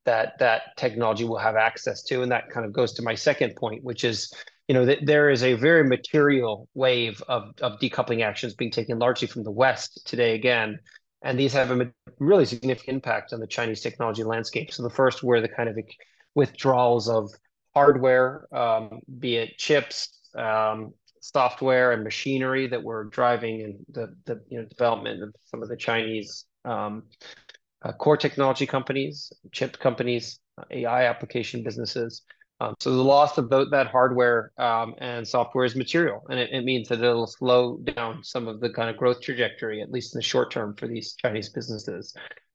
that 0.04 0.38
that 0.38 0.76
technology 0.76 1.24
will 1.24 1.38
have 1.38 1.56
access 1.56 2.02
to. 2.04 2.22
And 2.22 2.30
that 2.32 2.48
kind 2.50 2.64
of 2.64 2.72
goes 2.72 2.92
to 2.94 3.02
my 3.02 3.14
second 3.14 3.56
point, 3.56 3.82
which 3.84 4.04
is 4.04 4.32
you 4.68 4.74
know 4.74 4.84
that 4.84 5.04
there 5.04 5.30
is 5.30 5.42
a 5.42 5.54
very 5.54 5.82
material 5.82 6.68
wave 6.74 7.22
of, 7.26 7.54
of 7.62 7.80
decoupling 7.80 8.22
actions 8.22 8.54
being 8.54 8.70
taken 8.70 8.98
largely 8.98 9.26
from 9.26 9.42
the 9.42 9.50
West 9.50 10.06
today 10.06 10.34
again. 10.34 10.78
And 11.22 11.38
these 11.38 11.52
have 11.54 11.70
a 11.72 11.90
really 12.20 12.44
significant 12.44 12.96
impact 12.96 13.32
on 13.32 13.40
the 13.40 13.46
Chinese 13.46 13.80
technology 13.80 14.22
landscape. 14.22 14.72
So 14.72 14.84
the 14.84 14.90
first 14.90 15.22
were 15.24 15.40
the 15.40 15.48
kind 15.48 15.68
of 15.68 15.76
withdrawals 16.34 17.08
of 17.08 17.30
hardware, 17.74 18.46
um, 18.54 19.00
be 19.18 19.36
it 19.36 19.58
chips, 19.58 20.20
um, 20.36 20.92
software, 21.20 21.92
and 21.92 22.04
machinery 22.04 22.68
that 22.68 22.82
were 22.82 23.04
driving 23.04 23.60
in 23.60 23.78
the, 23.90 24.14
the 24.26 24.40
you 24.50 24.60
know 24.60 24.66
development 24.66 25.22
of 25.22 25.34
some 25.46 25.62
of 25.62 25.68
the 25.68 25.76
Chinese 25.76 26.44
um, 26.64 27.04
uh, 27.82 27.92
core 27.92 28.16
technology 28.16 28.66
companies, 28.66 29.32
chip 29.50 29.78
companies, 29.78 30.40
AI 30.70 31.04
application 31.06 31.62
businesses. 31.62 32.22
Um, 32.60 32.74
so 32.80 32.90
the 32.90 33.02
loss 33.02 33.38
of 33.38 33.50
that 33.50 33.88
hardware 33.90 34.52
um, 34.58 34.94
and 34.98 35.26
software 35.26 35.64
is 35.64 35.76
material, 35.76 36.24
and 36.28 36.40
it, 36.40 36.50
it, 36.52 36.64
means 36.64 36.88
that 36.88 37.00
it'll 37.00 37.28
slow 37.28 37.78
down 37.78 38.24
some 38.24 38.48
of 38.48 38.58
the 38.60 38.68
kind 38.70 38.90
of 38.90 38.96
growth 38.96 39.20
trajectory, 39.20 39.80
at 39.80 39.92
least 39.92 40.14
in 40.14 40.18
the 40.18 40.22
short 40.24 40.50
term, 40.50 40.74
for 40.74 40.88
these 40.88 41.14
Chinese 41.14 41.50
businesses. 41.50 42.14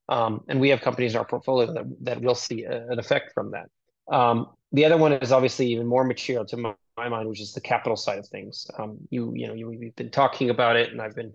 Um, 0.10 0.42
and 0.50 0.60
we 0.60 0.68
have 0.70 0.82
companies 0.82 1.14
in 1.14 1.20
our 1.20 1.26
portfolio 1.26 1.74
that, 1.74 1.86
that 2.02 2.22
will 2.22 2.36
see 2.36 2.64
a, 2.64 2.86
an 2.88 3.00
effect 3.00 3.32
from 3.34 3.52
that. 3.52 3.70
Um, 4.14 4.48
the 4.74 4.84
other 4.84 4.98
one 4.98 5.14
is 5.14 5.32
obviously 5.32 5.68
even 5.68 5.88
more 5.88 6.04
material 6.04 6.46
to 6.48 6.58
my, 6.58 6.74
my 6.98 7.08
mind, 7.08 7.30
which 7.30 7.40
is 7.40 7.54
the 7.54 7.62
capital 7.62 7.96
side 7.96 8.20
of 8.20 8.28
things. 8.28 8.70
Um, 8.78 8.98
you 9.10 9.32
you 9.34 9.48
know 9.48 9.54
you, 9.54 9.70
we've 9.70 9.96
been 9.96 10.12
talking 10.12 10.50
about 10.50 10.76
it, 10.76 10.92
and 10.92 11.02
I've 11.02 11.16
been 11.16 11.34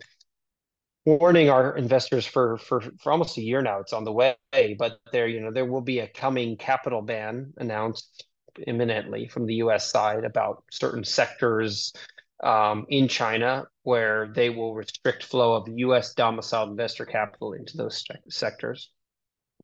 warning 1.07 1.49
our 1.49 1.75
investors 1.77 2.27
for 2.27 2.59
for 2.59 2.83
for 2.99 3.13
almost 3.13 3.39
a 3.39 3.43
year 3.43 3.63
now. 3.63 3.81
It's 3.81 3.95
on 3.95 4.05
the 4.05 4.13
way, 4.13 4.37
but 4.79 4.99
there 5.13 5.27
you 5.27 5.41
know 5.41 5.51
there 5.51 5.65
will 5.65 5.81
be 5.81 6.01
a 6.01 6.07
coming 6.07 6.59
capital 6.59 7.01
ban 7.01 7.55
announced 7.57 8.28
imminently 8.67 9.29
from 9.29 9.47
the 9.47 9.55
U.S. 9.57 9.91
side 9.91 10.25
about 10.25 10.65
certain 10.71 11.05
sectors 11.05 11.93
um, 12.43 12.87
in 12.89 13.09
China 13.09 13.67
where 13.83 14.31
they 14.35 14.51
will 14.51 14.75
restrict 14.75 15.25
flow 15.25 15.55
of 15.55 15.69
U.S. 15.69 16.15
domiciled 16.15 16.71
investor 16.71 17.05
capital 17.05 17.53
into 17.53 17.77
those 17.77 18.05
sectors. 18.29 18.91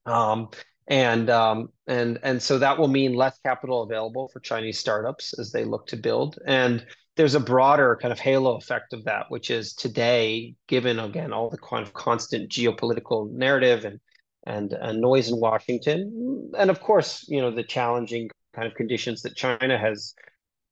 Um, 0.07 0.49
and 0.87 1.31
um, 1.31 1.69
and 1.87 2.19
and 2.23 2.43
so 2.43 2.59
that 2.59 2.79
will 2.79 2.89
mean 2.89 3.15
less 3.15 3.39
capital 3.45 3.83
available 3.83 4.29
for 4.29 4.41
Chinese 4.41 4.79
startups 4.79 5.39
as 5.39 5.51
they 5.51 5.65
look 5.65 5.87
to 5.89 5.97
build. 5.97 6.39
And 6.47 6.85
there's 7.17 7.35
a 7.35 7.41
broader 7.41 7.99
kind 8.01 8.13
of 8.13 8.19
halo 8.19 8.57
effect 8.57 8.93
of 8.93 9.05
that, 9.05 9.27
which 9.31 9.51
is 9.51 9.73
today, 9.73 10.55
given 10.67 10.99
again 10.99 11.33
all 11.33 11.49
the 11.49 11.59
kind 11.59 11.87
of 11.87 11.95
constant 11.95 12.51
geopolitical 12.51 13.31
narrative 13.31 13.85
and 13.85 14.01
and, 14.47 14.75
and 14.75 15.01
noise 15.01 15.31
in 15.31 15.41
Washington, 15.41 16.51
and 16.59 16.69
of 16.69 16.81
course, 16.81 17.25
you 17.29 17.41
know 17.41 17.51
the 17.51 17.63
challenging 17.63 18.29
kind 18.55 18.67
of 18.67 18.75
conditions 18.75 19.23
that 19.23 19.37
China 19.37 19.79
has 19.79 20.15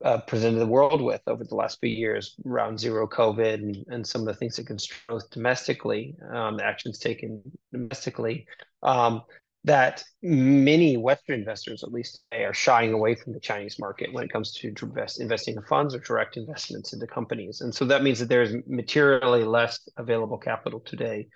uh, 0.05 0.19
presented 0.19 0.59
the 0.59 0.67
world 0.67 1.01
with 1.01 1.21
over 1.27 1.45
the 1.45 1.55
last 1.55 1.79
few 1.81 1.91
years 1.91 2.35
around 2.47 2.79
zero 2.79 3.07
COVID 3.07 3.55
and, 3.55 3.85
and 3.89 4.07
some 4.07 4.23
of 4.23 4.27
the 4.27 4.35
things 4.35 4.57
that 4.57 4.67
can 4.67 4.79
growth 5.07 5.31
domestically, 5.31 6.15
um, 6.33 6.59
actions 6.61 6.99
taken 6.99 7.41
domestically. 7.73 8.47
Um, 8.83 9.23
that 9.65 10.03
many 10.23 10.97
Western 10.97 11.39
investors, 11.39 11.85
at 11.85 11.93
least 11.93 12.25
are 12.33 12.53
shying 12.53 12.93
away 12.93 13.15
from 13.15 13.33
the 13.33 13.39
Chinese 13.39 13.79
market 13.79 14.13
when 14.13 14.25
it 14.25 14.33
comes 14.33 14.53
to 14.55 14.75
invest, 14.83 15.21
investing 15.21 15.55
in 15.55 15.63
funds 15.63 15.95
or 15.95 16.01
direct 16.01 16.37
investments 16.37 16.93
into 16.93 17.07
companies. 17.07 17.61
And 17.61 17.73
so 17.73 17.85
that 17.85 18.03
means 18.03 18.19
that 18.19 18.29
there's 18.29 18.55
materially 18.67 19.45
less 19.45 19.89
available 19.97 20.39
capital 20.39 20.81
today 20.81 21.29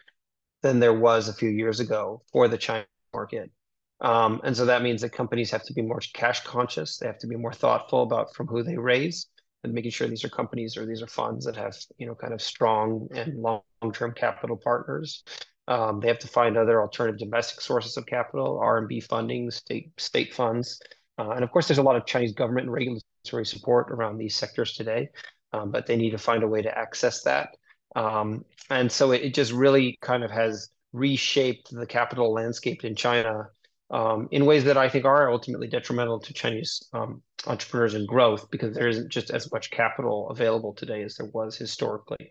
than 0.63 0.81
there 0.81 0.95
was 0.95 1.29
a 1.29 1.33
few 1.33 1.51
years 1.51 1.79
ago 1.79 2.23
for 2.33 2.49
the 2.49 2.59
China 2.59 2.85
market. 3.15 3.53
Um, 4.01 4.41
and 4.45 4.57
so 4.57 4.67
that 4.67 4.83
means 4.83 5.01
that 5.01 5.13
companies 5.13 5.51
have 5.51 5.65
to 5.65 5.73
be 5.73 5.83
more 5.83 6.01
cash 6.13 6.45
conscious. 6.45 6.99
They 6.99 7.07
have 7.07 7.19
to 7.19 7.27
be 7.27 7.37
more 7.37 7.53
thoughtful 7.53 8.03
about 8.03 8.35
from 8.35 8.47
who 8.47 8.63
they 8.63 8.77
raise 8.77 9.27
and 9.65 9.73
making 9.73 9.91
sure 9.91 10.07
these 10.07 10.25
are 10.25 10.29
companies 10.29 10.77
or 10.77 10.85
these 10.85 11.03
are 11.03 11.07
funds 11.07 11.47
that 11.47 11.57
have, 11.57 11.77
you 11.99 12.07
know, 12.07 12.15
kind 12.15 12.35
of 12.35 12.43
strong 12.43 13.09
and 13.15 13.41
long-term 13.41 14.13
capital 14.13 14.57
partners. 14.57 15.25
Um, 15.69 16.01
they 16.01 16.09
have 16.09 16.21
to 16.21 16.29
find 16.29 16.57
other 16.57 16.81
alternative 16.83 17.19
domestic 17.19 17.61
sources 17.61 17.97
of 17.97 18.07
capital, 18.07 18.61
RMB 18.63 19.03
funding, 19.05 19.51
state 19.51 19.91
state 19.99 20.33
funds, 20.33 20.79
uh, 21.19 21.31
and 21.31 21.45
of 21.45 21.51
course, 21.51 21.69
there's 21.69 21.79
a 21.79 21.83
lot 21.83 21.97
of 21.97 22.07
Chinese 22.07 22.33
government 22.33 22.67
and 22.67 22.73
regulatory 22.73 23.47
support 23.47 23.91
around 23.91 24.19
these 24.19 24.37
sectors 24.37 24.75
today, 24.75 25.09
um, 25.53 25.71
but 25.71 25.87
they 25.87 25.97
need 25.97 26.11
to 26.11 26.19
find 26.19 26.43
a 26.43 26.49
way 26.49 26.63
to 26.63 26.79
access 26.79 27.23
that. 27.23 27.51
Um, 27.95 28.45
and 28.69 28.91
so 28.93 29.13
it, 29.13 29.23
it, 29.23 29.35
just 29.35 29.53
really 29.53 29.99
kind 30.03 30.23
of 30.23 30.31
has 30.31 30.69
reshaped 30.93 31.75
the 31.75 31.87
capital 31.87 32.33
landscape 32.33 32.85
in 32.85 32.95
China 32.95 33.49
um, 33.91 34.29
in 34.31 34.47
ways 34.47 34.65
that 34.65 34.77
I 34.77 34.89
think 34.89 35.05
are 35.05 35.31
ultimately 35.31 35.69
detrimental 35.69 36.21
to 36.21 36.33
Chinese 36.33 36.83
um, 36.93 37.23
entrepreneurs 37.47 37.95
and 37.95 38.07
growth 38.07 38.51
because 38.51 38.75
there 38.75 38.89
isn't 38.89 39.11
just 39.11 39.31
as 39.31 39.51
much 39.53 39.71
capital 39.71 40.29
available 40.31 40.75
today 40.75 41.03
as 41.03 41.17
there 41.17 41.29
was 41.33 41.57
historically, 41.57 42.31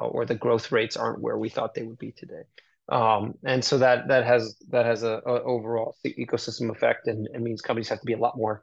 uh, 0.00 0.06
or 0.06 0.24
the 0.24 0.34
growth 0.34 0.72
rates 0.72 0.96
aren't 0.96 1.20
where 1.20 1.38
we 1.38 1.48
thought 1.48 1.74
they 1.74 1.84
would 1.84 1.98
be 1.98 2.12
today. 2.12 2.42
Um, 2.88 3.34
and 3.44 3.64
so 3.64 3.78
that 3.78 4.08
that 4.08 4.24
has 4.24 4.56
that 4.68 4.86
has 4.86 5.02
a, 5.02 5.20
a 5.26 5.42
overall 5.42 5.96
ecosystem 6.04 6.70
effect, 6.70 7.08
and 7.08 7.26
it 7.34 7.40
means 7.40 7.60
companies 7.60 7.88
have 7.88 8.00
to 8.00 8.06
be 8.06 8.12
a 8.12 8.18
lot 8.18 8.36
more 8.36 8.62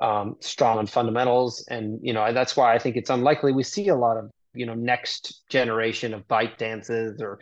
um, 0.00 0.36
strong 0.40 0.78
on 0.78 0.86
fundamentals, 0.86 1.64
and 1.68 1.98
you 2.02 2.12
know 2.12 2.32
that's 2.32 2.56
why 2.56 2.74
I 2.74 2.78
think 2.78 2.96
it's 2.96 3.10
unlikely 3.10 3.52
we 3.52 3.64
see 3.64 3.88
a 3.88 3.96
lot 3.96 4.16
of 4.16 4.30
you 4.54 4.66
know 4.66 4.74
next 4.74 5.42
generation 5.48 6.14
of 6.14 6.26
ByteDances 6.28 7.20
or 7.20 7.40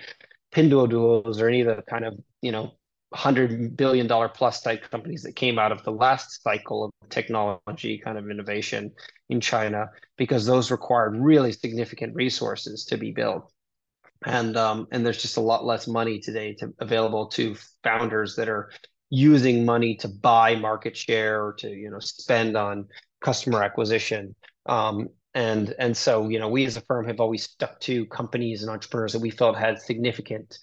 Pinduoduos 0.55 1.40
or 1.40 1.48
any 1.48 1.61
of 1.62 1.76
the 1.76 1.82
kind 1.82 2.05
of 2.07 2.18
you 2.40 2.53
know 2.53 2.72
hundred 3.14 3.76
billion 3.76 4.06
dollar 4.06 4.28
plus 4.28 4.60
type 4.62 4.88
companies 4.90 5.22
that 5.22 5.36
came 5.36 5.58
out 5.58 5.72
of 5.72 5.82
the 5.84 5.92
last 5.92 6.42
cycle 6.42 6.84
of 6.84 7.10
technology 7.10 7.98
kind 7.98 8.18
of 8.18 8.30
innovation 8.30 8.90
in 9.28 9.40
China 9.40 9.86
because 10.16 10.46
those 10.46 10.70
required 10.70 11.16
really 11.16 11.52
significant 11.52 12.14
resources 12.14 12.84
to 12.86 12.96
be 12.96 13.12
built. 13.12 13.52
And 14.24 14.56
um, 14.56 14.86
and 14.92 15.04
there's 15.04 15.20
just 15.20 15.36
a 15.36 15.40
lot 15.40 15.64
less 15.64 15.88
money 15.88 16.20
today 16.20 16.54
to 16.54 16.72
available 16.78 17.26
to 17.28 17.56
founders 17.82 18.36
that 18.36 18.48
are 18.48 18.70
using 19.10 19.64
money 19.64 19.96
to 19.96 20.08
buy 20.08 20.54
market 20.54 20.96
share 20.96 21.44
or 21.44 21.52
to 21.54 21.68
you 21.68 21.90
know 21.90 21.98
spend 21.98 22.56
on 22.56 22.86
customer 23.20 23.62
acquisition. 23.62 24.34
Um, 24.66 25.08
and 25.34 25.74
and 25.78 25.96
so 25.96 26.28
you 26.28 26.38
know 26.38 26.48
we 26.48 26.64
as 26.64 26.76
a 26.76 26.82
firm 26.82 27.06
have 27.06 27.20
always 27.20 27.44
stuck 27.44 27.80
to 27.80 28.06
companies 28.06 28.62
and 28.62 28.70
entrepreneurs 28.70 29.12
that 29.12 29.20
we 29.20 29.30
felt 29.30 29.56
had 29.56 29.80
significant 29.80 30.58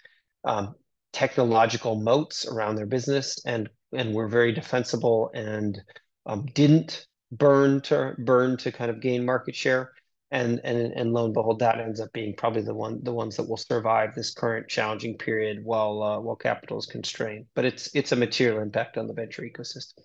um, 0.45 0.75
technological 1.13 1.95
moats 1.95 2.47
around 2.47 2.75
their 2.75 2.85
business 2.85 3.39
and 3.45 3.69
and 3.93 4.13
were 4.13 4.27
very 4.27 4.51
defensible 4.51 5.31
and 5.33 5.81
um, 6.25 6.45
didn't 6.53 7.07
burn 7.31 7.81
to 7.81 8.13
burn 8.19 8.57
to 8.57 8.71
kind 8.71 8.91
of 8.91 9.01
gain 9.01 9.25
market 9.25 9.55
share 9.55 9.91
and 10.31 10.61
and 10.63 10.93
and 10.93 11.13
lo 11.13 11.25
and 11.25 11.33
behold, 11.33 11.59
that 11.59 11.79
ends 11.79 11.99
up 11.99 12.11
being 12.13 12.35
probably 12.35 12.61
the 12.61 12.73
one 12.73 13.03
the 13.03 13.13
ones 13.13 13.35
that 13.37 13.49
will 13.49 13.57
survive 13.57 14.13
this 14.13 14.33
current 14.33 14.67
challenging 14.67 15.17
period 15.17 15.63
while 15.63 16.03
uh, 16.03 16.19
while 16.19 16.35
capital 16.35 16.77
is 16.77 16.85
constrained. 16.85 17.45
But 17.55 17.65
it's 17.65 17.93
it's 17.95 18.11
a 18.11 18.15
material 18.15 18.61
impact 18.61 18.97
on 18.97 19.07
the 19.07 19.13
venture 19.13 19.41
ecosystem. 19.41 20.03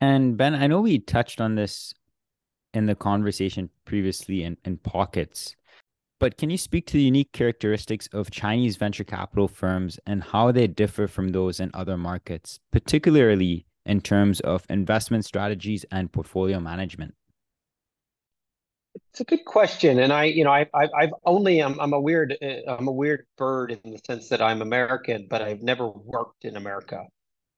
And 0.00 0.36
Ben, 0.36 0.54
I 0.54 0.66
know 0.66 0.80
we 0.80 0.98
touched 0.98 1.40
on 1.40 1.54
this 1.54 1.94
in 2.74 2.86
the 2.86 2.94
conversation 2.94 3.70
previously 3.84 4.44
in, 4.44 4.56
in 4.64 4.78
pockets, 4.78 5.56
but 6.18 6.36
can 6.36 6.50
you 6.50 6.58
speak 6.58 6.86
to 6.86 6.94
the 6.94 7.02
unique 7.02 7.32
characteristics 7.32 8.08
of 8.12 8.30
Chinese 8.30 8.76
venture 8.76 9.04
capital 9.04 9.48
firms 9.48 9.98
and 10.06 10.22
how 10.22 10.50
they 10.52 10.66
differ 10.66 11.06
from 11.06 11.28
those 11.28 11.60
in 11.60 11.70
other 11.74 11.96
markets, 11.96 12.60
particularly 12.72 13.66
in 13.86 14.00
terms 14.00 14.40
of 14.40 14.64
investment 14.68 15.24
strategies 15.24 15.84
and 15.90 16.12
portfolio 16.12 16.60
management? 16.60 17.14
It's 19.10 19.20
a 19.20 19.24
good 19.24 19.44
question, 19.44 20.00
and 20.00 20.12
I, 20.12 20.24
you 20.24 20.44
know, 20.44 20.50
I, 20.50 20.66
I, 20.74 20.88
I've 20.96 21.14
only, 21.24 21.60
I'm, 21.60 21.78
I'm 21.78 21.92
a 21.92 22.00
weird, 22.00 22.36
uh, 22.42 22.70
I'm 22.70 22.88
a 22.88 22.92
weird 22.92 23.26
bird 23.36 23.70
in 23.70 23.92
the 23.92 24.00
sense 24.06 24.28
that 24.28 24.42
I'm 24.42 24.60
American, 24.60 25.26
but 25.30 25.40
I've 25.40 25.62
never 25.62 25.88
worked 25.88 26.44
in 26.44 26.56
America, 26.56 27.04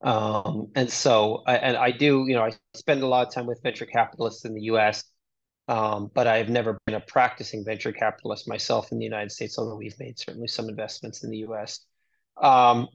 um, 0.02 0.70
and 0.74 0.90
so, 0.90 1.42
I, 1.46 1.56
and 1.56 1.76
I 1.76 1.90
do, 1.90 2.24
you 2.26 2.34
know, 2.34 2.42
I 2.42 2.52
spend 2.74 3.02
a 3.02 3.06
lot 3.06 3.26
of 3.26 3.34
time 3.34 3.46
with 3.46 3.62
venture 3.62 3.86
capitalists 3.86 4.44
in 4.44 4.54
the 4.54 4.62
U.S., 4.62 5.04
um, 5.70 6.10
but 6.12 6.26
I've 6.26 6.48
never 6.48 6.80
been 6.84 6.96
a 6.96 7.00
practicing 7.00 7.64
venture 7.64 7.92
capitalist 7.92 8.48
myself 8.48 8.90
in 8.90 8.98
the 8.98 9.04
United 9.04 9.30
States, 9.30 9.56
although 9.56 9.76
we've 9.76 9.98
made 10.00 10.18
certainly 10.18 10.48
some 10.48 10.68
investments 10.68 11.22
in 11.22 11.30
the 11.30 11.38
U.S. 11.38 11.86
Um, 12.42 12.88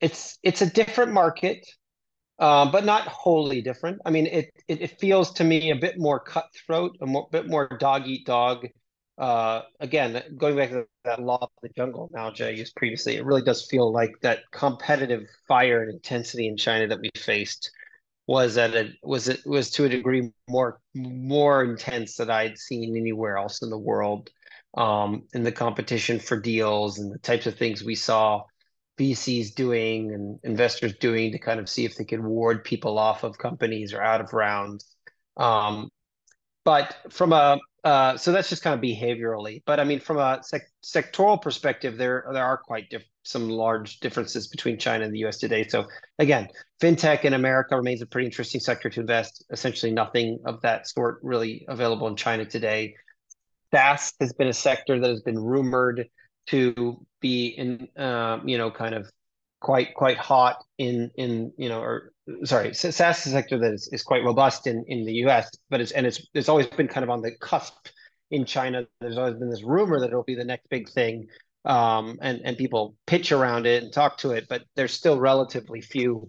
it's 0.00 0.38
it's 0.44 0.62
a 0.62 0.70
different 0.70 1.10
market, 1.10 1.66
uh, 2.38 2.70
but 2.70 2.84
not 2.84 3.02
wholly 3.08 3.62
different. 3.62 4.00
I 4.06 4.10
mean, 4.10 4.26
it, 4.26 4.50
it, 4.68 4.80
it 4.80 5.00
feels 5.00 5.32
to 5.34 5.44
me 5.44 5.72
a 5.72 5.74
bit 5.74 5.98
more 5.98 6.20
cutthroat, 6.20 6.96
a 7.00 7.06
more, 7.06 7.28
bit 7.32 7.48
more 7.48 7.68
dog 7.80 8.06
eat 8.06 8.24
dog. 8.24 8.68
Uh, 9.18 9.62
again, 9.80 10.22
going 10.36 10.54
back 10.54 10.70
to 10.70 10.86
that 11.04 11.20
law 11.20 11.38
of 11.40 11.50
the 11.62 11.68
jungle 11.76 12.08
analogy 12.14 12.44
I 12.44 12.50
used 12.50 12.76
previously, 12.76 13.16
it 13.16 13.24
really 13.24 13.42
does 13.42 13.66
feel 13.66 13.90
like 13.92 14.12
that 14.22 14.48
competitive 14.52 15.26
fire 15.48 15.82
and 15.82 15.92
intensity 15.92 16.46
in 16.46 16.56
China 16.56 16.86
that 16.86 17.00
we 17.00 17.10
faced 17.16 17.72
was 18.28 18.58
at 18.58 18.74
a 18.76 18.92
was 19.02 19.26
it 19.28 19.40
was 19.46 19.70
to 19.70 19.86
a 19.86 19.88
degree 19.88 20.30
more 20.48 20.80
more 20.94 21.64
intense 21.64 22.16
than 22.16 22.30
I'd 22.30 22.58
seen 22.58 22.96
anywhere 22.96 23.38
else 23.38 23.62
in 23.62 23.70
the 23.70 23.78
world. 23.78 24.30
Um, 24.76 25.24
in 25.32 25.44
the 25.44 25.50
competition 25.50 26.20
for 26.20 26.38
deals 26.38 26.98
and 26.98 27.10
the 27.10 27.18
types 27.18 27.46
of 27.46 27.56
things 27.56 27.82
we 27.82 27.94
saw 27.94 28.42
VCs 29.00 29.54
doing 29.54 30.12
and 30.12 30.38
investors 30.44 30.92
doing 31.00 31.32
to 31.32 31.38
kind 31.38 31.58
of 31.58 31.70
see 31.70 31.86
if 31.86 31.96
they 31.96 32.04
could 32.04 32.22
ward 32.22 32.64
people 32.64 32.98
off 32.98 33.24
of 33.24 33.38
companies 33.38 33.94
or 33.94 34.02
out 34.02 34.20
of 34.20 34.34
rounds. 34.34 34.94
Um, 35.38 35.88
but 36.64 36.96
from 37.08 37.32
a 37.32 37.58
uh, 37.82 38.18
so 38.18 38.30
that's 38.30 38.50
just 38.50 38.62
kind 38.62 38.74
of 38.74 38.80
behaviorally. 38.80 39.62
But 39.64 39.80
I 39.80 39.84
mean, 39.84 40.00
from 40.00 40.18
a 40.18 40.40
sec- 40.42 40.70
sectoral 40.84 41.40
perspective, 41.40 41.96
there 41.96 42.26
there 42.32 42.44
are 42.44 42.58
quite 42.58 42.90
diff- 42.90 43.08
some 43.28 43.48
large 43.48 44.00
differences 44.00 44.48
between 44.48 44.78
China 44.78 45.04
and 45.04 45.12
the 45.12 45.18
U.S. 45.20 45.38
today. 45.38 45.66
So 45.68 45.86
again, 46.18 46.48
fintech 46.80 47.24
in 47.24 47.34
America 47.34 47.76
remains 47.76 48.00
a 48.00 48.06
pretty 48.06 48.26
interesting 48.26 48.60
sector 48.60 48.88
to 48.88 49.00
invest. 49.00 49.44
Essentially, 49.50 49.92
nothing 49.92 50.38
of 50.46 50.62
that 50.62 50.88
sort 50.88 51.18
really 51.22 51.66
available 51.68 52.06
in 52.08 52.16
China 52.16 52.44
today. 52.44 52.94
SaaS 53.72 54.14
has 54.20 54.32
been 54.32 54.48
a 54.48 54.52
sector 54.52 54.98
that 54.98 55.10
has 55.10 55.20
been 55.20 55.38
rumored 55.38 56.08
to 56.46 57.04
be 57.20 57.48
in, 57.48 57.88
uh, 57.98 58.38
you 58.44 58.56
know, 58.56 58.70
kind 58.70 58.94
of 58.94 59.10
quite 59.60 59.92
quite 59.94 60.16
hot 60.16 60.64
in 60.78 61.10
in 61.16 61.52
you 61.56 61.68
know 61.68 61.80
or 61.80 62.12
sorry 62.44 62.72
SaaS 62.72 63.26
is 63.26 63.26
a 63.26 63.30
sector 63.30 63.58
that 63.58 63.72
is, 63.72 63.88
is 63.92 64.04
quite 64.04 64.22
robust 64.22 64.68
in 64.68 64.84
in 64.86 65.04
the 65.04 65.14
US 65.26 65.50
but 65.68 65.80
it's 65.80 65.90
and 65.90 66.06
it's 66.06 66.24
it's 66.32 66.48
always 66.48 66.68
been 66.68 66.86
kind 66.86 67.02
of 67.02 67.10
on 67.10 67.22
the 67.22 67.32
cusp 67.40 67.74
in 68.30 68.44
China 68.44 68.86
there's 69.00 69.18
always 69.18 69.34
been 69.34 69.50
this 69.50 69.64
rumor 69.64 69.98
that 69.98 70.10
it'll 70.10 70.22
be 70.22 70.36
the 70.36 70.44
next 70.44 70.68
big 70.70 70.88
thing 70.88 71.26
um, 71.68 72.18
and 72.20 72.40
and 72.44 72.56
people 72.56 72.96
pitch 73.06 73.32
around 73.32 73.66
it 73.66 73.82
and 73.82 73.92
talk 73.92 74.18
to 74.18 74.32
it 74.32 74.46
but 74.48 74.64
there's 74.74 74.92
still 74.92 75.18
relatively 75.18 75.80
few 75.80 76.28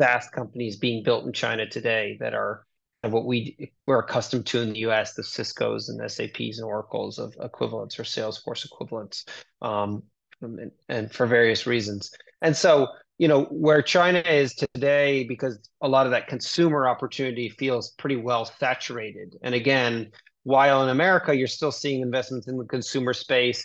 SaaS 0.00 0.28
companies 0.30 0.76
being 0.76 1.02
built 1.02 1.24
in 1.24 1.32
China 1.32 1.68
today 1.68 2.16
that 2.20 2.34
are 2.34 2.64
what 3.02 3.24
we 3.24 3.72
we're 3.86 4.00
accustomed 4.00 4.46
to 4.46 4.60
in 4.60 4.72
the 4.72 4.80
US 4.80 5.14
the 5.14 5.22
Cisco's 5.22 5.88
and 5.88 6.10
SAP's 6.10 6.58
and 6.58 6.66
Oracle's 6.66 7.18
of 7.18 7.34
equivalents 7.40 7.98
or 7.98 8.02
Salesforce 8.02 8.64
equivalents 8.64 9.24
um, 9.62 10.02
and, 10.40 10.72
and 10.88 11.12
for 11.12 11.26
various 11.26 11.66
reasons 11.66 12.10
and 12.40 12.56
so, 12.56 12.88
you 13.18 13.28
know, 13.28 13.44
where 13.44 13.82
China 13.82 14.20
is 14.20 14.54
today, 14.54 15.24
because 15.24 15.58
a 15.80 15.88
lot 15.88 16.06
of 16.06 16.12
that 16.12 16.28
consumer 16.28 16.88
opportunity 16.88 17.48
feels 17.48 17.92
pretty 17.92 18.16
well 18.16 18.44
saturated. 18.44 19.36
And 19.42 19.54
again, 19.54 20.10
while 20.44 20.82
in 20.84 20.90
America, 20.90 21.36
you're 21.36 21.48
still 21.48 21.72
seeing 21.72 22.00
investments 22.00 22.46
in 22.46 22.56
the 22.56 22.64
consumer 22.64 23.12
space 23.12 23.64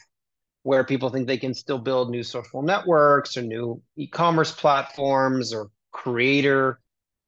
where 0.64 0.84
people 0.84 1.10
think 1.10 1.28
they 1.28 1.38
can 1.38 1.54
still 1.54 1.78
build 1.78 2.10
new 2.10 2.24
social 2.24 2.62
networks 2.62 3.38
or 3.38 3.42
new 3.42 3.82
e-commerce 3.98 4.52
platforms 4.52 5.54
or 5.54 5.70
creator 5.92 6.80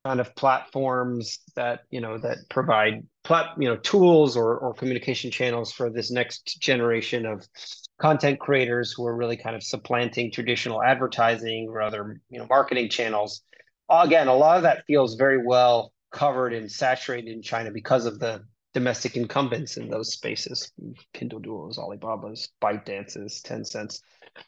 kind 0.06 0.20
of 0.20 0.36
platforms 0.36 1.40
that 1.56 1.82
you 1.90 2.00
know 2.00 2.18
that 2.18 2.38
provide 2.50 3.06
plat 3.24 3.50
you 3.58 3.68
know 3.68 3.76
tools 3.78 4.38
or 4.38 4.58
or 4.58 4.74
communication 4.74 5.32
channels 5.32 5.72
for 5.72 5.90
this 5.90 6.12
next 6.12 6.60
generation 6.60 7.26
of 7.26 7.48
content 8.00 8.40
creators 8.40 8.92
who 8.92 9.06
are 9.06 9.16
really 9.16 9.38
kind 9.38 9.56
of 9.56 9.64
supplanting 9.64 10.32
traditional 10.32 10.82
advertising 10.82 11.68
or 11.70 11.82
other 11.82 12.20
you 12.30 12.40
know 12.40 12.46
marketing 12.50 12.90
channels. 12.90 13.42
Again 13.90 14.28
a 14.28 14.36
lot 14.36 14.58
of 14.58 14.64
that 14.64 14.84
feels 14.86 15.16
very 15.16 15.46
well 15.46 15.92
covered 16.12 16.54
and 16.54 16.72
saturated 16.72 17.32
in 17.32 17.42
china 17.42 17.72
because 17.72 18.06
of 18.06 18.20
the 18.20 18.44
domestic 18.76 19.16
incumbents 19.16 19.78
in 19.78 19.90
those 19.90 20.12
spaces 20.12 20.74
pinduoduos 21.14 21.80
alibabas 21.80 22.50
ByteDances 22.62 23.42
tencents. 23.42 24.02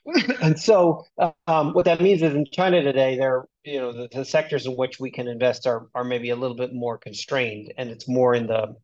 And 0.42 0.60
so 0.60 1.06
um, 1.48 1.72
what 1.74 1.86
that 1.86 2.02
means 2.02 2.22
is 2.22 2.36
in 2.36 2.46
china 2.52 2.84
today 2.84 3.18
there 3.18 3.46
you 3.64 3.80
know 3.80 3.94
the, 3.94 4.10
the 4.12 4.26
sectors 4.26 4.66
in 4.66 4.74
which 4.74 5.00
we 5.00 5.12
can 5.12 5.30
invest 5.30 5.66
are 5.66 5.88
are 5.96 6.04
maybe 6.04 6.30
a 6.32 6.36
little 6.36 6.58
bit 6.58 6.74
more 6.74 6.98
constrained 6.98 7.74
and 7.78 7.90
it's 7.90 8.06
more 8.06 8.36
in 8.36 8.48
the 8.48 8.76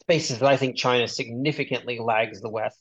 spaces 0.00 0.40
that 0.40 0.48
i 0.48 0.56
think 0.56 0.76
china 0.76 1.06
significantly 1.06 2.00
lags 2.00 2.40
the 2.40 2.50
west. 2.50 2.80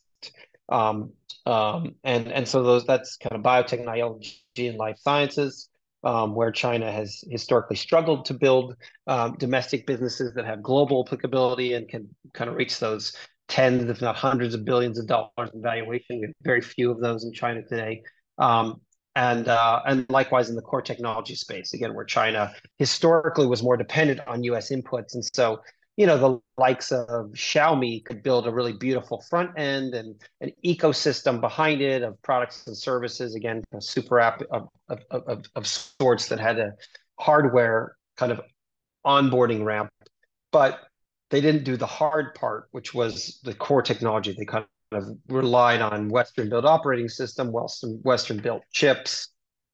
Um, 0.70 1.14
um, 1.45 1.95
and 2.04 2.32
and 2.32 2.47
so 2.47 2.64
those 2.64 2.86
that's 2.86 3.18
kind 3.18 3.36
of 3.36 3.43
biotechnology 3.43 4.70
and 4.70 4.78
life 4.78 4.97
sciences, 4.97 5.70
um, 6.04 6.36
where 6.36 6.52
China 6.52 6.91
has 6.91 7.24
historically 7.30 7.76
struggled 7.76 8.26
to 8.26 8.34
build 8.34 8.76
um, 9.08 9.36
domestic 9.38 9.86
businesses 9.86 10.34
that 10.34 10.45
have 10.45 10.64
global 10.64 11.04
applicability 11.06 11.74
and 11.74 11.88
can 11.88 12.08
kind 12.34 12.49
of 12.49 12.56
reach 12.56 12.80
those 12.80 13.16
tens, 13.47 13.89
if 13.89 14.02
not 14.02 14.16
hundreds 14.16 14.54
of 14.56 14.66
billions 14.66 14.97
of 14.97 15.08
dollars 15.08 15.49
in 15.54 15.62
valuation. 15.62 16.20
We 16.20 16.28
have 16.28 16.36
very 16.41 16.62
few 16.62 16.89
of 16.91 16.99
those 16.99 17.24
in 17.24 17.34
China 17.34 17.62
today. 17.64 18.02
Um, 18.38 18.82
and 19.16 19.47
uh, 19.47 19.82
and 19.86 20.06
likewise 20.10 20.49
in 20.49 20.56
the 20.56 20.62
core 20.62 20.82
technology 20.82 21.36
space, 21.36 21.74
again, 21.74 21.93
where 21.93 22.06
China 22.06 22.54
historically 22.78 23.45
was 23.45 23.62
more 23.62 23.76
dependent 23.76 24.22
on 24.26 24.43
U.S. 24.45 24.72
inputs, 24.72 25.16
and 25.16 25.30
so 25.34 25.60
you 25.98 26.06
know 26.06 26.18
the 26.18 26.39
likes 26.58 26.92
of 26.92 27.32
Xiaomi 27.32 28.04
could 28.06 28.24
build 28.24 28.48
a 28.48 28.52
really 28.52 28.74
beautiful 28.74 29.22
front 29.30 29.52
end 29.58 29.94
and 29.94 30.16
an 30.39 30.52
ecosystem 30.66 31.42
behind 31.42 31.82
it 31.82 32.04
of 32.04 32.22
products 32.22 32.66
and 32.68 32.76
services. 32.76 33.36
Again, 33.36 33.64
a 33.74 33.82
super 33.82 34.20
app 34.20 34.42
of, 34.52 34.70
of, 34.89 35.00
of, 35.10 35.46
of 35.56 35.68
sorts 35.68 36.28
that 36.30 36.39
had 36.39 36.60
a 36.60 36.74
hardware 37.20 37.96
kind 38.18 38.32
of 38.32 38.42
onboarding 39.06 39.64
ramp, 39.64 39.89
but 40.52 40.80
they 41.30 41.42
didn't 41.42 41.64
do 41.64 41.78
the 41.78 41.88
hard 41.88 42.36
part, 42.36 42.68
which 42.72 42.94
was 42.94 43.39
the 43.44 43.54
core 43.54 43.82
technology. 43.82 44.36
They 44.38 44.46
kind 44.46 44.66
of 44.92 45.06
relied 45.28 45.82
on 45.82 46.10
Western 46.10 46.50
built 46.50 46.66
operating 46.66 47.10
system, 47.10 47.52
Western 47.52 48.00
Western 48.04 48.38
built 48.38 48.64
chips, 48.72 49.30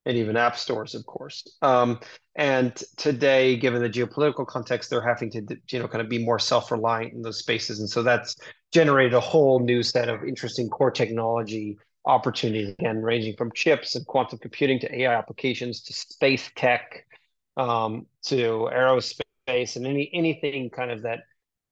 and 0.05 0.17
even 0.17 0.37
app 0.37 0.57
stores, 0.57 0.95
of 0.95 1.05
course. 1.05 1.43
Um, 1.61 1.99
and 2.37 2.75
today, 2.97 3.57
given 3.57 3.81
the 3.81 3.89
geopolitical 3.89 4.45
context, 4.45 4.91
they're 4.91 5.01
having 5.01 5.31
to, 5.31 5.57
you 5.69 5.79
know, 5.79 5.87
kind 5.87 6.01
of 6.01 6.07
be 6.07 6.23
more 6.23 6.37
self-reliant 6.37 7.13
in 7.13 7.23
those 7.23 7.39
spaces, 7.39 7.79
and 7.79 7.89
so 7.89 8.03
that's 8.03 8.35
generated 8.71 9.15
a 9.15 9.19
whole 9.19 9.59
new 9.59 9.81
set 9.81 10.07
of 10.07 10.23
interesting 10.23 10.69
core 10.69 10.91
technology 10.91 11.77
opportunities. 12.05 12.75
Again, 12.79 13.01
ranging 13.01 13.35
from 13.35 13.51
chips 13.53 13.95
and 13.95 14.05
quantum 14.05 14.37
computing 14.37 14.79
to 14.81 15.01
AI 15.01 15.15
applications 15.15 15.81
to 15.81 15.93
space 15.93 16.49
tech 16.55 17.07
um, 17.57 18.05
to 18.25 18.69
aerospace 18.71 19.75
and 19.75 19.87
any 19.87 20.09
anything 20.13 20.69
kind 20.69 20.91
of 20.91 21.01
that 21.01 21.21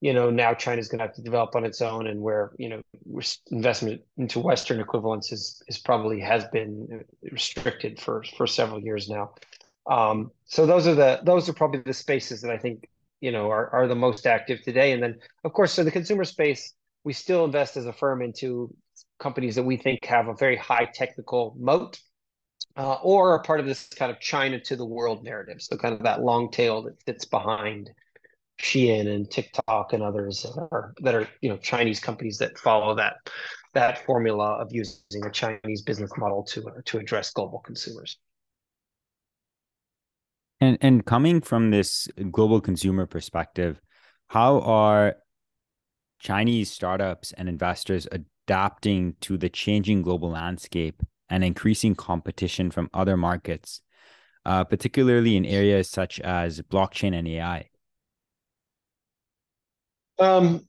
you 0.02 0.14
know 0.14 0.32
now 0.32 0.54
China's 0.54 0.88
going 0.88 1.00
to 1.00 1.06
have 1.06 1.16
to 1.16 1.22
develop 1.22 1.56
on 1.56 1.64
its 1.64 1.80
own, 1.80 2.08
and 2.08 2.20
where 2.22 2.54
you 2.58 2.70
know 2.70 2.82
investment 3.52 4.02
into 4.18 4.40
Western 4.40 4.80
equivalents 4.80 5.32
is 5.32 5.62
is 5.68 5.78
probably 5.78 6.20
has 6.20 6.44
been 6.46 7.04
restricted 7.32 8.00
for 8.00 8.24
for 8.36 8.48
several 8.48 8.80
years 8.80 9.10
now. 9.10 9.32
Um, 9.90 10.32
so 10.46 10.66
those 10.66 10.88
are 10.88 10.96
the 10.96 11.20
those 11.24 11.48
are 11.50 11.54
probably 11.54 11.82
the 11.82 11.94
spaces 11.94 12.42
that 12.42 12.52
I 12.52 12.58
think 12.58 12.90
you 13.22 13.32
know 13.32 13.50
are 13.50 13.70
are 13.72 13.88
the 13.88 13.96
most 13.96 14.26
active 14.26 14.62
today. 14.64 14.92
And 14.92 15.02
then 15.02 15.20
of 15.44 15.54
course, 15.54 15.74
so 15.74 15.84
the 15.84 15.92
consumer 15.92 16.24
space, 16.24 16.74
we 17.04 17.14
still 17.14 17.46
invest 17.46 17.78
as 17.78 17.86
a 17.86 17.94
firm 17.94 18.22
into 18.22 18.74
companies 19.20 19.56
that 19.56 19.64
we 19.64 19.78
think 19.78 20.06
have 20.06 20.28
a 20.28 20.36
very 20.36 20.58
high 20.58 20.90
technical 20.94 21.56
moat. 21.60 22.00
Uh, 22.78 22.98
or 23.04 23.32
are 23.32 23.42
part 23.42 23.62
of 23.62 23.66
this 23.66 23.88
kind 23.88 24.12
of 24.12 24.20
China 24.20 24.60
to 24.60 24.76
the 24.76 24.86
world 24.86 25.24
narrative. 25.24 25.62
So 25.62 25.78
kind 25.78 25.94
of 25.94 26.04
that 26.04 26.24
long 26.24 26.52
tail 26.52 26.82
that 26.84 27.02
sits 27.06 27.24
behind 27.24 27.90
Shein 28.62 29.08
and 29.08 29.30
TikTok 29.30 29.94
and 29.94 30.02
others 30.02 30.44
that 30.44 30.68
are 30.72 30.94
that 31.02 31.16
are 31.16 31.28
you 31.42 31.50
know 31.50 31.58
Chinese 31.58 32.00
companies 32.00 32.38
that 32.40 32.58
follow 32.58 32.96
that 32.96 33.16
that 33.74 34.06
formula 34.06 34.58
of 34.60 34.70
using 34.72 35.26
a 35.26 35.32
Chinese 35.32 35.82
business 35.82 36.12
model 36.18 36.44
to 36.44 36.66
to 36.86 36.98
address 36.98 37.32
global 37.32 37.60
consumers. 37.60 38.18
And 40.66 40.80
and 40.82 41.06
coming 41.06 41.42
from 41.42 41.70
this 41.70 42.08
global 42.32 42.60
consumer 42.60 43.06
perspective, 43.06 43.80
how 44.30 44.62
are 44.62 45.18
Chinese 46.20 46.72
startups 46.72 47.34
and 47.34 47.48
investors 47.48 48.08
adapting 48.12 49.16
to 49.22 49.38
the 49.38 49.50
changing 49.50 50.02
global 50.02 50.32
landscape 50.32 51.04
and 51.30 51.44
increasing 51.44 51.94
competition 51.94 52.72
from 52.72 52.90
other 52.96 53.16
markets, 53.16 53.82
uh, 54.44 54.64
particularly 54.64 55.36
in 55.38 55.46
areas 55.46 55.88
such 55.88 56.20
as 56.22 56.62
blockchain 56.62 57.14
and 57.14 57.28
AI? 57.28 57.70
Um, 60.18 60.68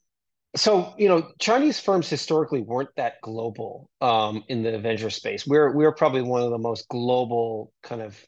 so 0.57 0.93
you 0.99 1.09
know, 1.09 1.33
Chinese 1.39 1.81
firms 1.81 2.11
historically 2.11 2.61
weren't 2.61 2.95
that 2.97 3.15
global 3.23 3.89
um, 4.03 4.45
in 4.49 4.63
the 4.63 4.79
venture 4.79 5.09
space. 5.09 5.47
We're 5.47 5.75
we're 5.75 5.93
probably 5.93 6.21
one 6.21 6.43
of 6.43 6.51
the 6.51 6.59
most 6.59 6.87
global 6.91 7.73
kind 7.83 8.03
of 8.03 8.23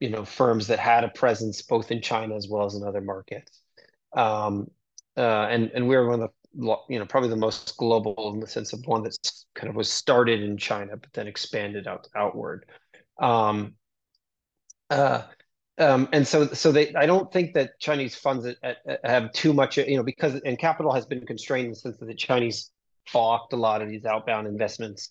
you 0.00 0.10
know 0.10 0.24
firms 0.24 0.66
that 0.68 0.78
had 0.78 1.04
a 1.04 1.08
presence 1.08 1.62
both 1.62 1.90
in 1.90 2.00
China 2.02 2.36
as 2.36 2.48
well 2.48 2.66
as 2.66 2.74
in 2.74 2.84
other 2.84 3.00
markets. 3.00 3.60
Um, 4.16 4.70
uh, 5.16 5.46
and 5.50 5.70
and 5.74 5.88
we're 5.88 6.08
one 6.08 6.22
of 6.22 6.30
the 6.54 6.76
you 6.88 6.98
know 6.98 7.06
probably 7.06 7.30
the 7.30 7.36
most 7.36 7.76
global 7.76 8.32
in 8.34 8.40
the 8.40 8.46
sense 8.46 8.72
of 8.72 8.86
one 8.86 9.02
that's 9.02 9.46
kind 9.54 9.68
of 9.70 9.76
was 9.76 9.90
started 9.90 10.42
in 10.42 10.56
China 10.56 10.96
but 10.96 11.12
then 11.12 11.28
expanded 11.28 11.86
out 11.86 12.08
outward. 12.16 12.66
Um, 13.20 13.74
Uh, 14.90 15.22
um, 15.78 16.08
and 16.12 16.26
so, 16.26 16.46
so 16.48 16.72
they, 16.72 16.92
I 16.94 17.06
don't 17.06 17.32
think 17.32 17.54
that 17.54 17.78
Chinese 17.78 18.14
funds 18.16 18.46
have 19.04 19.32
too 19.32 19.52
much, 19.52 19.76
you 19.76 19.96
know, 19.96 20.02
because 20.02 20.34
and 20.44 20.58
capital 20.58 20.92
has 20.92 21.06
been 21.06 21.24
constrained 21.24 21.66
in 21.66 21.70
the 21.72 21.76
sense 21.76 21.98
that 21.98 22.06
the 22.06 22.14
Chinese 22.14 22.70
balked 23.12 23.52
a 23.52 23.56
lot 23.56 23.80
of 23.80 23.88
these 23.88 24.04
outbound 24.04 24.46
investments 24.48 25.10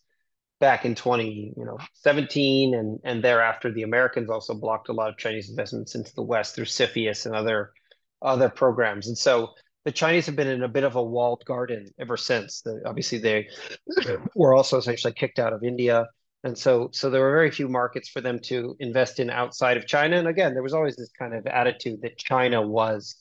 back 0.59 0.85
in 0.85 0.95
20, 0.95 1.53
you 1.55 1.65
know, 1.65 1.77
17 1.93 2.73
and 2.73 2.99
and 3.03 3.23
thereafter 3.23 3.71
the 3.71 3.83
Americans 3.83 4.29
also 4.29 4.53
blocked 4.53 4.89
a 4.89 4.93
lot 4.93 5.09
of 5.09 5.17
Chinese 5.17 5.49
investments 5.49 5.95
into 5.95 6.13
the 6.15 6.23
West 6.23 6.55
through 6.55 6.65
CFIUS 6.65 7.25
and 7.25 7.35
other 7.35 7.71
other 8.21 8.49
programs. 8.49 9.07
And 9.07 9.17
so 9.17 9.51
the 9.85 9.91
Chinese 9.91 10.25
have 10.25 10.35
been 10.35 10.47
in 10.47 10.63
a 10.63 10.67
bit 10.67 10.83
of 10.83 10.95
a 10.95 11.03
walled 11.03 11.45
garden 11.45 11.87
ever 11.99 12.17
since. 12.17 12.61
The, 12.61 12.81
obviously, 12.85 13.19
they 13.19 13.47
were 14.35 14.53
also 14.53 14.77
essentially 14.77 15.13
kicked 15.13 15.39
out 15.39 15.53
of 15.53 15.63
India, 15.63 16.07
and 16.43 16.57
so 16.57 16.89
so 16.91 17.09
there 17.09 17.21
were 17.21 17.31
very 17.31 17.51
few 17.51 17.69
markets 17.69 18.09
for 18.09 18.21
them 18.21 18.39
to 18.45 18.75
invest 18.79 19.19
in 19.19 19.29
outside 19.29 19.77
of 19.77 19.87
China. 19.87 20.17
And 20.17 20.27
again, 20.27 20.53
there 20.53 20.63
was 20.63 20.73
always 20.73 20.95
this 20.95 21.11
kind 21.17 21.33
of 21.33 21.47
attitude 21.47 22.01
that 22.01 22.17
China 22.17 22.61
was 22.61 23.15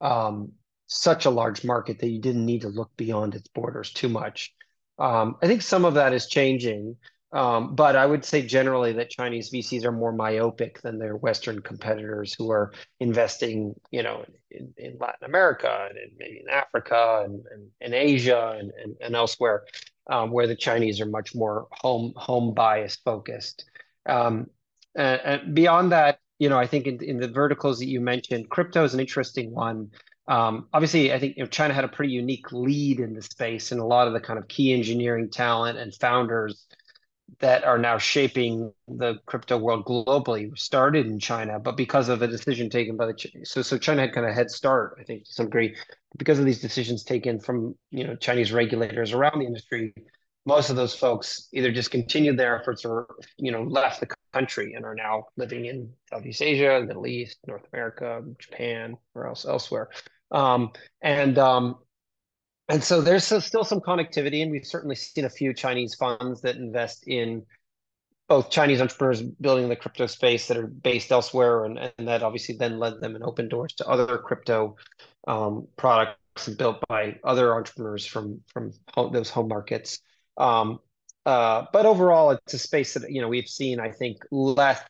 um, 0.00 0.52
such 0.86 1.26
a 1.26 1.30
large 1.30 1.64
market 1.64 1.98
that 1.98 2.08
you 2.08 2.20
didn't 2.20 2.46
need 2.46 2.62
to 2.62 2.68
look 2.68 2.90
beyond 2.96 3.34
its 3.34 3.48
borders 3.48 3.92
too 3.92 4.08
much. 4.08 4.54
Um, 4.98 5.36
I 5.42 5.46
think 5.46 5.62
some 5.62 5.84
of 5.84 5.94
that 5.94 6.12
is 6.12 6.26
changing, 6.26 6.96
um, 7.32 7.74
but 7.74 7.94
I 7.94 8.06
would 8.06 8.24
say 8.24 8.42
generally 8.42 8.92
that 8.94 9.10
Chinese 9.10 9.50
VCs 9.52 9.84
are 9.84 9.92
more 9.92 10.12
myopic 10.12 10.80
than 10.80 10.98
their 10.98 11.16
Western 11.16 11.60
competitors 11.60 12.34
who 12.34 12.50
are 12.50 12.72
investing, 13.00 13.74
you 13.90 14.02
know, 14.02 14.24
in, 14.50 14.72
in 14.76 14.96
Latin 14.98 15.26
America 15.26 15.86
and 15.88 15.98
in, 15.98 16.10
maybe 16.18 16.40
in 16.40 16.48
Africa 16.48 17.22
and, 17.24 17.44
and, 17.50 17.68
and 17.80 17.94
Asia 17.94 18.56
and, 18.58 18.72
and, 18.82 18.96
and 19.00 19.14
elsewhere, 19.14 19.64
um, 20.10 20.30
where 20.30 20.46
the 20.46 20.56
Chinese 20.56 21.00
are 21.00 21.06
much 21.06 21.34
more 21.34 21.68
home 21.70 22.14
home 22.16 22.54
bias 22.54 22.96
focused. 22.96 23.64
Um, 24.06 24.46
and, 24.94 25.20
and 25.22 25.54
beyond 25.54 25.92
that, 25.92 26.18
you 26.38 26.48
know, 26.48 26.58
I 26.58 26.66
think 26.66 26.86
in, 26.86 27.02
in 27.02 27.18
the 27.18 27.28
verticals 27.28 27.78
that 27.80 27.88
you 27.88 28.00
mentioned, 28.00 28.48
crypto 28.48 28.84
is 28.84 28.94
an 28.94 29.00
interesting 29.00 29.52
one. 29.52 29.90
Um, 30.28 30.68
obviously, 30.74 31.12
I 31.12 31.18
think 31.18 31.36
you 31.36 31.42
know, 31.42 31.48
China 31.48 31.72
had 31.72 31.84
a 31.84 31.88
pretty 31.88 32.12
unique 32.12 32.52
lead 32.52 33.00
in 33.00 33.14
the 33.14 33.22
space, 33.22 33.72
and 33.72 33.80
a 33.80 33.84
lot 33.84 34.06
of 34.06 34.12
the 34.12 34.20
kind 34.20 34.38
of 34.38 34.46
key 34.46 34.74
engineering 34.74 35.30
talent 35.30 35.78
and 35.78 35.94
founders 35.94 36.66
that 37.40 37.64
are 37.64 37.78
now 37.78 37.98
shaping 37.98 38.72
the 38.88 39.16
crypto 39.26 39.56
world 39.56 39.84
globally 39.84 40.56
started 40.58 41.06
in 41.06 41.18
China, 41.18 41.58
but 41.58 41.76
because 41.76 42.08
of 42.08 42.22
a 42.22 42.26
decision 42.26 42.70
taken 42.70 42.96
by 42.96 43.06
the 43.06 43.14
so 43.44 43.62
so 43.62 43.78
China 43.78 44.02
had 44.02 44.12
kind 44.12 44.26
of 44.26 44.32
a 44.32 44.34
head 44.34 44.50
start, 44.50 44.96
I 45.00 45.04
think, 45.04 45.24
to 45.24 45.32
some 45.32 45.46
degree, 45.46 45.76
because 46.18 46.38
of 46.38 46.44
these 46.44 46.60
decisions 46.60 47.04
taken 47.04 47.40
from 47.40 47.74
you 47.90 48.06
know 48.06 48.16
Chinese 48.16 48.52
regulators 48.52 49.12
around 49.12 49.38
the 49.40 49.46
industry. 49.46 49.94
Most 50.46 50.70
of 50.70 50.76
those 50.76 50.94
folks 50.94 51.48
either 51.52 51.70
discontinued 51.70 52.38
their 52.38 52.58
efforts 52.58 52.84
or 52.84 53.06
you 53.36 53.52
know 53.52 53.62
left 53.62 54.00
the 54.00 54.08
country 54.32 54.74
and 54.74 54.84
are 54.84 54.94
now 54.94 55.24
living 55.36 55.66
in 55.66 55.90
Southeast 56.10 56.42
Asia, 56.42 56.82
Middle 56.86 57.06
East, 57.06 57.38
North 57.46 57.64
America, 57.72 58.22
Japan, 58.38 58.96
or 59.14 59.26
else 59.26 59.44
elsewhere. 59.44 59.88
Um, 60.30 60.72
and 61.00 61.38
um, 61.38 61.76
and 62.68 62.84
so 62.84 63.00
there's 63.00 63.24
still 63.24 63.64
some 63.64 63.80
connectivity, 63.80 64.42
and 64.42 64.50
we've 64.50 64.66
certainly 64.66 64.96
seen 64.96 65.24
a 65.24 65.30
few 65.30 65.54
Chinese 65.54 65.94
funds 65.94 66.42
that 66.42 66.56
invest 66.56 67.06
in 67.06 67.44
both 68.28 68.50
Chinese 68.50 68.80
entrepreneurs 68.82 69.22
building 69.22 69.70
the 69.70 69.76
crypto 69.76 70.06
space 70.06 70.48
that 70.48 70.58
are 70.58 70.66
based 70.66 71.10
elsewhere, 71.10 71.64
and, 71.64 71.78
and 71.78 72.08
that 72.08 72.22
obviously 72.22 72.56
then 72.56 72.78
led 72.78 73.00
them 73.00 73.14
and 73.14 73.24
opened 73.24 73.48
doors 73.48 73.72
to 73.74 73.88
other 73.88 74.18
crypto 74.18 74.76
um, 75.26 75.66
products 75.76 76.48
built 76.58 76.78
by 76.88 77.16
other 77.24 77.54
entrepreneurs 77.54 78.04
from 78.04 78.40
from 78.52 78.72
home, 78.94 79.12
those 79.12 79.30
home 79.30 79.48
markets. 79.48 80.00
Um, 80.36 80.78
uh, 81.24 81.64
but 81.72 81.86
overall, 81.86 82.30
it's 82.30 82.54
a 82.54 82.58
space 82.58 82.94
that 82.94 83.10
you 83.10 83.22
know 83.22 83.28
we've 83.28 83.48
seen, 83.48 83.80
I 83.80 83.90
think, 83.90 84.18
less 84.30 84.80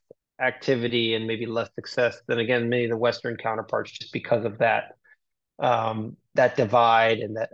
activity 0.40 1.14
and 1.14 1.26
maybe 1.26 1.46
less 1.46 1.70
success 1.76 2.20
than 2.26 2.40
again 2.40 2.68
many 2.68 2.84
of 2.84 2.90
the 2.90 2.96
Western 2.96 3.36
counterparts, 3.36 3.92
just 3.92 4.12
because 4.12 4.44
of 4.44 4.58
that 4.58 4.97
um, 5.58 6.16
that 6.34 6.56
divide 6.56 7.18
and 7.18 7.36
that 7.36 7.50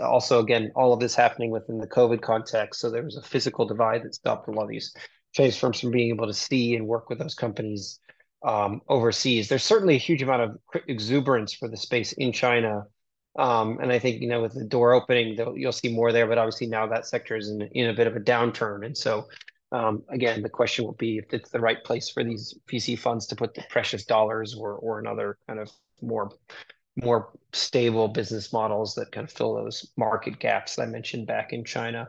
also 0.00 0.38
again 0.40 0.70
all 0.76 0.92
of 0.92 1.00
this 1.00 1.14
happening 1.14 1.50
within 1.50 1.78
the 1.78 1.86
COVID 1.86 2.22
context. 2.22 2.80
So 2.80 2.90
there 2.90 3.02
was 3.02 3.16
a 3.16 3.22
physical 3.22 3.66
divide 3.66 4.04
that 4.04 4.14
stopped 4.14 4.48
a 4.48 4.52
lot 4.52 4.64
of 4.64 4.68
these 4.68 4.94
Chinese 5.32 5.56
firms 5.56 5.80
from 5.80 5.90
being 5.90 6.10
able 6.10 6.26
to 6.26 6.34
see 6.34 6.74
and 6.76 6.86
work 6.86 7.08
with 7.08 7.18
those 7.18 7.34
companies 7.34 8.00
um, 8.44 8.80
overseas. 8.88 9.48
There's 9.48 9.64
certainly 9.64 9.96
a 9.96 9.98
huge 9.98 10.22
amount 10.22 10.42
of 10.42 10.82
exuberance 10.86 11.52
for 11.52 11.68
the 11.68 11.76
space 11.76 12.12
in 12.12 12.32
China. 12.32 12.84
Um, 13.38 13.78
and 13.80 13.92
I 13.92 13.98
think, 13.98 14.20
you 14.20 14.28
know, 14.28 14.42
with 14.42 14.54
the 14.54 14.64
door 14.64 14.94
opening, 14.94 15.38
you'll 15.54 15.72
see 15.72 15.92
more 15.92 16.12
there, 16.12 16.26
but 16.26 16.38
obviously 16.38 16.66
now 16.66 16.86
that 16.86 17.06
sector 17.06 17.36
is 17.36 17.50
in, 17.50 17.62
in 17.62 17.90
a 17.90 17.94
bit 17.94 18.06
of 18.06 18.16
a 18.16 18.20
downturn. 18.20 18.84
And 18.84 18.96
so, 18.96 19.28
um, 19.70 20.02
again, 20.08 20.42
the 20.42 20.48
question 20.48 20.84
will 20.84 20.94
be 20.94 21.18
if 21.18 21.32
it's 21.32 21.50
the 21.50 21.60
right 21.60 21.82
place 21.84 22.08
for 22.08 22.24
these 22.24 22.58
VC 22.70 22.98
funds 22.98 23.26
to 23.26 23.36
put 23.36 23.54
the 23.54 23.64
precious 23.68 24.04
dollars 24.04 24.54
or, 24.54 24.72
or 24.74 24.98
another 24.98 25.38
kind 25.46 25.60
of 25.60 25.70
more 26.00 26.30
more 27.02 27.30
stable 27.52 28.08
business 28.08 28.52
models 28.52 28.94
that 28.94 29.12
kind 29.12 29.26
of 29.26 29.32
fill 29.32 29.54
those 29.54 29.90
market 29.96 30.38
gaps 30.38 30.78
I 30.78 30.86
mentioned 30.86 31.26
back 31.26 31.52
in 31.52 31.64
China. 31.64 32.08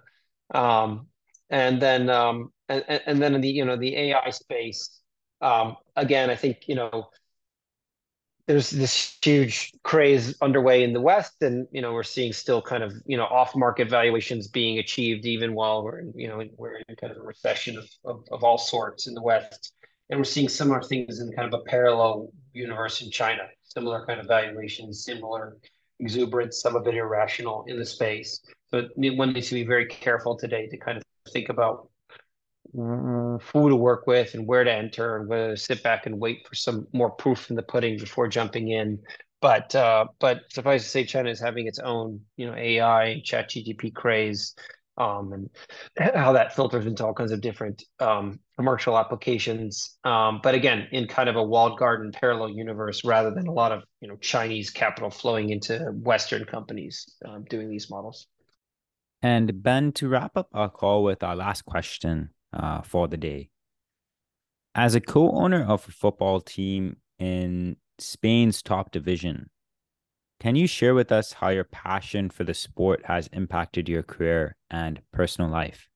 Um, 0.54 1.08
and 1.50 1.82
then 1.82 2.10
um, 2.10 2.52
and, 2.68 2.84
and 2.88 3.22
then 3.22 3.36
in 3.36 3.42
the 3.42 3.50
you 3.50 3.66
know 3.66 3.76
the 3.76 3.96
AI 3.96 4.30
space, 4.30 5.00
um, 5.42 5.78
again, 5.96 6.30
I 6.30 6.36
think 6.36 6.68
you 6.68 6.76
know 6.76 7.10
there's 8.48 8.72
this 8.72 9.18
huge 9.24 9.72
craze 9.84 10.36
underway 10.42 10.84
in 10.84 10.94
the 10.94 11.02
West, 11.02 11.42
and 11.42 11.68
you 11.72 11.82
know 11.82 11.94
we're 11.94 12.04
seeing 12.04 12.34
still 12.34 12.62
kind 12.62 12.84
of 12.84 12.94
you 13.06 13.18
know 13.18 13.26
off-market 13.26 13.90
valuations 13.90 14.48
being 14.48 14.80
achieved 14.80 15.26
even 15.26 15.54
while 15.54 15.84
we're 15.84 16.00
in, 16.00 16.14
you 16.16 16.28
know 16.28 16.44
we're 16.58 16.78
in 16.88 16.96
kind 16.96 17.12
of 17.12 17.18
a 17.18 17.26
recession 17.26 17.78
of, 17.78 17.90
of, 18.06 18.24
of 18.32 18.44
all 18.44 18.58
sorts 18.58 19.08
in 19.08 19.14
the 19.14 19.22
West, 19.22 19.74
and 20.10 20.20
we're 20.20 20.24
seeing 20.24 20.50
similar 20.50 20.82
things 20.82 21.20
in 21.20 21.32
kind 21.32 21.52
of 21.52 21.60
a 21.60 21.64
parallel 21.64 22.32
universe 22.54 23.02
in 23.02 23.10
China 23.12 23.44
similar 23.70 24.06
kind 24.06 24.20
of 24.20 24.28
valuations, 24.28 25.04
similar 25.04 25.58
exuberance, 26.00 26.62
some 26.62 26.76
of 26.76 26.88
it 26.88 26.96
irrational 26.96 27.66
in 27.68 27.78
the 27.78 27.86
space. 27.86 28.42
So 28.72 28.88
one 28.96 29.34
needs 29.34 29.50
to 29.50 29.56
be 29.56 29.66
very 29.66 29.86
careful 29.86 30.38
today 30.38 30.68
to 30.68 30.78
kind 30.78 30.98
of 30.98 31.04
think 31.32 31.50
about 31.50 31.90
who 32.74 33.70
to 33.70 33.76
work 33.76 34.06
with 34.06 34.36
and 34.36 34.46
where 34.46 34.64
to 34.64 34.72
enter 34.72 35.18
and 35.18 35.28
whether 35.28 35.56
to 35.56 35.58
sit 35.58 35.82
back 35.82 36.06
and 36.06 36.20
wait 36.20 36.48
for 36.48 36.56
some 36.56 36.88
more 36.94 37.10
proof 37.10 37.50
in 37.50 37.56
the 37.56 37.64
pudding 37.64 37.98
before 37.98 38.28
jumping 38.28 38.70
in. 38.70 39.00
But 39.42 39.74
uh, 39.74 40.08
but 40.20 40.42
suffice 40.52 40.84
to 40.84 40.90
say, 40.90 41.04
China 41.06 41.30
is 41.30 41.40
having 41.40 41.66
its 41.66 41.80
own 41.80 42.22
you 42.36 42.46
know 42.46 42.56
AI 42.56 43.22
chat 43.24 43.50
GTP 43.50 43.94
craze 43.94 44.54
um, 45.00 45.34
and 45.34 45.50
how 46.14 46.34
that 46.34 46.56
filters 46.56 46.86
into 46.86 47.06
all 47.06 47.14
kinds 47.14 47.32
of 47.32 47.42
different 47.42 47.84
um, 48.00 48.40
commercial 48.58 48.98
applications. 48.98 49.98
Um, 50.04 50.42
but 50.44 50.54
again, 50.54 50.88
in 50.92 51.08
kind 51.08 51.30
of 51.30 51.38
a 51.38 51.44
walled 51.44 51.80
garden 51.80 52.12
parallel 52.12 52.50
universe, 52.50 53.04
rather 53.06 53.32
than 53.32 53.48
a 53.48 53.52
lot 53.52 53.72
of 53.72 53.84
you 54.02 54.08
know 54.08 54.18
Chinese 54.18 54.70
capital 54.70 55.10
flowing 55.10 55.50
into 55.50 55.78
Western 55.94 56.46
companies 56.46 57.06
um, 57.26 57.46
doing 57.50 57.70
these 57.70 57.90
models. 57.90 58.28
And 59.22 59.64
Ben, 59.64 59.92
to 59.94 60.08
wrap 60.08 60.38
up 60.38 60.50
our 60.54 60.70
call 60.70 61.04
with 61.04 61.24
our 61.24 61.36
last 61.36 61.66
question 61.66 62.30
uh, 62.54 62.82
for 62.82 63.08
the 63.08 63.18
day. 63.18 63.50
As 64.76 64.96
a 64.96 65.02
co-owner 65.02 65.66
of 65.66 65.88
a 65.88 65.92
football 65.92 66.40
team 66.40 66.98
in 67.18 67.78
Spain's 67.98 68.62
top 68.62 68.92
division, 68.92 69.50
can 70.40 70.56
you 70.56 70.68
share 70.68 70.96
with 70.96 71.12
us 71.12 71.34
how 71.34 71.50
your 71.50 71.66
passion 71.66 72.30
for 72.30 72.44
the 72.44 72.54
sport 72.54 73.02
has 73.06 73.28
impacted 73.34 73.90
your 73.90 74.04
career 74.04 74.56
and 74.70 75.02
personal 75.12 75.50
life? 75.50 75.90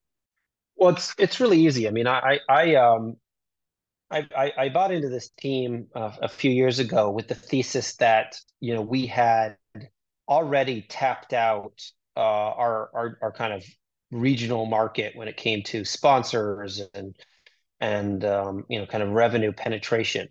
Well, 0.76 0.90
it's 0.90 1.14
it's 1.18 1.40
really 1.40 1.60
easy. 1.60 1.88
I 1.88 1.90
mean, 1.90 2.06
I 2.06 2.40
I 2.48 2.74
um 2.74 3.16
I 4.10 4.26
I, 4.36 4.52
I 4.58 4.68
bought 4.68 4.92
into 4.92 5.08
this 5.08 5.30
team 5.38 5.86
uh, 5.94 6.12
a 6.20 6.28
few 6.28 6.50
years 6.50 6.78
ago 6.78 7.10
with 7.10 7.28
the 7.28 7.34
thesis 7.34 7.96
that 7.96 8.36
you 8.60 8.74
know 8.74 8.82
we 8.82 9.06
had 9.06 9.56
already 10.28 10.82
tapped 10.82 11.32
out 11.32 11.80
uh, 12.16 12.20
our 12.20 12.90
our 12.94 13.18
our 13.22 13.32
kind 13.32 13.52
of 13.52 13.64
regional 14.10 14.66
market 14.66 15.16
when 15.16 15.28
it 15.28 15.36
came 15.36 15.62
to 15.62 15.84
sponsors 15.84 16.82
and 16.92 17.16
and 17.80 18.24
um, 18.24 18.64
you 18.68 18.78
know 18.78 18.86
kind 18.86 19.02
of 19.02 19.10
revenue 19.10 19.52
penetration, 19.52 20.28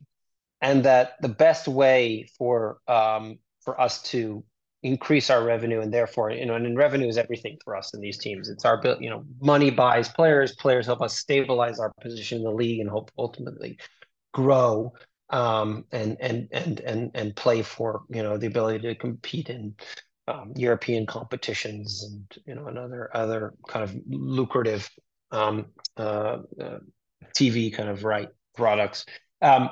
and 0.61 0.84
that 0.84 1.14
the 1.22 1.30
best 1.30 1.68
way 1.68 2.28
for 2.38 2.78
um, 2.88 3.39
for 3.64 3.80
us 3.80 4.01
to 4.03 4.43
increase 4.84 5.30
our 5.30 5.45
revenue 5.45 5.80
and 5.80 5.93
therefore 5.93 6.30
you 6.30 6.45
know 6.45 6.55
and 6.55 6.78
revenue 6.78 7.07
is 7.07 7.18
everything 7.18 7.57
for 7.64 7.76
us 7.76 7.93
in 7.93 8.01
these 8.01 8.18
teams 8.18 8.49
it's 8.49 8.66
our 8.66 8.82
you 8.99 9.09
know 9.09 9.24
money 9.41 9.70
buys 9.70 10.09
players 10.09 10.53
players 10.55 10.86
help 10.86 11.01
us 11.01 11.18
stabilize 11.18 11.80
our 11.80 11.93
position 12.01 12.39
in 12.39 12.43
the 12.43 12.51
league 12.51 12.82
and 12.82 12.89
hope 12.89 13.09
ultimately 13.18 13.78
grow 14.34 14.91
um, 15.30 15.86
and 15.91 16.18
and 16.20 16.47
and 16.51 16.80
and 16.82 17.11
and 17.14 17.36
play 17.36 17.61
for 17.61 18.03
you 18.09 18.22
know 18.22 18.38
the 18.38 18.47
ability 18.47 18.80
to 18.88 18.95
compete 18.95 19.49
in 19.49 19.74
um, 20.28 20.53
European 20.55 21.05
competitions 21.05 22.03
and 22.03 22.43
you 22.45 22.55
know 22.55 22.68
and 22.68 22.78
other 22.78 23.09
other 23.16 23.53
kind 23.68 23.84
of 23.84 23.95
lucrative 24.07 24.89
um, 25.32 25.66
uh, 25.97 26.38
uh, 26.61 26.80
TV 27.36 27.74
kind 27.74 27.89
of 27.89 28.03
right 28.03 28.30
products. 28.55 29.05
Um, 29.41 29.72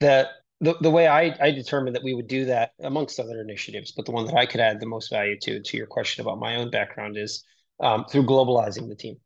the 0.00 0.28
the, 0.60 0.76
the 0.80 0.90
way 0.90 1.08
I, 1.08 1.34
I 1.40 1.50
determined 1.50 1.96
that 1.96 2.04
we 2.04 2.14
would 2.14 2.28
do 2.28 2.44
that 2.46 2.72
amongst 2.82 3.18
other 3.18 3.40
initiatives, 3.40 3.92
but 3.92 4.06
the 4.06 4.12
one 4.12 4.26
that 4.26 4.36
I 4.36 4.46
could 4.46 4.60
add 4.60 4.80
the 4.80 4.86
most 4.86 5.10
value 5.10 5.38
to, 5.42 5.60
to 5.60 5.76
your 5.76 5.86
question 5.86 6.22
about 6.22 6.38
my 6.38 6.56
own 6.56 6.70
background 6.70 7.16
is 7.16 7.44
um, 7.80 8.04
through 8.04 8.24
globalizing 8.24 8.88
the 8.88 8.94
team. 8.94 9.16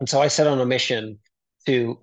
And 0.00 0.08
so 0.08 0.20
I 0.20 0.28
set 0.28 0.46
on 0.46 0.60
a 0.60 0.66
mission 0.66 1.18
to 1.66 1.98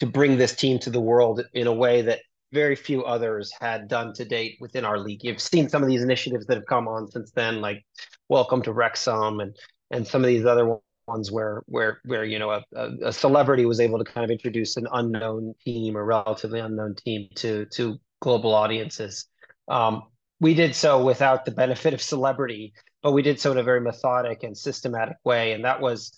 to 0.00 0.06
bring 0.06 0.36
this 0.36 0.56
team 0.56 0.80
to 0.80 0.90
the 0.90 1.00
world 1.00 1.44
in 1.54 1.68
a 1.68 1.72
way 1.72 2.02
that 2.02 2.18
very 2.52 2.74
few 2.74 3.04
others 3.04 3.52
had 3.60 3.86
done 3.86 4.12
to 4.14 4.24
date 4.24 4.56
within 4.60 4.84
our 4.84 4.98
league. 4.98 5.22
You've 5.22 5.40
seen 5.40 5.68
some 5.68 5.80
of 5.82 5.88
these 5.88 6.02
initiatives 6.02 6.44
that 6.46 6.56
have 6.56 6.66
come 6.66 6.88
on 6.88 7.08
since 7.08 7.30
then, 7.30 7.60
like 7.60 7.84
Welcome 8.28 8.62
to 8.62 8.72
Wrexham 8.72 9.40
and 9.40 9.54
and 9.90 10.06
some 10.06 10.22
of 10.22 10.26
these 10.26 10.44
other 10.44 10.76
ones 11.06 11.30
where 11.30 11.62
where 11.66 12.00
where 12.04 12.24
you 12.24 12.38
know 12.38 12.50
a, 12.50 12.62
a, 13.02 13.12
celebrity 13.12 13.66
was 13.66 13.80
able 13.80 13.98
to 13.98 14.04
kind 14.04 14.24
of 14.24 14.30
introduce 14.30 14.76
an 14.76 14.86
unknown 14.92 15.54
team 15.64 15.96
or 15.96 16.04
relatively 16.04 16.60
unknown 16.60 16.94
team 16.94 17.28
to 17.36 17.66
to 17.66 17.98
global 18.20 18.54
audiences. 18.54 19.26
Um, 19.68 20.04
we 20.40 20.54
did 20.54 20.74
so 20.74 21.04
without 21.04 21.44
the 21.44 21.50
benefit 21.50 21.94
of 21.94 22.02
celebrity, 22.02 22.72
but 23.02 23.12
we 23.12 23.22
did 23.22 23.40
so 23.40 23.52
in 23.52 23.58
a 23.58 23.62
very 23.62 23.80
methodic 23.80 24.42
and 24.42 24.56
systematic 24.56 25.16
way, 25.24 25.52
and 25.52 25.64
that 25.64 25.80
was 25.80 26.12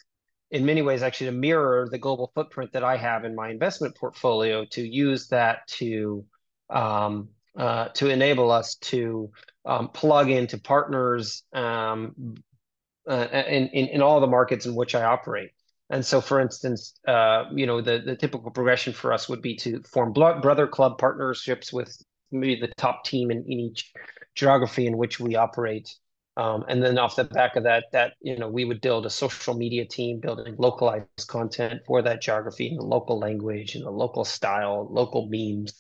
in 0.51 0.65
many 0.65 0.83
ways 0.83 1.03
actually 1.03 1.27
to 1.27 1.37
mirror 1.37 1.89
the 1.91 1.99
global 1.99 2.31
footprint 2.35 2.73
that 2.73 2.85
I 2.85 2.97
have 2.97 3.25
in 3.25 3.35
my 3.35 3.51
investment 3.51 3.97
portfolio 3.97 4.65
to 4.67 4.83
use 4.83 5.29
that 5.29 5.67
to 5.79 6.25
um, 6.71 7.29
uh, 7.57 7.89
to 7.89 8.09
enable 8.09 8.51
us 8.51 8.75
to 8.77 9.31
um, 9.65 9.89
plug 9.89 10.31
into 10.31 10.59
partners 10.59 11.43
um, 11.53 12.37
uh, 13.09 13.27
in, 13.33 13.69
in, 13.69 13.89
in 13.89 14.03
all 14.03 14.21
the 14.21 14.27
markets 14.27 14.67
in 14.67 14.75
which 14.75 14.95
I 14.95 15.05
operate. 15.05 15.51
And 15.91 16.05
so, 16.05 16.21
for 16.21 16.41
instance, 16.41 16.99
uh, 17.07 17.45
you 17.53 17.67
know, 17.67 17.81
the, 17.81 18.03
the 18.05 18.17
typical 18.17 18.51
progression 18.51 18.93
for 18.93 19.13
us 19.13 19.29
would 19.29 19.43
be 19.43 19.57
to 19.57 19.83
form 19.83 20.13
brother 20.13 20.67
club 20.67 20.99
partnerships 20.99 21.73
with 21.73 21.97
maybe 22.33 22.61
the 22.61 22.73
top 22.77 23.05
team 23.05 23.31
in, 23.31 23.45
in 23.47 23.61
each 23.61 23.93
geography 24.35 24.87
in 24.87 24.97
which 24.97 25.21
we 25.21 25.37
operate. 25.37 25.95
Um, 26.37 26.65
and 26.69 26.83
then 26.83 26.99
off 26.99 27.15
the 27.15 27.25
back 27.25 27.55
of 27.55 27.63
that, 27.65 27.85
that 27.93 28.15
you 28.21 28.37
know, 28.37 28.49
we 28.49 28.65
would 28.65 28.81
build 28.81 29.07
a 29.07 29.11
social 29.11 29.55
media 29.55 29.85
team 29.85 30.19
building 30.19 30.57
localized 30.59 31.29
content 31.29 31.83
for 31.87 32.03
that 32.03 32.21
geography 32.21 32.69
in 32.69 32.77
the 32.77 32.83
local 32.83 33.21
language, 33.21 33.77
in 33.77 33.83
the 33.83 33.91
local 33.91 34.25
style, 34.25 34.89
local 34.91 35.29
memes, 35.31 35.75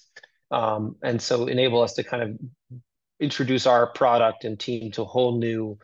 um, 0.52 0.94
and 1.02 1.20
so 1.20 1.46
enable 1.46 1.82
us 1.82 1.94
to 1.94 2.04
kind 2.04 2.22
of 2.22 2.38
introduce 3.18 3.66
our 3.66 3.88
product 3.88 4.44
and 4.44 4.60
team 4.60 4.92
to 4.92 5.02
a 5.02 5.06
whole 5.06 5.38
new 5.38 5.76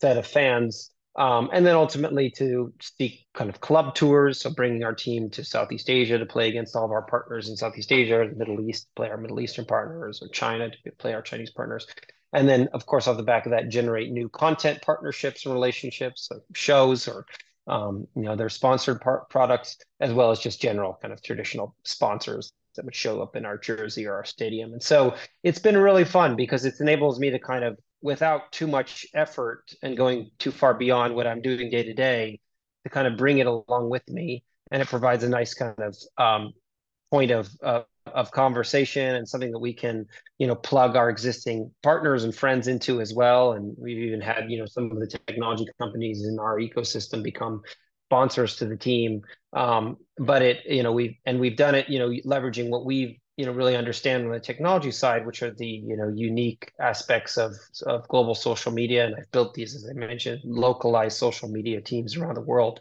set 0.00 0.16
of 0.16 0.26
fans. 0.26 0.90
Um, 1.16 1.50
and 1.52 1.66
then 1.66 1.74
ultimately 1.74 2.30
to 2.32 2.72
seek 2.80 3.26
kind 3.34 3.50
of 3.50 3.60
club 3.60 3.96
tours, 3.96 4.40
so 4.40 4.50
bringing 4.50 4.84
our 4.84 4.94
team 4.94 5.30
to 5.30 5.44
Southeast 5.44 5.90
Asia 5.90 6.16
to 6.16 6.26
play 6.26 6.48
against 6.48 6.76
all 6.76 6.84
of 6.84 6.92
our 6.92 7.02
partners 7.02 7.48
in 7.48 7.56
Southeast 7.56 7.90
Asia, 7.90 8.28
the 8.30 8.36
Middle 8.36 8.60
East, 8.60 8.86
play 8.94 9.10
our 9.10 9.16
Middle 9.16 9.40
Eastern 9.40 9.64
partners, 9.64 10.22
or 10.22 10.28
China 10.28 10.70
to 10.70 10.92
play 10.98 11.14
our 11.14 11.22
Chinese 11.22 11.50
partners. 11.50 11.88
And 12.32 12.48
then, 12.48 12.68
of 12.72 12.86
course, 12.86 13.08
off 13.08 13.16
the 13.16 13.24
back 13.24 13.46
of 13.46 13.50
that, 13.50 13.68
generate 13.68 14.12
new 14.12 14.28
content 14.28 14.80
partnerships 14.82 15.44
and 15.44 15.54
relationships, 15.54 16.28
so 16.28 16.40
shows 16.54 17.08
or 17.08 17.26
um, 17.66 18.06
you 18.14 18.22
know 18.22 18.36
their 18.36 18.48
sponsored 18.48 19.00
products, 19.28 19.78
as 20.00 20.12
well 20.12 20.30
as 20.30 20.38
just 20.38 20.60
general 20.60 20.98
kind 21.00 21.12
of 21.12 21.22
traditional 21.22 21.74
sponsors 21.84 22.52
that 22.76 22.84
would 22.84 22.94
show 22.94 23.20
up 23.22 23.34
in 23.34 23.44
our 23.44 23.58
jersey 23.58 24.06
or 24.06 24.14
our 24.14 24.24
stadium. 24.24 24.72
And 24.72 24.82
so 24.82 25.16
it's 25.42 25.58
been 25.58 25.76
really 25.76 26.04
fun 26.04 26.36
because 26.36 26.64
it 26.64 26.74
enables 26.80 27.18
me 27.18 27.30
to 27.30 27.38
kind 27.38 27.64
of 27.64 27.76
without 28.00 28.52
too 28.52 28.66
much 28.66 29.06
effort 29.14 29.64
and 29.82 29.96
going 29.96 30.30
too 30.38 30.50
far 30.50 30.74
beyond 30.74 31.14
what 31.14 31.26
I'm 31.26 31.42
doing 31.42 31.70
day 31.70 31.82
to 31.84 31.94
day 31.94 32.40
to 32.84 32.90
kind 32.90 33.06
of 33.06 33.16
bring 33.16 33.38
it 33.38 33.46
along 33.46 33.90
with 33.90 34.08
me. 34.08 34.44
And 34.70 34.82
it 34.82 34.88
provides 34.88 35.24
a 35.24 35.28
nice 35.28 35.54
kind 35.54 35.74
of 35.78 35.96
um, 36.18 36.52
point 37.10 37.30
of, 37.30 37.48
of 38.06 38.30
conversation 38.30 39.14
and 39.14 39.28
something 39.28 39.50
that 39.52 39.58
we 39.58 39.72
can, 39.72 40.06
you 40.38 40.46
know, 40.46 40.54
plug 40.54 40.96
our 40.96 41.10
existing 41.10 41.70
partners 41.82 42.24
and 42.24 42.34
friends 42.34 42.68
into 42.68 43.00
as 43.00 43.14
well. 43.14 43.52
And 43.52 43.74
we've 43.78 43.98
even 43.98 44.20
had, 44.20 44.50
you 44.50 44.58
know, 44.58 44.66
some 44.66 44.90
of 44.90 45.00
the 45.00 45.06
technology 45.06 45.66
companies 45.80 46.26
in 46.26 46.38
our 46.38 46.58
ecosystem 46.58 47.22
become 47.22 47.62
sponsors 48.08 48.56
to 48.56 48.66
the 48.66 48.76
team. 48.76 49.22
Um, 49.52 49.96
but 50.18 50.42
it, 50.42 50.58
you 50.66 50.82
know, 50.82 50.92
we've 50.92 51.16
and 51.26 51.40
we've 51.40 51.56
done 51.56 51.74
it, 51.74 51.88
you 51.88 51.98
know, 51.98 52.10
leveraging 52.26 52.68
what 52.68 52.84
we've 52.84 53.16
you 53.38 53.46
know 53.46 53.52
really 53.52 53.76
understand 53.76 54.26
on 54.26 54.32
the 54.32 54.40
technology 54.40 54.90
side, 54.90 55.24
which 55.24 55.42
are 55.42 55.54
the 55.54 55.66
you 55.66 55.96
know 55.96 56.08
unique 56.08 56.72
aspects 56.80 57.38
of 57.38 57.54
of 57.86 58.06
global 58.08 58.34
social 58.34 58.72
media. 58.72 59.06
And 59.06 59.14
I've 59.14 59.30
built 59.30 59.54
these, 59.54 59.76
as 59.76 59.88
I 59.88 59.94
mentioned, 59.94 60.42
localized 60.44 61.16
social 61.16 61.48
media 61.48 61.80
teams 61.80 62.16
around 62.16 62.34
the 62.34 62.42
world. 62.42 62.80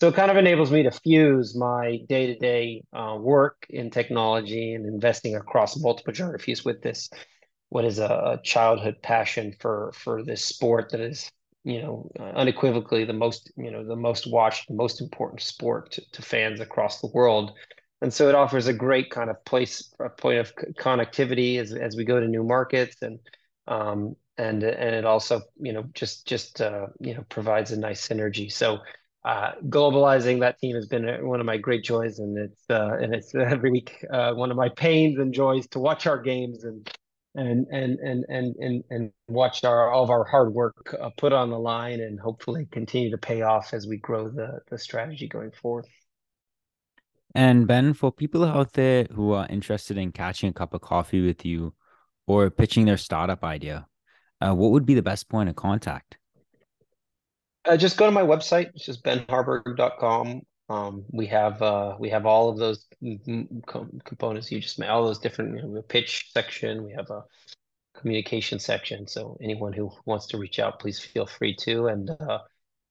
So 0.00 0.08
it 0.08 0.16
kind 0.16 0.30
of 0.30 0.36
enables 0.38 0.72
me 0.72 0.82
to 0.82 0.90
fuse 0.90 1.54
my 1.56 2.00
day-to-day 2.08 2.82
uh, 2.92 3.18
work 3.20 3.66
in 3.70 3.90
technology 3.90 4.74
and 4.74 4.86
investing 4.86 5.36
across 5.36 5.78
multiple 5.78 6.12
geographies 6.12 6.64
with 6.64 6.82
this 6.82 7.08
what 7.68 7.84
is 7.86 7.98
a 7.98 8.40
childhood 8.44 8.96
passion 9.02 9.54
for 9.60 9.92
for 9.94 10.22
this 10.22 10.44
sport 10.44 10.90
that 10.90 11.00
is 11.00 11.30
you 11.64 11.80
know 11.80 12.10
unequivocally 12.34 13.04
the 13.04 13.12
most 13.12 13.52
you 13.56 13.70
know 13.70 13.84
the 13.86 13.96
most 13.96 14.30
watched 14.30 14.70
most 14.70 15.00
important 15.00 15.40
sport 15.40 15.92
to, 15.92 16.02
to 16.12 16.22
fans 16.22 16.60
across 16.60 17.00
the 17.00 17.10
world 17.14 17.52
and 18.02 18.12
so 18.12 18.28
it 18.28 18.34
offers 18.34 18.66
a 18.66 18.72
great 18.72 19.10
kind 19.10 19.30
of 19.30 19.42
place 19.44 19.94
a 20.00 20.10
point 20.10 20.38
of 20.38 20.52
connectivity 20.78 21.58
as, 21.58 21.72
as 21.72 21.96
we 21.96 22.04
go 22.04 22.20
to 22.20 22.26
new 22.26 22.42
markets 22.42 22.96
and 23.00 23.20
um, 23.68 24.16
and 24.36 24.64
and 24.64 24.94
it 24.94 25.04
also 25.04 25.40
you 25.60 25.72
know 25.72 25.84
just 25.94 26.26
just 26.26 26.60
uh, 26.60 26.86
you 27.00 27.14
know 27.14 27.24
provides 27.28 27.70
a 27.70 27.78
nice 27.78 28.06
synergy. 28.06 28.52
So 28.52 28.78
uh, 29.24 29.52
globalizing 29.68 30.40
that 30.40 30.58
team 30.58 30.74
has 30.74 30.86
been 30.86 31.04
one 31.26 31.38
of 31.38 31.46
my 31.46 31.56
great 31.56 31.84
joys 31.84 32.18
and 32.18 32.36
it's 32.36 32.64
uh, 32.68 32.98
and 33.00 33.14
it's 33.14 33.34
every 33.36 33.70
week 33.70 34.04
uh, 34.12 34.32
one 34.32 34.50
of 34.50 34.56
my 34.56 34.68
pains 34.70 35.18
and 35.18 35.32
joys 35.32 35.68
to 35.68 35.78
watch 35.78 36.06
our 36.08 36.20
games 36.20 36.64
and 36.64 36.90
and 37.36 37.68
and 37.70 38.00
and 38.00 38.24
and 38.28 38.56
and, 38.56 38.84
and 38.90 39.12
watch 39.28 39.62
our 39.64 39.92
all 39.92 40.02
of 40.02 40.10
our 40.10 40.24
hard 40.24 40.52
work 40.52 40.94
uh, 41.00 41.10
put 41.16 41.32
on 41.32 41.50
the 41.50 41.58
line 41.58 42.00
and 42.00 42.18
hopefully 42.18 42.66
continue 42.72 43.12
to 43.12 43.18
pay 43.18 43.42
off 43.42 43.72
as 43.72 43.86
we 43.86 43.96
grow 43.96 44.28
the 44.28 44.58
the 44.70 44.78
strategy 44.78 45.28
going 45.28 45.52
forward 45.52 45.86
and 47.34 47.66
Ben, 47.66 47.94
for 47.94 48.12
people 48.12 48.44
out 48.44 48.72
there 48.72 49.04
who 49.14 49.32
are 49.32 49.46
interested 49.48 49.96
in 49.98 50.12
catching 50.12 50.50
a 50.50 50.52
cup 50.52 50.74
of 50.74 50.80
coffee 50.80 51.24
with 51.24 51.44
you 51.44 51.74
or 52.26 52.50
pitching 52.50 52.84
their 52.84 52.96
startup 52.96 53.42
idea, 53.44 53.86
uh, 54.40 54.54
what 54.54 54.70
would 54.72 54.86
be 54.86 54.94
the 54.94 55.02
best 55.02 55.28
point 55.28 55.48
of 55.48 55.56
contact? 55.56 56.18
Uh, 57.64 57.76
just 57.76 57.96
go 57.96 58.06
to 58.06 58.12
my 58.12 58.22
website. 58.22 58.70
It's 58.74 58.84
just 58.84 59.04
benharburg.com. 59.04 60.42
Um, 60.68 61.04
we 61.12 61.26
have 61.26 61.60
uh, 61.60 61.96
we 61.98 62.08
have 62.10 62.24
all 62.24 62.48
of 62.48 62.56
those 62.58 62.86
components 64.04 64.50
you 64.50 64.60
just 64.60 64.78
made, 64.78 64.88
all 64.88 65.04
those 65.04 65.18
different 65.18 65.56
you 65.56 65.68
know, 65.68 65.82
pitch 65.82 66.30
section. 66.32 66.84
We 66.84 66.92
have 66.92 67.10
a 67.10 67.24
communication 67.94 68.58
section. 68.58 69.06
So 69.06 69.36
anyone 69.40 69.72
who 69.72 69.90
wants 70.06 70.26
to 70.28 70.38
reach 70.38 70.58
out, 70.58 70.80
please 70.80 70.98
feel 70.98 71.26
free 71.26 71.54
to. 71.56 71.88
And 71.88 72.10
uh, 72.10 72.38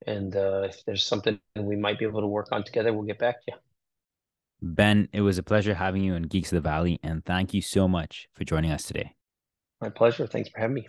and 0.07 0.35
uh, 0.35 0.63
if 0.69 0.83
there's 0.85 1.03
something 1.03 1.39
we 1.55 1.75
might 1.75 1.99
be 1.99 2.05
able 2.05 2.21
to 2.21 2.27
work 2.27 2.47
on 2.51 2.63
together, 2.63 2.93
we'll 2.93 3.03
get 3.03 3.19
back 3.19 3.41
to 3.45 3.51
you. 3.51 3.70
Ben, 4.62 5.09
it 5.12 5.22
was 5.22 5.39
a 5.39 5.43
pleasure 5.43 5.74
having 5.74 6.03
you 6.03 6.14
on 6.14 6.24
Geeks 6.24 6.51
of 6.51 6.57
the 6.57 6.70
Valley, 6.70 6.99
and 7.01 7.26
thank 7.26 7.53
you 7.53 7.62
so 7.62 7.88
much 7.88 8.30
for 8.34 8.43
joining 8.43 8.72
us 8.72 8.84
today. 8.84 9.16
My 9.82 9.89
pleasure. 9.89 10.28
Thanks 10.28 10.49
for 10.49 10.59
having 10.59 10.76
me. 10.76 10.88